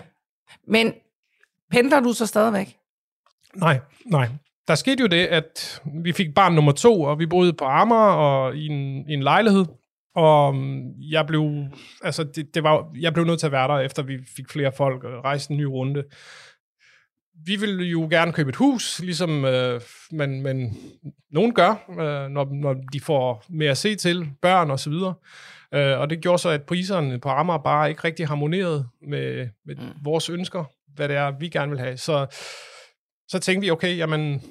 Men 0.67 0.93
pendler 1.71 1.99
du 1.99 2.13
så 2.13 2.25
stadigvæk? 2.25 2.75
Nej, 3.55 3.79
nej. 4.05 4.27
Der 4.67 4.75
skete 4.75 5.01
jo 5.01 5.07
det, 5.07 5.25
at 5.25 5.81
vi 6.03 6.13
fik 6.13 6.33
barn 6.35 6.53
nummer 6.53 6.71
to, 6.71 7.01
og 7.01 7.19
vi 7.19 7.25
boede 7.25 7.53
på 7.53 7.65
Amager 7.65 8.01
og 8.01 8.55
i 8.55 8.67
en, 8.67 9.09
i 9.09 9.13
en 9.13 9.23
lejlighed. 9.23 9.65
Og 10.15 10.55
mm, 10.55 10.91
jeg 10.99 11.25
blev, 11.27 11.51
altså 12.03 12.23
det, 12.23 12.55
det 12.55 12.63
var, 12.63 12.85
jeg 12.99 13.13
blev 13.13 13.25
nødt 13.25 13.39
til 13.39 13.45
at 13.45 13.51
være 13.51 13.67
der, 13.67 13.79
efter 13.79 14.03
vi 14.03 14.17
fik 14.35 14.49
flere 14.49 14.71
folk 14.77 15.03
og 15.03 15.23
rejste 15.23 15.51
en 15.51 15.57
ny 15.57 15.63
runde 15.63 16.03
vi 17.45 17.55
vil 17.55 17.91
jo 17.91 18.07
gerne 18.09 18.33
købe 18.33 18.49
et 18.49 18.55
hus, 18.55 18.99
ligesom 18.99 19.45
øh, 19.45 19.81
man, 20.11 20.41
man, 20.41 20.77
nogen 21.31 21.53
gør, 21.53 21.85
øh, 21.89 22.29
når, 22.29 22.47
når 22.51 22.75
de 22.93 22.99
får 22.99 23.45
mere 23.49 23.71
at 23.71 23.77
se 23.77 23.95
til, 23.95 24.29
børn 24.41 24.71
og 24.71 24.79
så 24.79 24.89
videre. 24.89 25.13
Øh, 25.73 25.99
og 25.99 26.09
det 26.09 26.21
gjorde 26.21 26.41
så, 26.41 26.49
at 26.49 26.63
priserne 26.63 27.19
på 27.19 27.29
Amager 27.29 27.57
bare 27.57 27.89
ikke 27.89 28.03
rigtig 28.03 28.27
harmonerede 28.27 28.87
med, 29.01 29.49
med 29.65 29.75
mm. 29.75 29.81
vores 30.03 30.29
ønsker, 30.29 30.63
hvad 30.95 31.09
det 31.09 31.17
er, 31.17 31.31
vi 31.39 31.49
gerne 31.49 31.71
vil 31.71 31.79
have. 31.79 31.97
Så, 31.97 32.27
så 33.27 33.39
tænkte 33.39 33.65
vi, 33.65 33.71
okay, 33.71 33.97
jamen, 33.97 34.41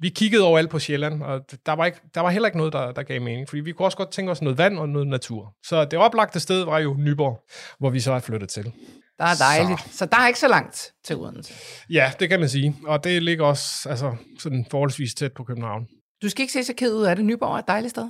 vi 0.00 0.08
kiggede 0.08 0.44
overalt 0.44 0.70
på 0.70 0.78
Sjælland, 0.78 1.22
og 1.22 1.40
der 1.66 1.72
var, 1.72 1.86
ikke, 1.86 1.98
der 2.14 2.20
var 2.20 2.30
heller 2.30 2.46
ikke 2.46 2.58
noget, 2.58 2.72
der, 2.72 2.92
der 2.92 3.02
gav 3.02 3.20
mening, 3.20 3.48
fordi 3.48 3.60
vi 3.60 3.72
kunne 3.72 3.86
også 3.86 3.96
godt 3.96 4.10
tænke 4.10 4.30
os 4.30 4.42
noget 4.42 4.58
vand 4.58 4.78
og 4.78 4.88
noget 4.88 5.08
natur. 5.08 5.54
Så 5.64 5.84
det 5.84 5.98
oplagte 5.98 6.40
sted 6.40 6.64
var 6.64 6.78
jo 6.78 6.96
Nyborg, 6.98 7.44
hvor 7.78 7.90
vi 7.90 8.00
så 8.00 8.12
er 8.12 8.20
flyttet 8.20 8.48
til. 8.48 8.72
Der 9.18 9.24
er 9.24 9.34
dejligt. 9.38 9.80
Så. 9.80 9.98
så 9.98 10.06
der 10.06 10.16
er 10.16 10.26
ikke 10.26 10.38
så 10.38 10.48
langt 10.48 10.92
til 11.04 11.16
Odense. 11.16 11.54
Ja, 11.90 12.12
det 12.20 12.28
kan 12.28 12.40
man 12.40 12.48
sige. 12.48 12.76
Og 12.86 13.04
det 13.04 13.22
ligger 13.22 13.46
også 13.46 13.88
altså, 13.88 14.16
sådan 14.38 14.66
forholdsvis 14.70 15.14
tæt 15.14 15.32
på 15.32 15.44
København. 15.44 15.86
Du 16.22 16.28
skal 16.28 16.42
ikke 16.42 16.52
se 16.52 16.64
så 16.64 16.74
ked 16.76 16.94
ud 16.94 17.04
af 17.04 17.16
det. 17.16 17.24
Nyborg 17.24 17.54
er 17.54 17.58
et 17.58 17.68
dejligt 17.68 17.90
sted. 17.90 18.08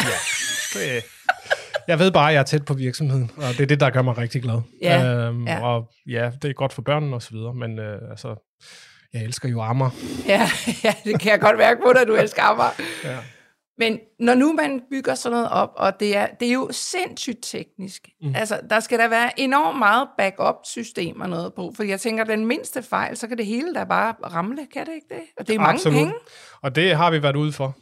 Ja, 0.00 0.06
det, 0.74 1.04
jeg 1.88 1.98
ved 1.98 2.10
bare, 2.12 2.28
at 2.28 2.34
jeg 2.34 2.40
er 2.40 2.44
tæt 2.44 2.64
på 2.64 2.74
virksomheden, 2.74 3.30
og 3.36 3.42
det 3.42 3.60
er 3.60 3.66
det, 3.66 3.80
der 3.80 3.90
gør 3.90 4.02
mig 4.02 4.18
rigtig 4.18 4.42
glad. 4.42 4.60
Ja, 4.82 5.04
øhm, 5.04 5.46
ja. 5.46 5.60
Og 5.66 5.90
ja, 6.06 6.30
det 6.42 6.50
er 6.50 6.54
godt 6.54 6.72
for 6.72 6.82
børnene 6.82 7.16
og 7.16 7.22
så 7.22 7.30
videre, 7.30 7.54
men 7.54 7.78
øh, 7.78 8.10
altså, 8.10 8.28
jeg 9.12 9.22
elsker 9.22 9.48
jo 9.48 9.62
Amager. 9.62 9.90
Ja, 10.26 10.50
ja, 10.84 10.94
det 11.04 11.20
kan 11.20 11.32
jeg 11.32 11.40
godt 11.40 11.58
mærke 11.58 11.80
på 11.86 11.92
dig, 11.92 12.02
at 12.02 12.08
du 12.08 12.14
elsker 12.14 12.42
Amager. 12.42 12.70
ja. 13.04 13.18
Men 13.80 13.98
når 14.18 14.34
nu 14.34 14.52
man 14.52 14.82
bygger 14.90 15.14
sådan 15.14 15.36
noget 15.36 15.50
op, 15.50 15.72
og 15.76 16.00
det 16.00 16.16
er, 16.16 16.26
det 16.26 16.48
er 16.48 16.52
jo 16.52 16.68
sindssygt 16.72 17.38
teknisk, 17.42 18.08
mm. 18.22 18.34
altså 18.34 18.60
der 18.70 18.80
skal 18.80 18.98
der 18.98 19.08
være 19.08 19.40
enormt 19.40 19.78
meget 19.78 20.08
backup-system 20.18 21.20
og 21.20 21.28
noget 21.28 21.54
på, 21.54 21.72
for 21.76 21.82
jeg 21.82 22.00
tænker, 22.00 22.24
den 22.24 22.46
mindste 22.46 22.82
fejl, 22.82 23.16
så 23.16 23.28
kan 23.28 23.38
det 23.38 23.46
hele 23.46 23.74
da 23.74 23.84
bare 23.84 24.14
ramle, 24.32 24.66
kan 24.72 24.86
det 24.86 24.92
ikke 24.94 25.06
det? 25.10 25.22
Og 25.38 25.48
det 25.48 25.54
er 25.54 25.58
mange 25.58 25.72
Absolut. 25.72 25.98
penge. 25.98 26.14
Og 26.62 26.74
det 26.74 26.96
har 26.96 27.10
vi 27.10 27.22
været 27.22 27.36
ude 27.36 27.52
for 27.52 27.76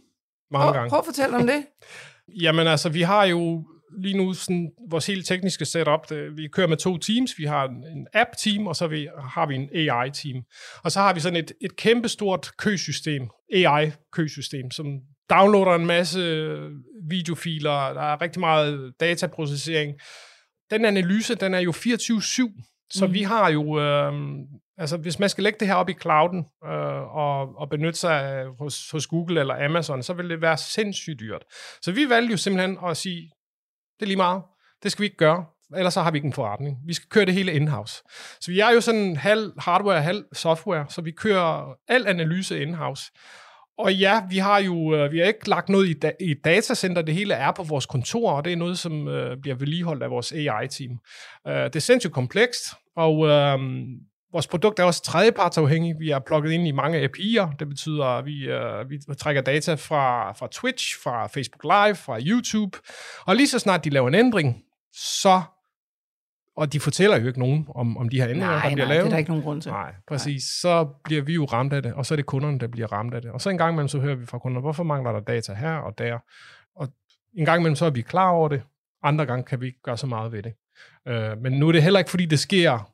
mange 0.51 0.65
prøv, 0.65 0.75
gange. 0.75 0.91
Prøv 0.91 0.99
at 0.99 1.05
fortælle 1.05 1.37
om 1.37 1.47
det. 1.47 1.67
Jamen 2.43 2.67
altså, 2.67 2.89
vi 2.89 3.03
har 3.03 3.25
jo 3.25 3.65
lige 3.99 4.17
nu 4.17 4.35
sådan, 4.35 4.71
vores 4.91 5.07
hele 5.07 5.23
tekniske 5.23 5.65
setup, 5.65 6.09
det, 6.09 6.37
vi 6.37 6.49
kører 6.53 6.67
med 6.67 6.77
to 6.77 6.99
teams. 6.99 7.39
Vi 7.39 7.45
har 7.45 7.65
en 7.65 8.07
app-team, 8.15 8.67
og 8.67 8.77
så 8.77 8.85
har 8.85 8.89
vi, 8.89 9.09
har 9.29 9.47
vi 9.47 9.55
en 9.55 9.69
AI-team. 9.75 10.43
Og 10.85 10.93
så 10.93 11.01
har 11.01 11.15
vi 11.15 11.21
sådan 11.21 11.37
et, 11.37 11.53
et 11.61 11.77
kæmpestort 11.77 12.51
køsystem, 12.59 13.29
AI-køsystem, 13.55 14.71
som 14.71 14.87
downloader 15.31 15.75
en 15.75 15.87
masse 15.87 16.21
videofiler, 17.09 17.93
der 17.93 18.03
er 18.03 18.21
rigtig 18.21 18.41
meget 18.41 18.93
dataprocessering. 19.01 19.95
Den 20.71 20.85
analyse, 20.85 21.35
den 21.35 21.55
er 21.55 21.59
jo 21.59 21.71
24-7, 21.71 22.89
så 22.91 23.07
mm. 23.07 23.13
vi 23.13 23.23
har 23.23 23.51
jo, 23.51 23.81
øh, 23.81 24.13
altså 24.79 24.97
hvis 24.97 25.19
man 25.19 25.29
skal 25.29 25.45
lægge 25.45 25.59
det 25.61 25.69
her 25.69 25.75
op 25.75 25.89
i 25.89 25.95
clouden 26.03 26.47
øh, 26.65 27.17
og, 27.17 27.59
og 27.59 27.69
benytte 27.71 27.99
sig 27.99 28.23
af, 28.23 28.47
hos, 28.59 28.91
hos 28.91 29.07
Google 29.07 29.41
eller 29.41 29.65
Amazon, 29.65 30.03
så 30.03 30.13
vil 30.13 30.31
det 30.31 30.41
være 30.41 30.57
sindssygt 30.57 31.21
dyrt. 31.21 31.45
Så 31.83 31.93
vi 31.93 32.09
valgte 32.09 32.31
jo 32.31 32.37
simpelthen 32.37 32.79
at 32.87 32.97
sige, 32.97 33.31
det 34.01 34.03
er 34.03 34.07
lige 34.07 34.17
meget, 34.17 34.43
det 34.83 34.93
skal 34.93 35.03
vi 35.03 35.07
ikke 35.07 35.17
gøre, 35.17 35.45
ellers 35.77 35.95
så 35.95 36.03
har 36.03 36.11
vi 36.11 36.19
ikke 36.19 36.27
en 36.27 36.33
forretning. 36.33 36.79
Vi 36.87 36.95
skal 36.95 37.09
køre 37.09 37.25
det 37.25 37.35
hele 37.35 37.53
in-house. 37.53 38.03
Så 38.41 38.51
vi 38.51 38.61
er 38.61 38.71
jo 38.71 38.81
sådan 38.81 39.17
halv 39.17 39.53
hardware, 39.59 40.03
halv 40.03 40.25
software, 40.33 40.87
så 40.89 41.01
vi 41.03 41.11
kører 41.11 41.75
al 41.89 42.07
analyse 42.07 42.63
in-house. 42.63 43.13
Og 43.79 43.95
ja, 43.95 44.23
vi 44.31 44.39
har 44.39 44.59
jo 44.59 44.95
øh, 44.95 45.13
vi 45.13 45.19
har 45.19 45.27
ikke 45.27 45.49
lagt 45.49 45.69
noget 45.69 45.89
i, 45.89 45.93
da, 45.93 46.13
i 46.21 46.35
datacenter. 46.35 47.03
Det 47.03 47.15
hele 47.15 47.35
er 47.35 47.53
på 47.53 47.63
vores 47.63 47.87
kontor, 47.87 48.33
og 48.33 48.45
det 48.45 48.53
er 48.53 48.57
noget, 48.57 48.79
som 48.79 49.09
øh, 49.09 49.37
bliver 49.37 49.57
vedligeholdt 49.57 50.03
af 50.03 50.11
vores 50.11 50.33
AI-team. 50.33 50.99
Øh, 51.49 51.65
det 51.65 51.77
er 51.77 51.81
sindssygt 51.81 52.15
komplekst, 52.15 52.65
og 52.97 53.27
øh, 53.27 53.59
vores 54.33 54.47
produkt 54.47 54.79
er 54.79 54.85
også 54.85 55.03
tredjepartsafhængig. 55.03 55.95
Vi 55.99 56.11
er 56.11 56.19
plukket 56.19 56.51
ind 56.51 56.69
i 56.69 56.71
mange 56.71 57.05
API'er. 57.05 57.57
Det 57.59 57.69
betyder, 57.69 58.05
at 58.05 58.25
vi, 58.25 58.49
øh, 58.49 58.91
vi 58.91 58.99
trækker 59.19 59.43
data 59.43 59.75
fra, 59.75 60.33
fra 60.33 60.49
Twitch, 60.53 61.03
fra 61.03 61.27
Facebook 61.27 61.65
Live, 61.65 61.95
fra 61.95 62.19
YouTube. 62.21 62.79
Og 63.27 63.37
lige 63.37 63.49
så 63.49 63.59
snart 63.59 63.85
de 63.85 63.91
laver 63.91 64.09
en 64.09 64.15
ændring, 64.15 64.63
så 64.95 65.43
og 66.59 66.73
de 66.73 66.81
fortæller 66.81 67.21
jo 67.21 67.27
ikke 67.27 67.39
nogen 67.39 67.67
om, 67.75 67.99
om 67.99 68.09
de 68.09 68.17
her 68.21 68.29
ændringer, 68.29 68.47
nej, 68.51 68.69
der 68.69 68.75
bliver 68.75 68.87
nej, 68.87 68.95
lavet. 68.95 69.05
det 69.05 69.11
er 69.11 69.15
der 69.15 69.19
ikke 69.19 69.31
nogen 69.31 69.45
grund 69.45 69.63
til. 69.63 69.73
Nej, 69.73 69.95
præcis. 70.09 70.65
Nej. 70.65 70.73
Så 70.73 70.85
bliver 71.05 71.23
vi 71.23 71.35
jo 71.35 71.45
ramt 71.45 71.73
af 71.73 71.83
det, 71.83 71.93
og 71.93 72.07
så 72.07 72.15
er 72.15 72.17
det 72.17 72.27
kunderne, 72.27 72.59
der 72.59 72.67
bliver 72.67 72.93
ramt 72.93 73.15
af 73.15 73.23
det. 73.23 73.31
Og 73.31 73.41
så 73.41 73.51
en 73.51 73.59
gang 73.59 73.73
imellem, 73.73 73.89
så 73.89 73.99
hører 73.99 74.15
vi 74.15 74.27
fra 74.27 74.39
kunderne, 74.39 74.61
hvorfor 74.61 74.85
mangler 74.85 75.13
der 75.13 75.21
data 75.21 75.55
her 75.55 75.75
og 75.75 75.99
der? 75.99 76.19
Og 76.77 76.89
en 77.35 77.45
gang 77.45 77.61
imellem, 77.61 77.77
så 77.77 77.87
er 77.87 77.91
vi 77.91 78.03
klar 78.03 78.31
over 78.31 78.49
det. 78.49 78.63
Andre 79.03 79.27
gange 79.27 79.45
kan 79.45 79.61
vi 79.61 79.67
ikke 79.67 79.83
gøre 79.83 79.97
så 79.97 80.07
meget 80.07 80.33
ved 80.33 80.43
det. 80.43 80.53
Uh, 81.11 81.43
men 81.43 81.53
nu 81.53 81.69
er 81.69 81.73
det 81.73 81.83
heller 81.83 81.99
ikke, 81.99 82.11
fordi 82.11 82.27
det 82.27 82.39
sker 82.39 82.93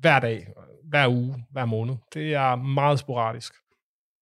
hver 0.00 0.20
dag, 0.20 0.46
hver 0.84 1.08
uge, 1.08 1.44
hver 1.50 1.64
måned. 1.64 1.94
Det 2.14 2.34
er 2.34 2.54
meget 2.56 2.98
sporadisk. 2.98 3.54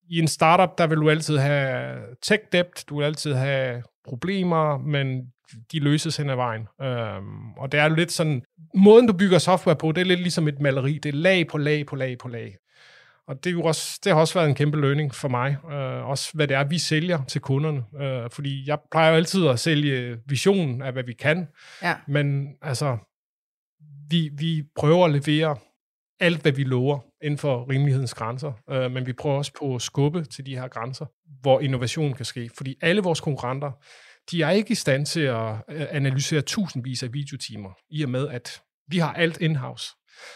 I 0.08 0.18
en 0.18 0.28
startup, 0.28 0.78
der 0.78 0.86
vil 0.86 0.98
du 0.98 1.10
altid 1.10 1.38
have 1.38 1.98
tech 2.22 2.42
debt, 2.52 2.84
du 2.88 2.98
vil 2.98 3.04
altid 3.04 3.34
have 3.34 3.82
problemer, 4.04 4.78
men 4.78 5.32
de 5.72 5.78
løses 5.78 6.16
hen 6.16 6.30
ad 6.30 6.36
vejen. 6.36 6.68
Øhm, 6.82 7.52
og 7.52 7.72
det 7.72 7.80
er 7.80 7.88
jo 7.88 7.94
lidt 7.94 8.12
sådan, 8.12 8.42
måden 8.74 9.06
du 9.06 9.12
bygger 9.12 9.38
software 9.38 9.76
på, 9.76 9.92
det 9.92 10.00
er 10.00 10.04
lidt 10.04 10.20
ligesom 10.20 10.48
et 10.48 10.60
maleri. 10.60 10.98
Det 10.98 11.08
er 11.08 11.12
lag 11.12 11.46
på 11.46 11.58
lag 11.58 11.86
på 11.86 11.96
lag 11.96 12.18
på 12.18 12.28
lag. 12.28 12.56
Og 13.28 13.44
det, 13.44 13.50
er 13.50 13.54
jo 13.54 13.62
også, 13.62 14.00
det 14.04 14.12
har 14.12 14.20
også 14.20 14.34
været 14.34 14.48
en 14.48 14.54
kæmpe 14.54 14.80
learning 14.80 15.14
for 15.14 15.28
mig. 15.28 15.56
Øh, 15.72 16.08
også 16.08 16.30
hvad 16.34 16.48
det 16.48 16.56
er, 16.56 16.64
vi 16.64 16.78
sælger 16.78 17.24
til 17.24 17.40
kunderne. 17.40 17.84
Øh, 18.02 18.30
fordi 18.30 18.64
jeg 18.66 18.78
plejer 18.90 19.10
jo 19.10 19.16
altid 19.16 19.46
at 19.46 19.58
sælge 19.58 20.18
visionen 20.26 20.82
af, 20.82 20.92
hvad 20.92 21.04
vi 21.04 21.12
kan. 21.12 21.48
Ja. 21.82 21.94
Men 22.08 22.48
altså, 22.62 22.98
vi, 24.10 24.30
vi 24.38 24.62
prøver 24.76 25.04
at 25.04 25.12
levere 25.12 25.56
alt, 26.20 26.42
hvad 26.42 26.52
vi 26.52 26.64
lover 26.64 26.98
inden 27.22 27.38
for 27.38 27.70
rimelighedens 27.70 28.14
grænser. 28.14 28.52
Øh, 28.70 28.90
men 28.90 29.06
vi 29.06 29.12
prøver 29.12 29.36
også 29.36 29.52
på 29.58 29.74
at 29.74 29.82
skubbe 29.82 30.24
til 30.24 30.46
de 30.46 30.56
her 30.56 30.68
grænser, 30.68 31.06
hvor 31.40 31.60
innovation 31.60 32.12
kan 32.12 32.24
ske. 32.24 32.50
Fordi 32.56 32.76
alle 32.82 33.02
vores 33.02 33.20
konkurrenter, 33.20 33.70
de 34.30 34.42
er 34.42 34.50
ikke 34.50 34.72
i 34.72 34.74
stand 34.74 35.06
til 35.06 35.20
at 35.20 35.52
øh, 35.68 35.86
analysere 35.90 36.40
tusindvis 36.40 37.02
af 37.02 37.12
videotimer, 37.12 37.70
i 37.90 38.02
og 38.02 38.10
med, 38.10 38.28
at 38.28 38.60
vi 38.88 38.98
har 38.98 39.12
alt 39.12 39.40
in-house. 39.40 39.94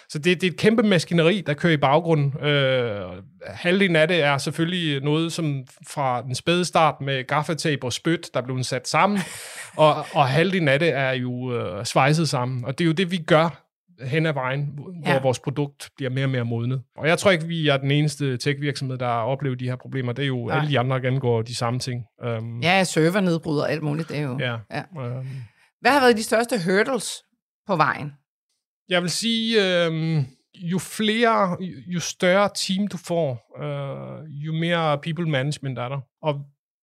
Så 0.09 0.18
det, 0.18 0.40
det 0.40 0.46
er 0.46 0.50
et 0.50 0.59
kæmpe 0.59 0.83
maskineri, 0.83 1.40
der 1.46 1.54
kører 1.54 1.73
i 1.73 1.77
baggrunden. 1.77 2.46
Øh, 2.46 3.23
halvdelen 3.46 3.96
af 3.96 4.08
det 4.08 4.23
er 4.23 4.38
selvfølgelig 4.38 5.02
noget, 5.02 5.33
som 5.33 5.64
fra 5.88 6.23
den 6.23 6.35
spæde 6.35 6.64
start 6.64 7.00
med 7.00 7.25
gaffatape 7.25 7.87
og 7.87 7.92
spyt, 7.92 8.31
der 8.35 8.40
blev 8.40 8.62
sat 8.62 8.88
sammen, 8.88 9.19
og, 9.77 10.06
og 10.12 10.29
halvdelen 10.29 10.69
af 10.69 10.79
det 10.79 10.88
er 10.88 11.12
jo 11.12 11.54
øh, 11.58 11.85
svejset 11.85 12.29
sammen. 12.29 12.64
Og 12.64 12.79
det 12.79 12.85
er 12.85 12.87
jo 12.87 12.92
det, 12.92 13.10
vi 13.10 13.19
gør 13.19 13.63
hen 14.03 14.27
ad 14.27 14.33
vejen, 14.33 14.71
hvor 14.75 14.95
ja. 15.07 15.23
vores 15.23 15.38
produkt 15.38 15.90
bliver 15.97 16.11
mere 16.11 16.25
og 16.25 16.31
mere 16.31 16.45
modnet. 16.45 16.83
Og 16.97 17.09
jeg 17.09 17.19
tror 17.19 17.31
ikke, 17.31 17.47
vi 17.47 17.69
er 17.69 17.77
den 17.77 17.90
eneste 17.90 18.37
tech-virksomhed, 18.37 18.99
der 18.99 19.07
oplever 19.07 19.57
de 19.57 19.65
her 19.65 19.77
problemer. 19.77 20.13
Det 20.13 20.23
er 20.23 20.27
jo 20.27 20.47
Nej. 20.47 20.59
alle 20.59 20.71
de 20.71 20.79
andre, 20.79 20.97
der 20.97 21.03
gengår 21.03 21.42
de 21.42 21.55
samme 21.55 21.81
ting. 21.81 22.05
Um, 22.27 22.61
ja, 22.61 22.85
servernedbrud 22.85 23.59
og 23.59 23.73
alt 23.73 23.83
muligt, 23.83 24.09
det 24.09 24.19
er 24.19 24.23
jo... 24.23 24.38
Ja. 24.38 24.57
ja. 24.71 24.83
Um, 25.19 25.27
Hvad 25.81 25.90
har 25.90 26.01
været 26.01 26.17
de 26.17 26.23
største 26.23 26.57
hurdles 26.65 27.23
på 27.67 27.77
vejen? 27.77 28.13
Jeg 28.88 29.03
vil 29.03 29.11
sige, 29.11 29.87
øh, 29.87 30.25
jo 30.57 30.79
flere, 30.79 31.57
jo 31.87 32.01
større 32.01 32.51
team 32.55 32.88
du 32.88 32.97
får, 32.97 33.29
øh, 33.63 34.45
jo 34.47 34.53
mere 34.53 34.99
people 34.99 35.31
management 35.31 35.79
er 35.79 35.88
der. 35.88 36.01
Og 36.23 36.40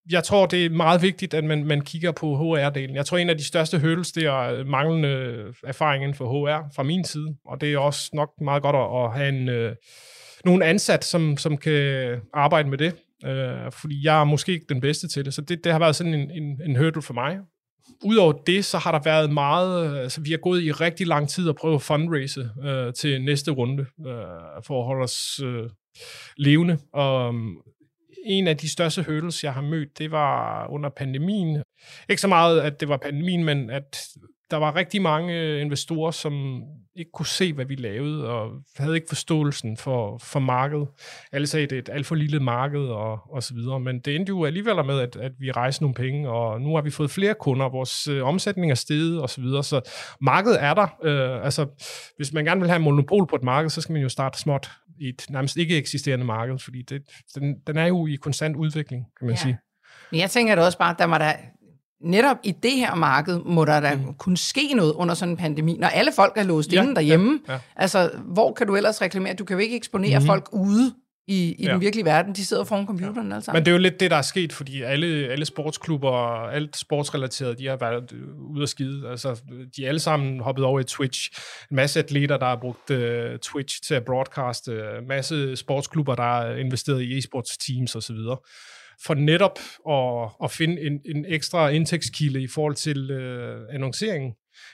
jeg 0.09 0.23
tror, 0.23 0.45
det 0.45 0.65
er 0.65 0.69
meget 0.69 1.01
vigtigt, 1.01 1.33
at 1.33 1.43
man, 1.43 1.65
man 1.65 1.81
kigger 1.81 2.11
på 2.11 2.35
HR-delen. 2.35 2.95
Jeg 2.95 3.05
tror, 3.05 3.17
en 3.17 3.29
af 3.29 3.37
de 3.37 3.43
største 3.43 3.79
hurdles, 3.79 4.11
det 4.11 4.23
er 4.25 4.39
øh, 4.39 4.67
manglende 4.67 5.09
øh, 5.09 5.53
erfaring 5.63 6.03
inden 6.03 6.17
for 6.17 6.25
HR 6.25 6.73
fra 6.75 6.83
min 6.83 7.03
side. 7.03 7.35
Og 7.45 7.61
det 7.61 7.73
er 7.73 7.77
også 7.77 8.09
nok 8.13 8.29
meget 8.41 8.63
godt 8.63 8.75
at, 8.75 9.03
at 9.03 9.13
have 9.13 9.29
en, 9.29 9.49
øh, 9.49 9.75
nogen 10.45 10.61
ansat, 10.61 11.03
som, 11.05 11.37
som 11.37 11.57
kan 11.57 12.19
arbejde 12.33 12.69
med 12.69 12.77
det. 12.77 12.95
Øh, 13.25 13.71
fordi 13.71 14.05
jeg 14.05 14.19
er 14.19 14.23
måske 14.23 14.51
ikke 14.51 14.65
den 14.69 14.81
bedste 14.81 15.07
til 15.07 15.25
det. 15.25 15.33
Så 15.33 15.41
det, 15.41 15.63
det 15.63 15.71
har 15.71 15.79
været 15.79 15.95
sådan 15.95 16.13
en, 16.13 16.31
en, 16.31 16.61
en 16.65 16.75
hurdle 16.75 17.01
for 17.01 17.13
mig. 17.13 17.39
Udover 18.05 18.33
det, 18.33 18.65
så 18.65 18.77
har 18.77 18.91
der 18.91 18.99
været 19.03 19.33
meget, 19.33 19.91
øh, 19.91 19.99
altså 19.99 20.21
vi 20.21 20.31
har 20.31 20.37
gået 20.37 20.63
i 20.63 20.71
rigtig 20.71 21.07
lang 21.07 21.29
tid 21.29 21.49
at 21.49 21.55
prøve 21.55 21.75
at 21.75 21.81
fundraise 21.81 22.49
øh, 22.63 22.93
til 22.93 23.23
næste 23.23 23.51
runde, 23.51 23.85
øh, 24.07 24.63
for 24.67 24.79
at 24.79 24.85
holde 24.85 25.03
os 25.03 25.39
øh, 25.43 25.69
levende. 26.37 26.77
Og 26.93 27.27
øhm, 27.27 27.55
en 28.26 28.47
af 28.47 28.57
de 28.57 28.69
største 28.69 29.03
hurdles, 29.03 29.43
jeg 29.43 29.53
har 29.53 29.61
mødt, 29.61 29.97
det 29.97 30.11
var 30.11 30.67
under 30.69 30.89
pandemien. 30.89 31.63
Ikke 32.09 32.22
så 32.22 32.28
meget, 32.28 32.61
at 32.61 32.80
det 32.80 32.89
var 32.89 32.97
pandemien, 32.97 33.43
men 33.43 33.69
at 33.69 33.97
der 34.51 34.57
var 34.57 34.76
rigtig 34.76 35.01
mange 35.01 35.41
øh, 35.41 35.61
investorer, 35.61 36.11
som 36.11 36.63
ikke 36.95 37.11
kunne 37.11 37.28
se, 37.28 37.53
hvad 37.53 37.65
vi 37.65 37.76
lavede, 37.76 38.30
og 38.30 38.51
havde 38.78 38.95
ikke 38.95 39.07
forståelsen 39.07 39.78
for, 39.78 40.17
for 40.17 40.39
markedet. 40.39 40.88
Alle 41.32 41.47
sagde, 41.47 41.63
at 41.63 41.69
det 41.69 41.76
er 41.76 41.82
et 41.82 41.89
alt 41.89 42.05
for 42.05 42.15
lille 42.15 42.39
marked, 42.39 42.80
og, 42.80 43.19
og 43.32 43.43
så 43.43 43.53
videre. 43.53 43.80
Men 43.80 43.99
det 43.99 44.15
endte 44.15 44.30
jo 44.30 44.45
alligevel 44.45 44.86
med, 44.86 44.99
at, 44.99 45.15
at 45.15 45.32
vi 45.39 45.51
rejste 45.51 45.84
nogle 45.84 45.93
penge, 45.93 46.30
og 46.30 46.61
nu 46.61 46.76
har 46.76 46.82
vi 46.82 46.89
fået 46.89 47.11
flere 47.11 47.34
kunder, 47.34 47.69
vores 47.69 48.07
øh, 48.07 48.24
omsætning 48.24 48.72
er 48.72 48.76
steget, 48.76 49.22
og 49.22 49.30
så 49.30 49.41
videre. 49.41 49.63
Så 49.63 49.82
markedet 50.22 50.63
er 50.63 50.74
der. 50.74 50.88
Øh, 51.03 51.45
altså, 51.45 51.67
hvis 52.17 52.34
man 52.34 52.45
gerne 52.45 52.61
vil 52.61 52.69
have 52.69 52.82
monopol 52.82 53.28
på 53.28 53.36
et 53.36 53.43
marked, 53.43 53.69
så 53.69 53.82
skal 53.82 53.93
man 53.93 54.01
jo 54.01 54.09
starte 54.09 54.39
småt 54.39 54.69
i 55.01 55.09
et 55.09 55.25
nærmest 55.29 55.57
ikke 55.57 55.77
eksisterende 55.77 56.25
marked, 56.25 56.59
fordi 56.59 56.81
det, 56.81 57.01
den, 57.35 57.55
den 57.67 57.77
er 57.77 57.85
jo 57.85 58.07
i 58.07 58.15
konstant 58.15 58.55
udvikling, 58.55 59.05
kan 59.19 59.27
man 59.27 59.35
ja. 59.35 59.41
sige. 59.41 59.57
Men 60.11 60.19
jeg 60.19 60.29
tænker 60.29 60.55
da 60.55 60.61
også 60.61 60.77
bare, 60.77 60.95
der 60.99 61.07
må 61.07 61.17
der 61.17 61.33
netop 62.01 62.37
i 62.43 62.51
det 62.51 62.71
her 62.71 62.95
marked, 62.95 63.39
må 63.39 63.65
der 63.65 63.79
da 63.79 63.95
mm. 63.95 64.13
kunne 64.13 64.37
ske 64.37 64.73
noget 64.73 64.93
under 64.93 65.15
sådan 65.15 65.31
en 65.31 65.37
pandemi, 65.37 65.77
når 65.77 65.87
alle 65.87 66.11
folk 66.11 66.33
er 66.35 66.43
låst 66.43 66.73
ja, 66.73 66.81
inde 66.81 66.95
derhjemme. 66.95 67.39
Ja, 67.47 67.53
ja. 67.53 67.59
Altså, 67.75 68.11
hvor 68.25 68.53
kan 68.53 68.67
du 68.67 68.75
ellers 68.75 69.01
reklamere? 69.01 69.33
Du 69.33 69.45
kan 69.45 69.53
jo 69.53 69.59
ikke 69.59 69.75
eksponere 69.75 70.19
mm. 70.19 70.25
folk 70.25 70.49
ude 70.51 70.95
i, 71.28 71.55
i 71.59 71.63
ja. 71.63 71.72
den 71.72 71.82
virkelige 71.82 72.05
verden. 72.05 72.36
De 72.36 72.45
sidder 72.45 72.63
foran 72.63 72.86
computeren 72.86 73.30
ja. 73.30 73.36
altså. 73.36 73.51
Men 73.51 73.65
det 73.65 73.67
er 73.67 73.72
jo 73.72 73.78
lidt 73.78 73.99
det, 73.99 74.11
der 74.11 74.17
er 74.17 74.22
sket, 74.22 74.53
fordi 74.53 74.82
alle, 74.82 75.07
alle 75.07 75.45
sportsklubber 75.45 76.09
og 76.09 76.55
alt 76.55 76.78
sportsrelateret, 76.78 77.59
de 77.59 77.67
har 77.67 77.78
været 77.78 78.11
ude 78.53 78.63
at 78.63 78.69
skide. 78.69 79.09
Altså, 79.09 79.41
de 79.76 79.84
er 79.86 79.88
alle 79.88 79.99
sammen 79.99 80.39
hoppet 80.39 80.65
over 80.65 80.80
i 80.80 80.84
Twitch. 80.84 81.32
En 81.72 81.76
masse 81.76 81.99
atleter, 81.99 82.38
der 82.38 82.45
har 82.45 82.55
brugt 82.55 82.89
uh, 82.89 83.39
Twitch 83.41 83.82
til 83.82 83.93
at 83.93 84.05
broadcaste. 84.05 84.72
En 84.99 85.07
masse 85.07 85.55
sportsklubber, 85.55 86.15
der 86.15 86.24
har 86.24 86.55
investeret 86.55 87.01
i 87.01 87.17
e-sports 87.17 87.57
teams 87.67 87.95
osv 87.95 88.17
for 89.05 89.13
netop 89.13 89.59
at, 89.89 90.30
at 90.43 90.51
finde 90.51 90.82
en, 90.82 90.99
en 91.05 91.26
ekstra 91.28 91.69
indtægtskilde 91.69 92.41
i 92.41 92.47
forhold 92.47 92.76
til 92.76 93.11
øh, 93.11 93.61
annonceringen, 93.74 94.32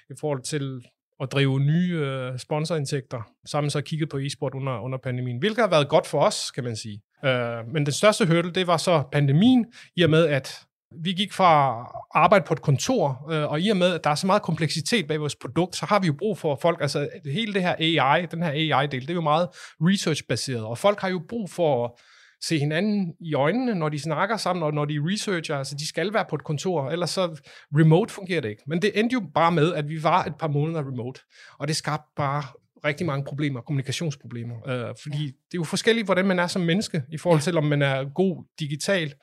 i 0.10 0.14
forhold 0.20 0.42
til 0.42 0.82
at 1.22 1.32
drive 1.32 1.60
nye 1.60 1.94
øh, 1.94 2.40
sponsorindtægter, 2.40 3.22
sammen 3.46 3.70
så 3.70 3.82
kigget 3.82 4.10
på 4.10 4.18
e-sport 4.18 4.54
under, 4.54 4.80
under 4.80 4.98
pandemien, 4.98 5.38
hvilket 5.38 5.62
har 5.62 5.70
været 5.70 5.90
godt 5.90 6.08
for 6.08 6.20
os, 6.20 6.52
kan 6.52 6.64
man 6.64 6.76
sige. 6.76 7.02
Øh, 7.26 7.68
men 7.74 7.86
den 7.86 7.94
største 7.94 8.26
hurdle, 8.26 8.52
det 8.52 8.68
var 8.68 8.78
så 8.78 9.04
pandemien, 9.12 9.66
i 9.96 10.02
og 10.02 10.10
med, 10.10 10.28
at 10.28 10.68
vi 11.04 11.14
gik 11.14 11.34
fra 11.34 11.84
arbejde 12.14 12.46
på 12.48 12.54
et 12.54 12.62
kontor, 12.62 13.32
øh, 13.32 13.52
og 13.52 13.62
i 13.62 13.70
og 13.70 13.78
med, 13.78 13.94
at 13.94 14.04
der 14.04 14.10
er 14.10 14.16
så 14.16 14.28
meget 14.28 14.42
kompleksitet 14.42 15.08
bag 15.08 15.20
vores 15.20 15.36
produkt, 15.36 15.76
så 15.76 15.86
har 15.86 16.00
vi 16.00 16.08
jo 16.08 16.14
brug 16.20 16.38
for 16.38 16.60
folk, 16.62 16.82
altså 16.82 17.10
hele 17.26 17.54
det 17.54 17.62
her 17.62 17.76
AI, 17.80 18.26
den 18.26 18.44
her 18.44 18.52
AI-del, 18.52 19.02
det 19.02 19.10
er 19.10 19.14
jo 19.14 19.22
meget 19.22 19.48
research-baseret, 19.82 20.66
og 20.66 20.78
folk 20.78 21.00
har 21.00 21.10
jo 21.10 21.22
brug 21.30 21.50
for 21.50 22.00
se 22.42 22.60
hinanden 22.60 23.14
i 23.20 23.34
øjnene, 23.34 23.76
når 23.76 23.90
de 23.90 24.00
snakker 24.00 24.38
sammen, 24.38 24.64
og 24.64 24.74
når 24.74 24.86
de 24.86 25.00
researcher. 25.12 25.58
Altså, 25.58 25.76
de 25.76 25.88
skal 25.88 26.14
være 26.14 26.26
på 26.30 26.36
et 26.36 26.44
kontor, 26.44 26.90
ellers 26.90 27.10
så 27.10 27.40
remote 27.76 28.14
fungerer 28.14 28.42
det 28.42 28.50
ikke. 28.50 28.64
Men 28.68 28.82
det 28.82 29.00
endte 29.00 29.14
jo 29.14 29.22
bare 29.34 29.52
med, 29.52 29.74
at 29.74 29.90
vi 29.90 30.04
var 30.04 30.24
et 30.24 30.36
par 30.40 30.48
måneder 30.48 30.88
remote, 30.88 31.22
og 31.60 31.68
det 31.68 31.76
skabte 31.76 32.12
bare 32.16 32.44
rigtig 32.86 33.06
mange 33.06 33.26
problemer, 33.26 33.62
kommunikationsproblemer. 33.62 34.70
Øh, 34.70 34.96
fordi 35.04 35.26
det 35.26 35.54
er 35.54 35.56
jo 35.56 35.64
forskelligt, 35.64 36.08
hvordan 36.08 36.26
man 36.26 36.40
er 36.40 36.48
som 36.48 36.62
menneske, 36.62 37.04
i 37.12 37.18
forhold 37.18 37.42
til, 37.42 37.58
om 37.58 37.64
man 37.64 37.82
er 37.82 38.14
god 38.14 38.46
digital, 38.60 39.14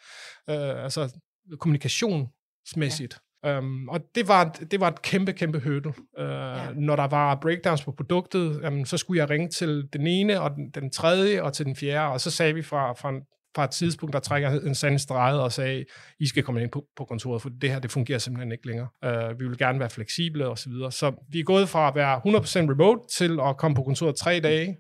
øh, 0.51 0.85
altså 0.85 1.19
kommunikationsmæssigt. 1.59 3.19
Um, 3.45 3.89
og 3.89 4.01
det 4.15 4.29
var, 4.29 4.45
det 4.71 4.81
var 4.81 4.89
et 4.89 5.03
kæmpe, 5.03 5.33
kæmpe 5.33 5.59
hurdle. 5.59 5.89
Uh, 6.19 6.25
ja. 6.25 6.67
Når 6.77 6.97
der 6.97 7.07
var 7.07 7.35
breakdowns 7.35 7.85
på 7.85 7.93
produktet, 7.93 8.67
um, 8.67 8.85
så 8.85 8.97
skulle 8.97 9.21
jeg 9.21 9.31
ringe 9.31 9.49
til 9.49 9.89
den 9.93 10.07
ene, 10.07 10.41
og 10.41 10.51
den, 10.51 10.71
den 10.71 10.91
tredje, 10.91 11.43
og 11.43 11.53
til 11.53 11.67
den 11.67 11.77
fjerde, 11.77 12.13
og 12.13 12.21
så 12.21 12.31
sagde 12.31 12.55
vi 12.55 12.63
fra, 12.63 12.93
fra, 12.93 13.13
fra 13.57 13.65
et 13.65 13.71
tidspunkt, 13.71 14.13
der 14.13 14.21
trækker 14.21 14.51
en 14.51 14.75
sand 14.75 14.99
streget 14.99 15.41
og 15.41 15.53
sagde, 15.53 15.85
I 16.21 16.27
skal 16.27 16.43
komme 16.43 16.63
ind 16.63 16.71
på, 16.71 16.85
på 16.97 17.05
kontoret, 17.05 17.43
for 17.43 17.49
det 17.61 17.71
her, 17.71 17.79
det 17.79 17.91
fungerer 17.91 18.19
simpelthen 18.19 18.53
ikke 18.53 18.67
længere. 18.67 18.89
Uh, 19.07 19.41
vi 19.41 19.49
vil 19.49 19.59
gerne 19.59 19.81
være 19.81 19.91
fleksible 19.91 20.49
og 20.49 20.59
så 20.59 20.69
videre. 20.69 20.93
Så 20.93 21.13
vi 21.29 21.41
er 21.41 21.45
gået 21.45 21.69
fra 21.69 21.89
at 21.89 21.95
være 21.95 22.17
100% 22.17 22.71
remote 22.71 23.01
til 23.17 23.39
at 23.41 23.57
komme 23.57 23.75
på 23.75 23.83
kontoret 23.83 24.17
tre 24.17 24.41
dage, 24.41 24.77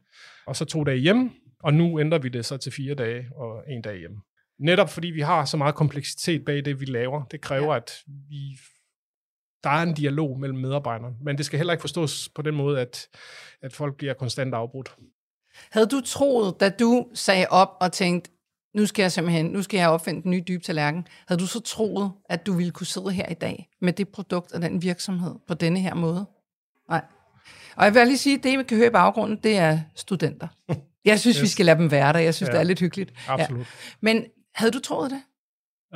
og 0.46 0.56
så 0.56 0.64
to 0.64 0.84
dage 0.84 0.98
hjem, 0.98 1.30
og 1.62 1.74
nu 1.74 2.00
ændrer 2.00 2.18
vi 2.18 2.28
det 2.28 2.44
så 2.44 2.56
til 2.56 2.72
fire 2.72 2.94
dage 2.94 3.26
og 3.36 3.62
en 3.68 3.82
dag 3.82 3.98
hjemme. 3.98 4.16
Netop 4.58 4.90
fordi 4.90 5.08
vi 5.08 5.20
har 5.20 5.44
så 5.44 5.56
meget 5.56 5.74
kompleksitet 5.74 6.44
bag 6.44 6.64
det, 6.64 6.80
vi 6.80 6.84
laver. 6.84 7.24
Det 7.24 7.40
kræver, 7.40 7.72
ja. 7.72 7.76
at 7.76 7.92
vi 8.06 8.58
der 9.64 9.70
er 9.70 9.82
en 9.82 9.94
dialog 9.94 10.40
mellem 10.40 10.58
medarbejderne, 10.58 11.14
men 11.22 11.38
det 11.38 11.46
skal 11.46 11.56
heller 11.56 11.72
ikke 11.72 11.80
forstås 11.80 12.28
på 12.34 12.42
den 12.42 12.54
måde, 12.54 12.80
at, 12.80 13.08
at 13.62 13.72
folk 13.72 13.96
bliver 13.96 14.14
konstant 14.14 14.54
afbrudt. 14.54 14.96
Havde 15.70 15.86
du 15.86 16.00
troet, 16.00 16.60
da 16.60 16.68
du 16.68 17.06
sagde 17.14 17.46
op 17.50 17.76
og 17.80 17.92
tænkte, 17.92 18.30
nu 18.74 18.86
skal 18.86 19.02
jeg 19.02 19.12
simpelthen, 19.12 19.46
nu 19.46 19.62
skal 19.62 19.78
jeg 19.78 19.88
opfinde 19.88 20.22
en 20.24 20.30
ny 20.30 20.42
dyb 20.48 20.62
tallerken, 20.62 21.06
havde 21.28 21.40
du 21.40 21.46
så 21.46 21.60
troet, 21.60 22.12
at 22.28 22.46
du 22.46 22.52
ville 22.52 22.72
kunne 22.72 22.86
sidde 22.86 23.12
her 23.12 23.28
i 23.28 23.34
dag 23.34 23.68
med 23.80 23.92
det 23.92 24.08
produkt 24.08 24.52
og 24.52 24.62
den 24.62 24.82
virksomhed 24.82 25.34
på 25.48 25.54
denne 25.54 25.80
her 25.80 25.94
måde? 25.94 26.26
Nej. 26.88 27.04
Og 27.76 27.84
jeg 27.84 27.94
vil 27.94 28.06
lige 28.06 28.18
sige, 28.18 28.38
at 28.38 28.44
det, 28.44 28.58
vi 28.58 28.62
kan 28.64 28.76
høre 28.76 28.86
i 28.86 28.90
baggrunden, 28.90 29.38
det 29.42 29.56
er 29.56 29.80
studenter. 29.94 30.48
Jeg 31.04 31.20
synes, 31.20 31.36
yes. 31.36 31.42
vi 31.42 31.48
skal 31.48 31.66
lade 31.66 31.78
dem 31.78 31.90
være 31.90 32.12
der. 32.12 32.18
Jeg 32.18 32.34
synes, 32.34 32.48
ja, 32.48 32.52
det 32.52 32.60
er 32.60 32.64
lidt 32.64 32.80
hyggeligt. 32.80 33.12
Absolut. 33.28 33.60
Ja. 33.60 33.64
Men 34.00 34.24
havde 34.54 34.72
du 34.72 34.80
troet 34.80 35.10
det? 35.10 35.22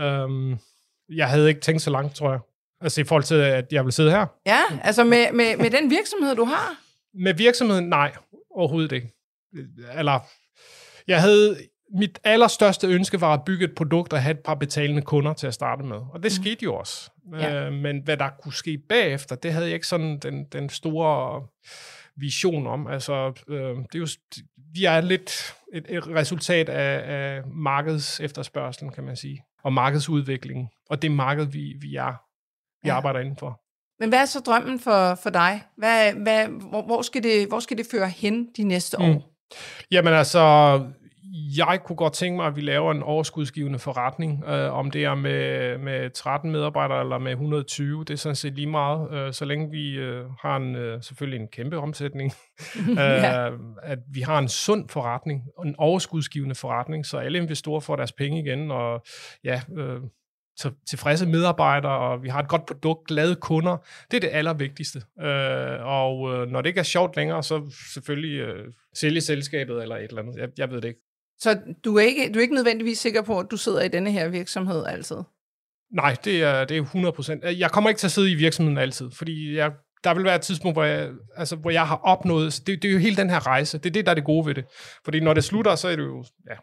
Um, 0.05 0.59
jeg 1.09 1.29
havde 1.29 1.49
ikke 1.49 1.61
tænkt 1.61 1.83
så 1.83 1.91
langt, 1.91 2.17
tror 2.17 2.31
jeg. 2.31 2.41
Altså 2.81 3.01
i 3.01 3.05
forhold 3.05 3.25
til, 3.25 3.35
at 3.35 3.73
jeg 3.73 3.85
vil 3.85 3.93
sidde 3.93 4.11
her. 4.11 4.27
Ja, 4.47 4.61
altså 4.83 5.05
med, 5.05 5.33
med, 5.33 5.57
med 5.57 5.71
den 5.71 5.91
virksomhed, 5.91 6.37
du 6.37 6.45
har? 6.45 6.77
Med 7.15 7.35
virksomheden, 7.35 7.89
nej. 7.89 8.15
Overhovedet 8.51 8.93
ikke. 8.93 9.13
Eller, 9.99 10.21
jeg 11.07 11.21
havde, 11.21 11.57
mit 11.99 12.19
allerstørste 12.25 12.87
ønske 12.87 13.21
var 13.21 13.35
at 13.35 13.45
bygge 13.45 13.65
et 13.65 13.75
produkt 13.75 14.13
og 14.13 14.23
have 14.23 14.31
et 14.35 14.39
par 14.45 14.55
betalende 14.55 15.03
kunder 15.03 15.33
til 15.33 15.47
at 15.47 15.55
starte 15.55 15.85
med. 15.85 15.97
Og 15.97 16.23
det 16.23 16.33
mm. 16.39 16.43
skete 16.43 16.65
jo 16.65 16.75
også. 16.75 17.11
Ja. 17.33 17.67
Øh, 17.67 17.73
men 17.73 18.01
hvad 18.05 18.17
der 18.17 18.29
kunne 18.43 18.55
ske 18.55 18.79
bagefter, 18.89 19.37
det 19.37 19.53
havde 19.53 19.67
jeg 19.67 19.75
ikke 19.75 19.87
sådan 19.87 20.19
den, 20.19 20.45
den 20.45 20.69
store 20.69 21.47
vision 22.19 22.67
om. 22.67 22.87
Altså, 22.87 23.43
øh, 23.49 23.77
det 23.77 23.95
er 23.95 23.99
jo, 23.99 24.07
vi 24.75 24.85
er 24.85 25.01
lidt 25.01 25.55
et, 25.73 25.87
et 25.89 26.09
resultat 26.09 26.69
af, 26.69 27.03
af 27.15 27.43
markeds 27.47 28.21
efterspørgselen, 28.21 28.93
kan 28.93 29.05
man 29.05 29.17
sige, 29.17 29.45
og 29.63 29.73
markedsudviklingen. 29.73 30.69
Og 30.91 31.03
det 31.03 31.11
marked, 31.11 31.47
vi, 31.47 31.77
vi 31.81 31.97
er, 31.97 32.15
vi 32.83 32.89
ja. 32.89 32.95
arbejder 32.95 33.21
indenfor. 33.21 33.61
Men 34.01 34.09
hvad 34.09 34.19
er 34.19 34.25
så 34.25 34.41
drømmen 34.41 34.81
for, 34.81 35.15
for 35.15 35.31
dig? 35.31 35.63
Hvad, 35.77 36.13
hvad, 36.13 36.47
hvor, 36.47 36.83
hvor, 36.83 37.03
skal 37.03 37.23
det, 37.23 37.49
hvor 37.49 37.61
skal 37.61 37.79
det 37.79 37.87
føre 37.91 38.09
hen 38.09 38.49
de 38.57 38.65
næste 38.65 38.99
år? 38.99 39.13
Mm. 39.13 39.21
Jamen 39.91 40.13
altså, 40.13 40.41
jeg 41.33 41.81
kunne 41.85 41.97
godt 41.97 42.13
tænke 42.13 42.37
mig, 42.37 42.47
at 42.47 42.57
vi 42.57 42.61
laver 42.61 42.93
en 42.93 43.03
overskudsgivende 43.03 43.79
forretning. 43.79 44.45
Øh, 44.45 44.73
om 44.73 44.91
det 44.91 45.05
er 45.05 45.15
med, 45.15 45.79
med 45.79 46.11
13 46.11 46.51
medarbejdere 46.51 47.01
eller 47.01 47.19
med 47.19 47.33
120, 47.33 48.05
det 48.05 48.11
er 48.11 48.17
sådan 48.17 48.37
set 48.37 48.55
lige 48.55 48.67
meget. 48.67 49.13
Øh, 49.13 49.33
så 49.33 49.45
længe 49.45 49.71
vi 49.71 49.91
øh, 49.91 50.25
har 50.41 50.57
en, 50.57 50.77
øh, 50.77 51.03
selvfølgelig 51.03 51.41
en 51.41 51.49
kæmpe 51.49 51.79
omsætning, 51.79 52.33
øh, 52.91 52.97
ja. 52.99 53.51
at 53.83 53.99
vi 54.13 54.21
har 54.21 54.39
en 54.39 54.49
sund 54.49 54.89
forretning, 54.89 55.43
en 55.65 55.75
overskudsgivende 55.79 56.55
forretning, 56.55 57.07
så 57.07 57.19
alle 57.19 57.39
investorer 57.39 57.81
får 57.81 57.97
deres 57.97 58.13
penge 58.13 58.41
igen, 58.41 58.71
og 58.71 59.03
ja... 59.45 59.61
Øh, 59.79 60.01
tilfredse 60.89 61.27
medarbejdere, 61.27 61.99
og 61.99 62.23
vi 62.23 62.29
har 62.29 62.43
et 62.43 62.49
godt 62.49 62.67
produkt, 62.67 63.09
glade 63.09 63.35
kunder. 63.35 63.77
Det 64.11 64.17
er 64.17 64.21
det 64.21 64.31
allervigtigste. 64.33 65.03
Øh, 65.21 65.87
og 65.87 66.35
øh, 66.35 66.49
når 66.49 66.61
det 66.61 66.69
ikke 66.69 66.79
er 66.79 66.85
sjovt 66.85 67.17
længere, 67.17 67.43
så 67.43 67.73
selvfølgelig 67.95 68.41
øh, 68.41 68.73
sælge 68.95 69.21
selskabet 69.21 69.83
eller 69.83 69.97
et 69.97 70.09
eller 70.09 70.23
andet. 70.23 70.37
Jeg, 70.37 70.49
jeg 70.59 70.71
ved 70.71 70.81
det 70.81 70.89
ikke. 70.89 71.01
Så 71.39 71.61
du 71.85 71.97
er, 71.97 72.03
ikke, 72.03 72.33
du 72.33 72.39
er 72.39 72.43
ikke 72.43 72.55
nødvendigvis 72.55 72.99
sikker 72.99 73.23
på, 73.23 73.39
at 73.39 73.47
du 73.51 73.57
sidder 73.57 73.83
i 73.83 73.89
denne 73.89 74.13
her 74.13 74.29
virksomhed 74.29 74.85
altid? 74.87 75.17
Nej, 75.93 76.17
det 76.25 76.43
er, 76.43 76.65
det 76.65 76.77
er 76.77 77.41
100%. 77.43 77.49
Øh, 77.49 77.61
jeg 77.61 77.71
kommer 77.71 77.91
ikke 77.91 77.99
til 77.99 78.07
at 78.07 78.11
sidde 78.11 78.31
i 78.31 78.35
virksomheden 78.35 78.79
altid, 78.79 79.11
fordi 79.11 79.57
jeg, 79.57 79.73
der 80.05 80.15
vil 80.15 80.25
være 80.25 80.35
et 80.35 80.41
tidspunkt, 80.43 80.75
hvor 80.75 80.85
jeg, 80.85 81.11
altså, 81.37 81.57
hvor 81.57 81.71
jeg 81.71 81.87
har 81.89 81.97
opnået... 81.97 82.45
Altså, 82.45 82.63
det, 82.67 82.83
det 82.83 82.89
er 82.89 82.93
jo 82.93 82.99
hele 82.99 83.17
den 83.17 83.31
her 83.31 83.47
rejse. 83.47 83.79
Det 83.79 83.87
er 83.87 83.93
det, 83.93 84.07
der 84.07 84.11
er 84.11 84.15
det 84.15 84.25
gode 84.25 84.47
ved 84.47 84.55
det. 84.55 84.65
Fordi 85.05 85.21
når 85.21 85.35
det 85.35 85.45
slutter, 85.45 85.75
så 85.75 85.89
er 85.89 85.97
det 85.97 86.03
jo... 86.03 86.25
Ja. 86.51 86.57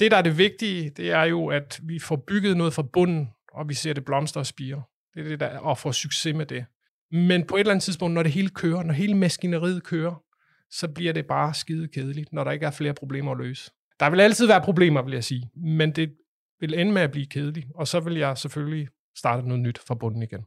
Det, 0.00 0.10
der 0.10 0.16
er 0.16 0.22
det 0.22 0.38
vigtige, 0.38 0.90
det 0.90 1.10
er 1.10 1.24
jo, 1.24 1.46
at 1.46 1.80
vi 1.82 1.98
får 1.98 2.16
bygget 2.16 2.56
noget 2.56 2.74
fra 2.74 2.82
bunden, 2.92 3.28
og 3.52 3.68
vi 3.68 3.74
ser 3.74 3.92
det 3.92 4.04
blomstre 4.04 4.40
og 4.40 4.46
spire. 4.46 4.82
Det 5.14 5.24
er 5.24 5.28
det, 5.28 5.40
der, 5.40 5.58
og 5.58 5.78
får 5.78 5.92
succes 5.92 6.34
med 6.34 6.46
det. 6.46 6.64
Men 7.12 7.46
på 7.46 7.56
et 7.56 7.60
eller 7.60 7.70
andet 7.70 7.82
tidspunkt, 7.82 8.14
når 8.14 8.22
det 8.22 8.32
hele 8.32 8.48
kører, 8.48 8.82
når 8.82 8.94
hele 8.94 9.14
maskineriet 9.14 9.84
kører, 9.84 10.22
så 10.70 10.88
bliver 10.88 11.12
det 11.12 11.26
bare 11.26 11.54
skide 11.54 11.88
kedeligt, 11.88 12.32
når 12.32 12.44
der 12.44 12.50
ikke 12.50 12.66
er 12.66 12.70
flere 12.70 12.94
problemer 12.94 13.32
at 13.32 13.38
løse. 13.38 13.70
Der 14.02 14.10
vil 14.10 14.20
altid 14.20 14.46
være 14.46 14.60
problemer, 14.60 15.02
vil 15.02 15.14
jeg 15.14 15.24
sige, 15.24 15.50
men 15.56 15.90
det 15.90 16.12
vil 16.60 16.80
ende 16.80 16.92
med 16.92 17.02
at 17.02 17.10
blive 17.10 17.26
kedeligt, 17.26 17.66
og 17.74 17.88
så 17.88 18.00
vil 18.00 18.16
jeg 18.16 18.38
selvfølgelig 18.38 18.88
starte 19.16 19.48
noget 19.48 19.62
nyt 19.62 19.78
fra 19.86 19.94
bunden 19.94 20.22
igen. 20.22 20.44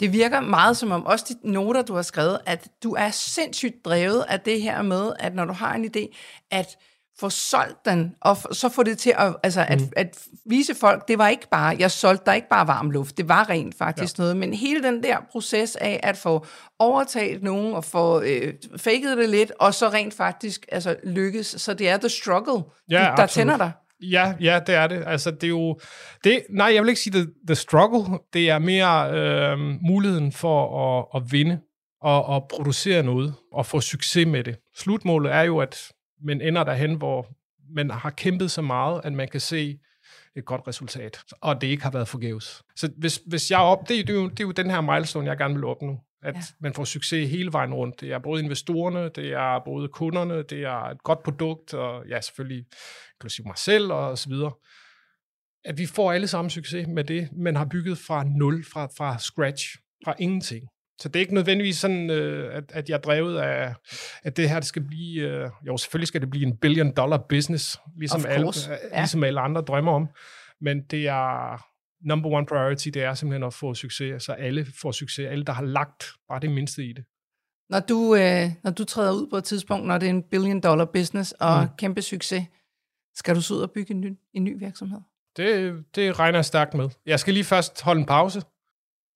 Det 0.00 0.12
virker 0.12 0.40
meget 0.40 0.76
som 0.76 0.90
om, 0.90 1.06
også 1.06 1.36
de 1.42 1.50
noter, 1.52 1.82
du 1.82 1.94
har 1.94 2.02
skrevet, 2.02 2.38
at 2.46 2.68
du 2.82 2.92
er 2.92 3.10
sindssygt 3.10 3.84
drevet 3.84 4.24
af 4.28 4.40
det 4.40 4.62
her 4.62 4.82
med, 4.82 5.12
at 5.18 5.34
når 5.34 5.44
du 5.44 5.52
har 5.52 5.74
en 5.74 5.84
idé, 5.84 6.16
at 6.50 6.66
få 7.18 7.30
solgt 7.30 7.84
den, 7.84 8.14
og 8.20 8.36
så 8.36 8.68
få 8.68 8.82
det 8.82 8.98
til 8.98 9.14
at, 9.18 9.36
altså, 9.42 9.64
at, 9.68 9.80
mm. 9.80 9.88
at 9.96 10.18
vise 10.46 10.74
folk, 10.74 11.08
det 11.08 11.18
var 11.18 11.28
ikke 11.28 11.48
bare, 11.50 11.76
jeg 11.78 11.90
solgte 11.90 12.24
der 12.26 12.32
ikke 12.32 12.48
bare 12.48 12.66
varm 12.66 12.90
luft, 12.90 13.16
det 13.16 13.28
var 13.28 13.50
rent 13.50 13.78
faktisk 13.78 14.18
ja. 14.18 14.22
noget, 14.22 14.36
men 14.36 14.54
hele 14.54 14.82
den 14.82 15.02
der 15.02 15.16
proces 15.32 15.76
af 15.76 16.00
at 16.02 16.16
få 16.16 16.46
overtalt 16.78 17.42
nogen 17.42 17.74
og 17.74 17.84
få 17.84 18.22
øh, 18.22 18.54
faked 18.76 19.16
det 19.16 19.28
lidt, 19.28 19.52
og 19.60 19.74
så 19.74 19.88
rent 19.88 20.14
faktisk 20.14 20.66
altså, 20.72 20.96
lykkes, 21.04 21.46
så 21.46 21.74
det 21.74 21.88
er 21.88 21.96
the 21.96 22.08
struggle, 22.08 22.62
ja, 22.90 22.96
der 22.96 23.08
absolut. 23.08 23.28
tænder 23.28 23.56
dig. 23.56 23.72
Ja, 24.02 24.34
ja, 24.40 24.60
det 24.66 24.74
er 24.74 24.86
det. 24.86 25.04
Altså, 25.06 25.30
det 25.30 25.44
er 25.44 25.48
jo... 25.48 25.78
Det, 26.24 26.42
nej, 26.50 26.74
jeg 26.74 26.82
vil 26.82 26.88
ikke 26.88 27.00
sige 27.00 27.12
the, 27.12 27.26
the 27.46 27.54
struggle. 27.54 28.18
Det 28.32 28.50
er 28.50 28.58
mere 28.58 29.12
øh, 29.12 29.58
muligheden 29.82 30.32
for 30.32 30.88
at, 30.98 31.06
at 31.14 31.32
vinde 31.32 31.60
og, 32.02 32.24
og 32.24 32.48
producere 32.56 33.02
noget 33.02 33.34
og 33.52 33.66
få 33.66 33.80
succes 33.80 34.26
med 34.26 34.44
det. 34.44 34.56
Slutmålet 34.76 35.32
er 35.32 35.42
jo, 35.42 35.58
at 35.58 35.92
man 36.22 36.40
ender 36.40 36.64
derhen, 36.64 36.94
hvor 36.94 37.26
man 37.74 37.90
har 37.90 38.10
kæmpet 38.10 38.50
så 38.50 38.62
meget, 38.62 39.00
at 39.04 39.12
man 39.12 39.28
kan 39.28 39.40
se 39.40 39.78
et 40.36 40.44
godt 40.44 40.68
resultat, 40.68 41.24
og 41.40 41.60
det 41.60 41.66
ikke 41.66 41.82
har 41.82 41.90
været 41.90 42.08
forgæves. 42.08 42.62
Så 42.76 42.90
hvis, 42.96 43.20
hvis 43.26 43.50
jeg 43.50 43.58
op, 43.58 43.88
det, 43.88 44.06
det, 44.06 44.10
er 44.10 44.20
jo, 44.20 44.28
det 44.28 44.40
er 44.40 44.44
jo 44.44 44.50
den 44.50 44.70
her 44.70 44.80
milestone, 44.80 45.26
jeg 45.26 45.38
gerne 45.38 45.54
vil 45.54 45.64
opnå, 45.64 46.00
at 46.22 46.34
ja. 46.34 46.40
man 46.60 46.74
får 46.74 46.84
succes 46.84 47.30
hele 47.30 47.52
vejen 47.52 47.74
rundt. 47.74 48.00
Det 48.00 48.12
er 48.12 48.18
både 48.18 48.42
investorerne, 48.42 49.08
det 49.08 49.32
er 49.32 49.64
både 49.64 49.88
kunderne, 49.88 50.42
det 50.42 50.62
er 50.62 50.82
et 50.82 51.02
godt 51.02 51.22
produkt, 51.22 51.74
og 51.74 52.04
ja, 52.08 52.20
selvfølgelig 52.20 52.66
inklusive 53.16 53.46
mig 53.46 53.58
selv 53.58 53.92
og 53.92 54.18
så 54.18 54.28
videre. 54.28 54.52
At 55.64 55.78
vi 55.78 55.86
får 55.86 56.12
alle 56.12 56.26
sammen 56.26 56.50
succes 56.50 56.86
med 56.88 57.04
det, 57.04 57.28
man 57.32 57.56
har 57.56 57.64
bygget 57.64 57.98
fra 57.98 58.24
nul, 58.24 58.64
fra, 58.64 58.86
fra 58.86 59.18
scratch, 59.18 59.76
fra 60.04 60.14
ingenting. 60.18 60.68
Så 61.00 61.08
det 61.08 61.16
er 61.16 61.20
ikke 61.20 61.34
nødvendigvis 61.34 61.76
sådan, 61.76 62.10
øh, 62.10 62.56
at, 62.56 62.64
at 62.68 62.88
jeg 62.88 62.94
er 62.94 63.00
drevet 63.00 63.38
af, 63.38 63.74
at 64.22 64.36
det 64.36 64.48
her 64.48 64.56
det 64.56 64.68
skal 64.68 64.82
blive, 64.82 65.22
øh, 65.22 65.50
jo 65.66 65.76
selvfølgelig 65.76 66.08
skal 66.08 66.20
det 66.20 66.30
blive 66.30 66.46
en 66.46 66.56
billion 66.56 66.92
dollar 66.92 67.18
business, 67.28 67.80
ligesom, 67.96 68.26
alle, 68.28 68.48
øh, 68.48 68.78
ja. 68.92 68.98
ligesom 68.98 69.24
alle 69.24 69.40
andre 69.40 69.60
drømmer 69.60 69.92
om, 69.92 70.08
men 70.60 70.82
det 70.82 71.08
er 71.08 71.62
number 72.08 72.30
one 72.30 72.46
priority, 72.46 72.88
det 72.88 73.02
er 73.02 73.14
simpelthen 73.14 73.42
at 73.42 73.54
få 73.54 73.74
succes, 73.74 74.22
så 74.22 74.32
alle 74.32 74.66
får 74.80 74.92
succes, 74.92 75.26
alle 75.26 75.44
der 75.44 75.52
har 75.52 75.62
lagt 75.62 76.04
bare 76.28 76.40
det 76.40 76.50
mindste 76.50 76.84
i 76.84 76.92
det. 76.92 77.04
Når 77.70 77.80
du, 77.80 78.14
øh, 78.14 78.50
når 78.64 78.70
du 78.70 78.84
træder 78.84 79.12
ud 79.12 79.26
på 79.30 79.36
et 79.36 79.44
tidspunkt, 79.44 79.86
når 79.86 79.98
det 79.98 80.06
er 80.06 80.10
en 80.10 80.22
billion 80.22 80.60
dollar 80.60 80.84
business 80.84 81.32
og 81.32 81.62
mm. 81.62 81.68
kæmpe 81.78 82.02
succes, 82.02 82.44
skal 83.14 83.34
du 83.34 83.40
så 83.40 83.54
ud 83.54 83.60
og 83.60 83.70
bygge 83.70 83.94
en 83.94 84.00
ny, 84.00 84.16
en 84.34 84.44
ny 84.44 84.58
virksomhed? 84.58 85.00
Det, 85.36 85.84
det 85.94 86.18
regner 86.18 86.38
jeg 86.38 86.44
stærkt 86.44 86.74
med. 86.74 86.88
Jeg 87.06 87.20
skal 87.20 87.34
lige 87.34 87.44
først 87.44 87.82
holde 87.82 88.00
en 88.00 88.06
pause. 88.06 88.42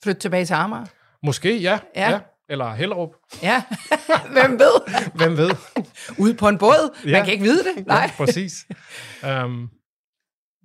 Flytte 0.03 0.21
tilbage 0.21 0.45
til 0.45 0.55
Amager? 0.55 0.87
Måske, 1.25 1.59
ja. 1.59 1.79
ja. 1.97 2.11
ja. 2.11 2.21
Eller 2.49 2.75
Hellerup. 2.75 3.11
Ja, 3.43 3.63
hvem 4.35 4.59
ved? 4.59 4.93
hvem 5.19 5.37
ved? 5.37 5.51
Ude 6.23 6.35
på 6.35 6.49
en 6.49 6.59
båd? 6.59 6.97
Ja. 7.07 7.13
Man 7.13 7.25
kan 7.25 7.33
ikke 7.33 7.45
vide 7.45 7.65
det. 7.65 7.87
Nej. 7.87 8.11
Ja, 8.19 8.25
præcis. 8.25 8.67
Um, 9.45 9.71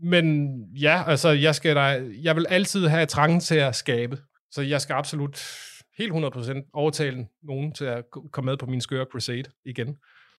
men 0.02 0.56
ja, 0.76 1.04
altså, 1.08 1.30
jeg, 1.30 1.56
skal 1.56 1.76
da, 1.76 2.02
jeg 2.24 2.36
vil 2.36 2.46
altid 2.50 2.88
have 2.88 3.06
trangen 3.06 3.40
til 3.40 3.56
at 3.56 3.76
skabe. 3.76 4.18
Så 4.52 4.62
jeg 4.62 4.82
skal 4.82 4.94
absolut 4.94 5.44
helt 5.98 6.14
100% 6.14 6.70
overtale 6.74 7.28
nogen 7.44 7.74
til 7.74 7.86
at 7.86 8.04
komme 8.32 8.52
med 8.52 8.58
på 8.58 8.66
min 8.66 8.82
skøre 8.82 9.06
crusade 9.12 9.44
igen. 9.66 9.96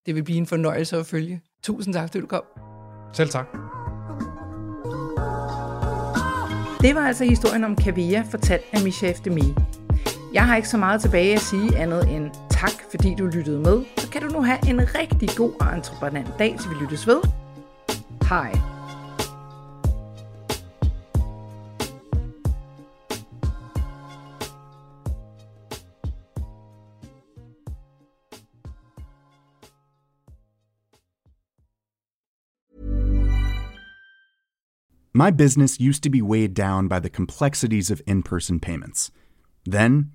Det 0.07 0.15
vil 0.15 0.25
blive 0.25 0.39
en 0.39 0.47
fornøjelse 0.47 0.97
at 0.97 1.07
følge. 1.07 1.41
Tusind 1.63 1.95
tak, 1.95 2.09
fordi 2.09 2.21
du 2.21 2.27
kom. 2.27 2.43
Selv 3.13 3.29
tak. 3.29 3.47
Det 6.83 6.95
var 6.95 7.07
altså 7.07 7.25
historien 7.25 7.65
om 7.65 7.77
Kavia, 7.77 8.25
fortalt 8.31 8.63
af 8.73 8.83
Michel 8.85 9.17
Demi. 9.25 9.43
Jeg 10.33 10.47
har 10.47 10.57
ikke 10.57 10.69
så 10.69 10.79
meget 10.79 11.01
tilbage 11.01 11.35
at 11.35 11.41
sige 11.41 11.77
andet 11.79 12.17
end 12.17 12.31
tak, 12.51 12.73
fordi 12.91 13.15
du 13.15 13.27
lyttede 13.27 13.61
med. 13.61 13.85
Så 13.97 14.11
kan 14.11 14.23
du 14.23 14.29
nu 14.29 14.43
have 14.43 14.59
en 14.69 14.81
rigtig 14.81 15.29
god 15.37 15.53
og 15.61 15.77
entreprenant 15.77 16.29
dag, 16.39 16.57
til 16.61 16.71
vi 16.71 16.75
lyttes 16.75 17.07
ved. 17.07 17.21
Hej. 18.29 18.53
My 35.15 35.31
business 35.31 35.79
used 35.81 36.03
to 36.03 36.11
be 36.11 36.23
weighed 36.23 36.55
down 36.55 36.89
by 36.89 37.01
the 37.01 37.09
complexities 37.09 37.91
of 37.91 38.01
in 38.07 38.23
person 38.23 38.61
payments. 38.61 39.11
Then, 39.67 40.15